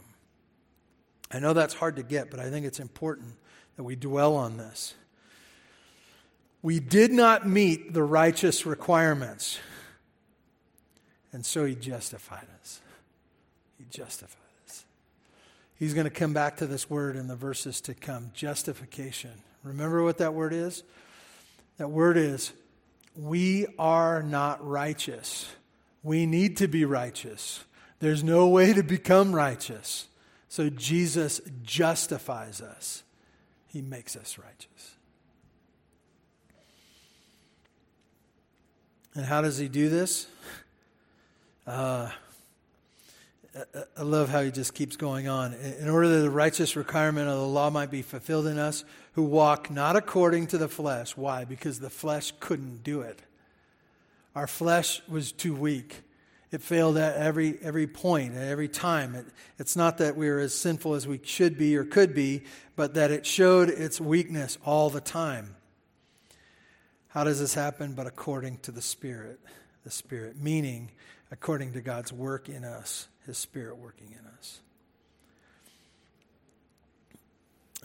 I 1.32 1.40
know 1.40 1.54
that's 1.54 1.76
hard 1.76 1.98
to 1.98 2.04
get, 2.04 2.32
but 2.32 2.40
I 2.40 2.50
think 2.50 2.66
it's 2.66 2.80
important 2.80 3.36
that 3.76 3.84
we 3.84 3.96
dwell 3.96 4.36
on 4.36 4.58
this. 4.58 4.96
We 6.64 6.80
did 6.80 7.12
not 7.12 7.48
meet 7.48 7.94
the 7.94 8.04
righteous 8.04 8.66
requirements, 8.66 9.60
and 11.32 11.46
so 11.46 11.66
He 11.66 11.76
justified 11.76 12.48
us. 12.62 12.82
He 13.78 13.86
justified 13.92 14.40
us. 14.68 14.86
He's 15.78 15.94
going 15.94 16.06
to 16.06 16.10
come 16.10 16.34
back 16.34 16.58
to 16.58 16.66
this 16.66 16.90
word 16.90 17.16
in 17.16 17.28
the 17.28 17.36
verses 17.36 17.80
to 17.82 17.94
come 17.94 18.32
justification. 18.34 19.32
Remember 19.64 20.04
what 20.04 20.18
that 20.18 20.34
word 20.34 20.54
is? 20.54 20.84
That 21.78 21.90
word 21.90 22.18
is, 22.18 22.54
we 23.16 23.68
are 23.78 24.24
not 24.24 24.66
righteous. 24.66 25.50
We 26.04 26.26
need 26.26 26.58
to 26.58 26.68
be 26.68 26.86
righteous. 26.86 27.64
There's 28.00 28.24
no 28.24 28.48
way 28.48 28.74
to 28.74 28.84
become 28.84 29.34
righteous. 29.34 30.08
So 30.48 30.70
Jesus 30.70 31.42
justifies 31.64 32.62
us, 32.62 33.04
He 33.68 33.82
makes 33.82 34.16
us 34.16 34.38
righteous. 34.38 34.96
And 39.16 39.26
how 39.26 39.42
does 39.42 39.58
He 39.58 39.68
do 39.68 39.90
this? 39.90 40.28
Uh, 41.68 42.12
I 43.98 44.02
love 44.02 44.30
how 44.30 44.42
he 44.42 44.52
just 44.52 44.74
keeps 44.74 44.98
going 44.98 45.28
on. 45.30 45.54
In 45.54 45.90
order 45.90 46.10
that 46.10 46.22
the 46.22 46.30
righteous 46.30 46.76
requirement 46.76 47.30
of 47.30 47.38
the 47.38 47.48
law 47.48 47.70
might 47.70 47.90
be 47.90 48.02
fulfilled 48.02 48.48
in 48.48 48.58
us 48.58 48.84
who 49.16 49.24
walk 49.24 49.72
not 49.72 49.95
according 49.95 50.45
to 50.47 50.57
the 50.57 50.68
flesh. 50.68 51.16
Why? 51.16 51.45
Because 51.45 51.80
the 51.80 51.89
flesh 51.89 52.34
couldn't 52.39 52.84
do 52.84 53.01
it. 53.01 53.22
Our 54.36 54.45
flesh 54.45 55.01
was 55.07 55.32
too 55.32 55.55
weak. 55.55 56.01
It 56.51 56.61
failed 56.61 56.97
at 56.97 57.16
every, 57.16 57.57
every 57.61 57.88
point, 57.88 58.36
at 58.36 58.43
every 58.43 58.68
time. 58.68 59.16
It, 59.16 59.26
it's 59.57 59.78
not 59.78 59.97
that 59.99 60.18
we 60.18 60.28
are 60.28 60.39
as 60.39 60.53
sinful 60.53 60.95
as 60.95 61.07
we 61.07 61.22
should 61.24 61.57
be 61.57 61.78
or 61.78 61.86
could 61.86 62.13
be, 62.13 62.43
but 62.76 62.93
that 62.95 63.09
it 63.09 63.26
showed 63.26 63.70
its 63.70 64.01
weakness 64.01 64.57
all 64.66 64.89
the 64.89 65.01
time. 65.01 65.55
How 67.07 67.24
does 67.24 67.39
this 67.39 67.53
happen? 67.53 67.93
But 67.93 68.07
according 68.07 68.59
to 68.59 68.72
the 68.72 68.82
Spirit. 68.82 69.39
The 69.86 69.91
Spirit, 69.91 70.41
meaning 70.41 70.91
according 71.32 71.72
to 71.74 71.82
God's 71.82 72.11
work 72.11 72.49
in 72.49 72.66
us, 72.66 73.07
His 73.26 73.38
Spirit 73.38 73.78
working 73.78 74.11
in 74.11 74.28
us. 74.38 74.59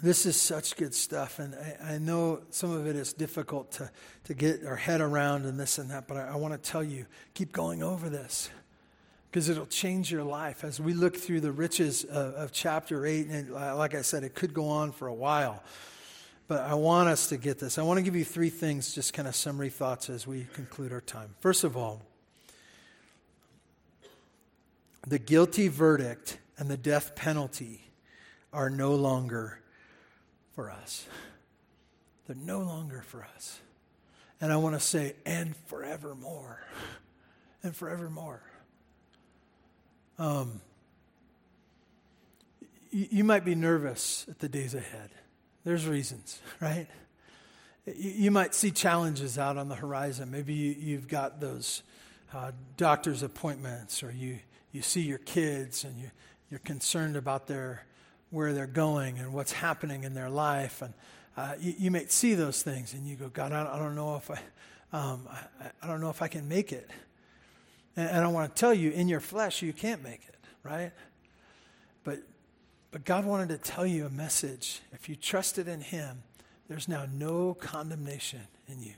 This 0.02 0.24
is 0.24 0.40
such 0.40 0.76
good 0.76 0.94
stuff, 0.94 1.38
and 1.38 1.54
I, 1.54 1.94
I 1.94 1.98
know 1.98 2.40
some 2.48 2.70
of 2.70 2.86
it 2.86 2.96
is 2.96 3.12
difficult 3.12 3.72
to, 3.72 3.90
to 4.24 4.34
get 4.34 4.64
our 4.64 4.76
head 4.76 5.02
around 5.02 5.44
and 5.44 5.60
this 5.60 5.76
and 5.76 5.90
that, 5.90 6.08
but 6.08 6.16
I, 6.16 6.28
I 6.28 6.36
want 6.36 6.54
to 6.54 6.70
tell 6.70 6.82
you 6.82 7.04
keep 7.34 7.52
going 7.52 7.82
over 7.82 8.08
this 8.08 8.48
because 9.30 9.50
it'll 9.50 9.66
change 9.66 10.10
your 10.10 10.24
life. 10.24 10.64
As 10.64 10.80
we 10.80 10.94
look 10.94 11.16
through 11.16 11.40
the 11.40 11.52
riches 11.52 12.04
of, 12.04 12.34
of 12.34 12.52
chapter 12.52 13.04
8, 13.04 13.26
and 13.26 13.50
like 13.50 13.94
I 13.94 14.00
said, 14.00 14.24
it 14.24 14.34
could 14.34 14.54
go 14.54 14.68
on 14.68 14.90
for 14.90 15.06
a 15.06 15.14
while. 15.14 15.62
But 16.48 16.62
I 16.62 16.74
want 16.74 17.10
us 17.10 17.28
to 17.28 17.36
get 17.36 17.58
this. 17.58 17.78
I 17.78 17.82
want 17.82 17.98
to 17.98 18.02
give 18.02 18.16
you 18.16 18.24
three 18.24 18.50
things, 18.50 18.94
just 18.94 19.12
kind 19.12 19.28
of 19.28 19.36
summary 19.36 19.68
thoughts 19.68 20.08
as 20.08 20.26
we 20.26 20.46
conclude 20.54 20.92
our 20.92 21.02
time. 21.02 21.34
First 21.40 21.62
of 21.62 21.76
all, 21.76 22.02
the 25.06 25.18
guilty 25.18 25.68
verdict 25.68 26.38
and 26.58 26.68
the 26.68 26.76
death 26.76 27.14
penalty 27.14 27.82
are 28.52 28.68
no 28.68 28.94
longer 28.94 29.60
for 30.60 30.70
us. 30.70 31.06
They're 32.26 32.36
no 32.36 32.58
longer 32.58 33.00
for 33.00 33.26
us. 33.34 33.60
And 34.42 34.52
I 34.52 34.58
want 34.58 34.74
to 34.74 34.80
say, 34.80 35.14
and 35.24 35.56
forevermore. 35.68 36.60
And 37.62 37.74
forevermore. 37.74 38.42
Um, 40.18 40.60
you, 42.90 43.08
you 43.10 43.24
might 43.24 43.46
be 43.46 43.54
nervous 43.54 44.26
at 44.28 44.38
the 44.40 44.50
days 44.50 44.74
ahead. 44.74 45.08
There's 45.64 45.86
reasons, 45.86 46.38
right? 46.60 46.88
You, 47.86 48.10
you 48.10 48.30
might 48.30 48.54
see 48.54 48.70
challenges 48.70 49.38
out 49.38 49.56
on 49.56 49.70
the 49.70 49.76
horizon. 49.76 50.30
Maybe 50.30 50.52
you, 50.52 50.96
have 50.96 51.08
got 51.08 51.40
those 51.40 51.82
uh, 52.34 52.52
doctor's 52.76 53.22
appointments, 53.22 54.02
or 54.02 54.10
you, 54.10 54.40
you 54.72 54.82
see 54.82 55.00
your 55.00 55.20
kids 55.20 55.84
and 55.84 55.96
you, 55.96 56.10
you're 56.50 56.60
concerned 56.60 57.16
about 57.16 57.46
their, 57.46 57.86
where 58.30 58.52
they're 58.52 58.66
going 58.66 59.18
and 59.18 59.32
what's 59.32 59.52
happening 59.52 60.04
in 60.04 60.14
their 60.14 60.30
life. 60.30 60.82
And 60.82 60.94
uh, 61.36 61.54
you, 61.60 61.74
you, 61.78 61.90
may 61.90 62.06
see 62.06 62.34
those 62.34 62.62
things 62.62 62.94
and 62.94 63.06
you 63.06 63.16
go, 63.16 63.28
God, 63.28 63.52
I, 63.52 63.74
I 63.74 63.78
don't 63.78 63.94
know 63.94 64.16
if 64.16 64.30
I, 64.30 64.40
um, 64.92 65.28
I, 65.28 65.70
I, 65.82 65.86
don't 65.86 66.00
know 66.00 66.10
if 66.10 66.22
I 66.22 66.28
can 66.28 66.48
make 66.48 66.72
it. 66.72 66.88
And, 67.96 68.08
and 68.08 68.24
I 68.24 68.28
want 68.28 68.54
to 68.54 68.58
tell 68.58 68.74
you, 68.74 68.90
in 68.90 69.08
your 69.08 69.20
flesh, 69.20 69.62
you 69.62 69.72
can't 69.72 70.02
make 70.02 70.22
it, 70.28 70.36
right? 70.62 70.92
But, 72.04 72.20
but 72.90 73.04
God 73.04 73.24
wanted 73.24 73.48
to 73.50 73.58
tell 73.58 73.86
you 73.86 74.06
a 74.06 74.10
message. 74.10 74.80
If 74.92 75.08
you 75.08 75.16
trusted 75.16 75.68
in 75.68 75.80
Him, 75.80 76.22
there's 76.68 76.88
now 76.88 77.06
no 77.12 77.54
condemnation 77.54 78.42
in 78.68 78.82
you. 78.82 78.94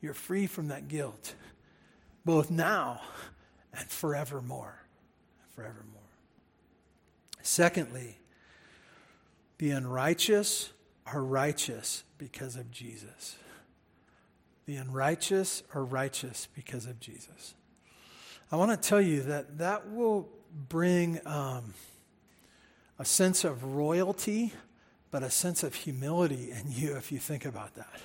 You're 0.00 0.14
free 0.14 0.46
from 0.46 0.68
that 0.68 0.88
guilt, 0.88 1.34
both 2.24 2.50
now 2.50 3.00
and 3.72 3.86
forevermore. 3.88 4.78
Forevermore. 5.54 6.00
Secondly, 7.42 8.16
the 9.62 9.70
unrighteous 9.70 10.72
are 11.06 11.22
righteous 11.22 12.02
because 12.18 12.56
of 12.56 12.72
Jesus. 12.72 13.36
The 14.66 14.74
unrighteous 14.74 15.62
are 15.72 15.84
righteous 15.84 16.48
because 16.52 16.86
of 16.86 16.98
Jesus. 16.98 17.54
I 18.50 18.56
want 18.56 18.72
to 18.72 18.88
tell 18.88 19.00
you 19.00 19.22
that 19.22 19.58
that 19.58 19.88
will 19.92 20.28
bring 20.68 21.20
um, 21.24 21.74
a 22.98 23.04
sense 23.04 23.44
of 23.44 23.62
royalty, 23.62 24.52
but 25.12 25.22
a 25.22 25.30
sense 25.30 25.62
of 25.62 25.76
humility 25.76 26.50
in 26.50 26.64
you 26.72 26.96
if 26.96 27.12
you 27.12 27.20
think 27.20 27.44
about 27.44 27.76
that. 27.76 28.00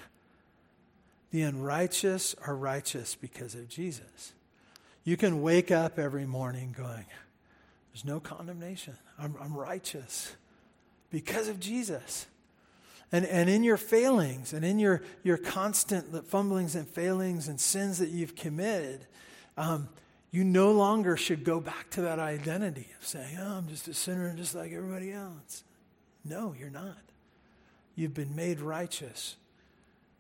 The 1.31 1.41
unrighteous 1.41 2.35
are 2.45 2.55
righteous 2.55 3.15
because 3.15 3.55
of 3.55 3.67
Jesus. 3.67 4.33
You 5.03 5.17
can 5.17 5.41
wake 5.41 5.71
up 5.71 5.97
every 5.97 6.27
morning 6.27 6.75
going, 6.77 7.05
There's 7.91 8.05
no 8.05 8.19
condemnation. 8.19 8.95
I'm, 9.17 9.35
I'm 9.41 9.57
righteous 9.57 10.35
because 11.09 11.47
of 11.47 11.59
Jesus. 11.59 12.27
And, 13.11 13.25
and 13.25 13.49
in 13.49 13.63
your 13.63 13.77
failings 13.77 14.51
and 14.51 14.65
in 14.65 14.79
your, 14.79 15.01
your 15.23 15.37
constant 15.37 16.27
fumblings 16.27 16.75
and 16.75 16.87
failings 16.87 17.47
and 17.47 17.59
sins 17.59 17.99
that 17.99 18.09
you've 18.09 18.35
committed, 18.35 19.05
um, 19.57 19.87
you 20.31 20.43
no 20.43 20.71
longer 20.71 21.15
should 21.15 21.43
go 21.43 21.59
back 21.59 21.89
to 21.91 22.01
that 22.01 22.19
identity 22.19 22.87
of 22.99 23.07
saying, 23.07 23.37
oh, 23.39 23.57
I'm 23.57 23.67
just 23.69 23.87
a 23.87 23.93
sinner 23.93 24.33
just 24.35 24.53
like 24.55 24.73
everybody 24.73 25.11
else. 25.11 25.63
No, 26.25 26.53
you're 26.57 26.69
not. 26.69 26.97
You've 27.95 28.13
been 28.13 28.35
made 28.35 28.59
righteous 28.59 29.37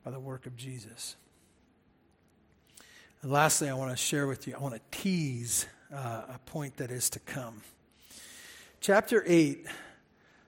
by 0.05 0.11
the 0.11 0.19
work 0.19 0.45
of 0.45 0.55
Jesus. 0.55 1.17
And 3.21 3.31
lastly, 3.31 3.67
I 3.67 3.73
want 3.73 3.91
to 3.91 3.97
share 3.97 4.27
with 4.27 4.47
you, 4.47 4.55
I 4.55 4.59
want 4.59 4.75
to 4.75 4.97
tease 4.97 5.67
uh, 5.93 6.23
a 6.33 6.39
point 6.45 6.77
that 6.77 6.91
is 6.91 7.09
to 7.11 7.19
come. 7.19 7.61
Chapter 8.79 9.23
8 9.27 9.67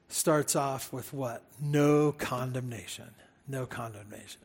starts 0.09 0.55
off 0.55 0.91
with 0.91 1.13
what? 1.13 1.43
No 1.61 2.11
condemnation. 2.11 3.09
No 3.47 3.65
condemnation. 3.65 4.41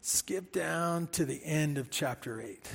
Skip 0.00 0.52
down 0.52 1.08
to 1.08 1.24
the 1.24 1.40
end 1.44 1.78
of 1.78 1.90
chapter 1.90 2.40
8. 2.40 2.68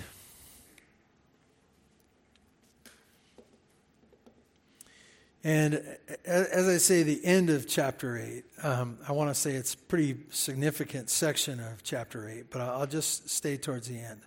And 5.44 5.84
as 6.24 6.68
I 6.68 6.78
say, 6.78 7.02
the 7.02 7.24
end 7.26 7.50
of 7.50 7.68
chapter 7.68 8.16
8, 8.18 8.44
um, 8.64 9.00
I 9.08 9.12
want 9.14 9.32
to 9.32 9.36
say 9.36 9.54
it's 9.54 9.74
a 9.74 9.78
pretty 9.78 10.18
significant 10.30 11.10
section 11.10 11.60
of 11.60 11.82
chapter 11.82 12.30
8, 12.30 12.52
but 12.52 12.62
I'll 12.62 12.86
just 12.86 13.28
stay 13.28 13.58
towards 13.58 13.88
the 13.88 13.98
end. 13.98 14.22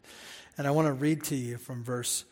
And 0.58 0.66
I 0.66 0.72
want 0.72 0.86
to 0.86 0.92
read 0.92 1.22
to 1.24 1.36
you 1.36 1.56
from 1.56 1.84
verse 1.84 2.24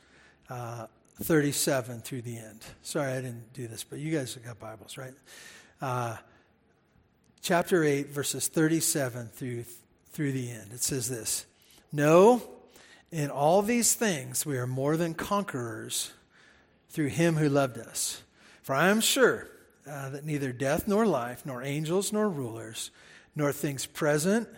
uh, 0.50 0.86
37 1.22 2.00
through 2.00 2.22
the 2.22 2.36
end. 2.36 2.60
Sorry, 2.82 3.12
I 3.12 3.16
didn't 3.16 3.52
do 3.52 3.68
this, 3.68 3.84
but 3.84 3.98
you 3.98 4.16
guys 4.16 4.34
have 4.34 4.44
got 4.44 4.58
Bibles, 4.58 4.98
right? 4.98 5.14
Uh, 5.80 6.16
chapter 7.40 7.84
8, 7.84 8.08
verses 8.08 8.48
37 8.48 9.28
through, 9.28 9.64
through 10.10 10.32
the 10.32 10.50
end. 10.50 10.72
It 10.72 10.82
says 10.82 11.08
this 11.08 11.46
No, 11.92 12.42
in 13.10 13.30
all 13.30 13.62
these 13.62 13.94
things 13.94 14.44
we 14.44 14.58
are 14.58 14.66
more 14.66 14.96
than 14.96 15.14
conquerors 15.14 16.12
through 16.90 17.08
him 17.08 17.36
who 17.36 17.48
loved 17.48 17.78
us. 17.78 18.22
For 18.62 18.74
I 18.74 18.88
am 18.88 19.00
sure 19.00 19.48
uh, 19.88 20.10
that 20.10 20.24
neither 20.24 20.52
death 20.52 20.88
nor 20.88 21.06
life, 21.06 21.46
nor 21.46 21.62
angels 21.62 22.12
nor 22.12 22.28
rulers, 22.28 22.90
nor 23.36 23.52
things 23.52 23.86
present, 23.86 24.48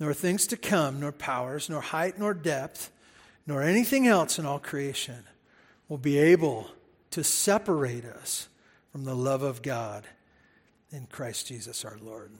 nor 0.00 0.12
things 0.12 0.46
to 0.48 0.56
come, 0.56 1.00
nor 1.00 1.12
powers, 1.12 1.70
nor 1.70 1.80
height 1.80 2.18
nor 2.18 2.34
depth, 2.34 2.90
nor 3.46 3.62
anything 3.62 4.06
else 4.06 4.38
in 4.38 4.46
all 4.46 4.58
creation 4.58 5.24
will 5.88 5.98
be 5.98 6.18
able 6.18 6.68
to 7.10 7.24
separate 7.24 8.04
us 8.04 8.48
from 8.92 9.04
the 9.04 9.14
love 9.14 9.42
of 9.42 9.62
God 9.62 10.04
in 10.90 11.06
Christ 11.06 11.46
Jesus 11.48 11.84
our 11.84 11.98
Lord. 12.02 12.30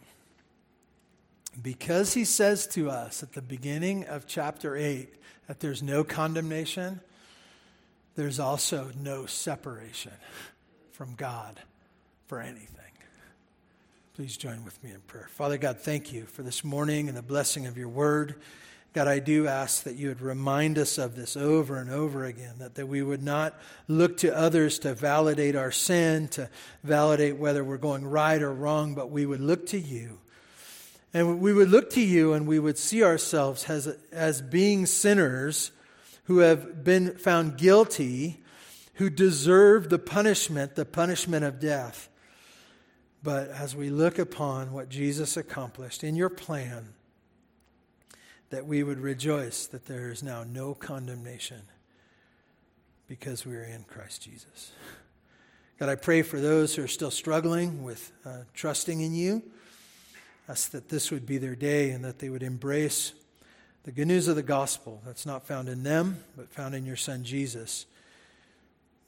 Because 1.60 2.14
he 2.14 2.24
says 2.24 2.66
to 2.68 2.90
us 2.90 3.22
at 3.22 3.32
the 3.32 3.42
beginning 3.42 4.04
of 4.04 4.26
chapter 4.26 4.76
8 4.76 5.12
that 5.46 5.60
there's 5.60 5.82
no 5.82 6.04
condemnation, 6.04 7.00
there's 8.14 8.38
also 8.38 8.90
no 9.00 9.26
separation 9.26 10.12
from 10.92 11.14
God 11.14 11.60
for 12.26 12.40
anything. 12.40 12.74
Please 14.14 14.36
join 14.36 14.64
with 14.64 14.82
me 14.82 14.90
in 14.90 15.00
prayer. 15.02 15.28
Father 15.30 15.58
God, 15.58 15.78
thank 15.78 16.12
you 16.12 16.24
for 16.24 16.42
this 16.42 16.64
morning 16.64 17.08
and 17.08 17.16
the 17.16 17.22
blessing 17.22 17.66
of 17.66 17.78
your 17.78 17.88
word. 17.88 18.34
God, 18.94 19.06
I 19.06 19.18
do 19.18 19.46
ask 19.46 19.84
that 19.84 19.96
you 19.96 20.08
would 20.08 20.22
remind 20.22 20.78
us 20.78 20.98
of 20.98 21.14
this 21.14 21.36
over 21.36 21.76
and 21.76 21.90
over 21.90 22.24
again, 22.24 22.54
that, 22.58 22.74
that 22.76 22.86
we 22.86 23.02
would 23.02 23.22
not 23.22 23.54
look 23.86 24.16
to 24.18 24.36
others 24.36 24.78
to 24.80 24.94
validate 24.94 25.54
our 25.54 25.70
sin, 25.70 26.28
to 26.28 26.48
validate 26.82 27.36
whether 27.36 27.62
we're 27.62 27.76
going 27.76 28.04
right 28.04 28.40
or 28.40 28.52
wrong, 28.52 28.94
but 28.94 29.10
we 29.10 29.26
would 29.26 29.40
look 29.40 29.66
to 29.66 29.78
you. 29.78 30.18
And 31.12 31.40
we 31.40 31.52
would 31.52 31.68
look 31.68 31.90
to 31.90 32.00
you 32.00 32.32
and 32.32 32.46
we 32.46 32.58
would 32.58 32.78
see 32.78 33.02
ourselves 33.02 33.64
as, 33.68 33.94
as 34.10 34.42
being 34.42 34.86
sinners 34.86 35.70
who 36.24 36.38
have 36.38 36.84
been 36.84 37.16
found 37.16 37.56
guilty 37.56 38.42
who 38.98 39.08
deserve 39.08 39.90
the 39.90 39.98
punishment, 39.98 40.74
the 40.74 40.84
punishment 40.84 41.44
of 41.44 41.60
death. 41.60 42.08
But 43.22 43.48
as 43.48 43.76
we 43.76 43.90
look 43.90 44.18
upon 44.18 44.72
what 44.72 44.88
Jesus 44.88 45.36
accomplished 45.36 46.02
in 46.02 46.16
your 46.16 46.28
plan, 46.28 46.94
that 48.50 48.66
we 48.66 48.82
would 48.82 48.98
rejoice 48.98 49.66
that 49.66 49.86
there 49.86 50.10
is 50.10 50.22
now 50.22 50.44
no 50.44 50.74
condemnation 50.74 51.62
because 53.06 53.44
we 53.44 53.56
are 53.56 53.64
in 53.64 53.84
Christ 53.84 54.22
Jesus. 54.22 54.72
God, 55.78 55.88
I 55.88 55.94
pray 55.94 56.22
for 56.22 56.40
those 56.40 56.74
who 56.74 56.82
are 56.82 56.88
still 56.88 57.10
struggling 57.10 57.84
with 57.84 58.12
uh, 58.24 58.38
trusting 58.54 59.00
in 59.00 59.14
you. 59.14 59.42
Ask 60.48 60.70
that 60.70 60.88
this 60.88 61.10
would 61.10 61.26
be 61.26 61.38
their 61.38 61.54
day 61.54 61.90
and 61.90 62.04
that 62.04 62.18
they 62.18 62.30
would 62.30 62.42
embrace 62.42 63.12
the 63.84 63.92
good 63.92 64.08
news 64.08 64.28
of 64.28 64.36
the 64.36 64.42
gospel 64.42 65.00
that's 65.06 65.24
not 65.24 65.46
found 65.46 65.68
in 65.68 65.82
them, 65.82 66.22
but 66.36 66.50
found 66.50 66.74
in 66.74 66.84
your 66.84 66.96
Son 66.96 67.22
Jesus, 67.22 67.86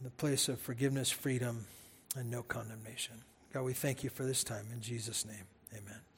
the 0.00 0.10
place 0.10 0.48
of 0.48 0.60
forgiveness, 0.60 1.10
freedom, 1.10 1.66
and 2.16 2.30
no 2.30 2.42
condemnation. 2.42 3.16
God, 3.52 3.64
we 3.64 3.72
thank 3.72 4.04
you 4.04 4.10
for 4.10 4.22
this 4.22 4.44
time. 4.44 4.66
In 4.72 4.80
Jesus' 4.80 5.26
name, 5.26 5.44
amen. 5.72 6.09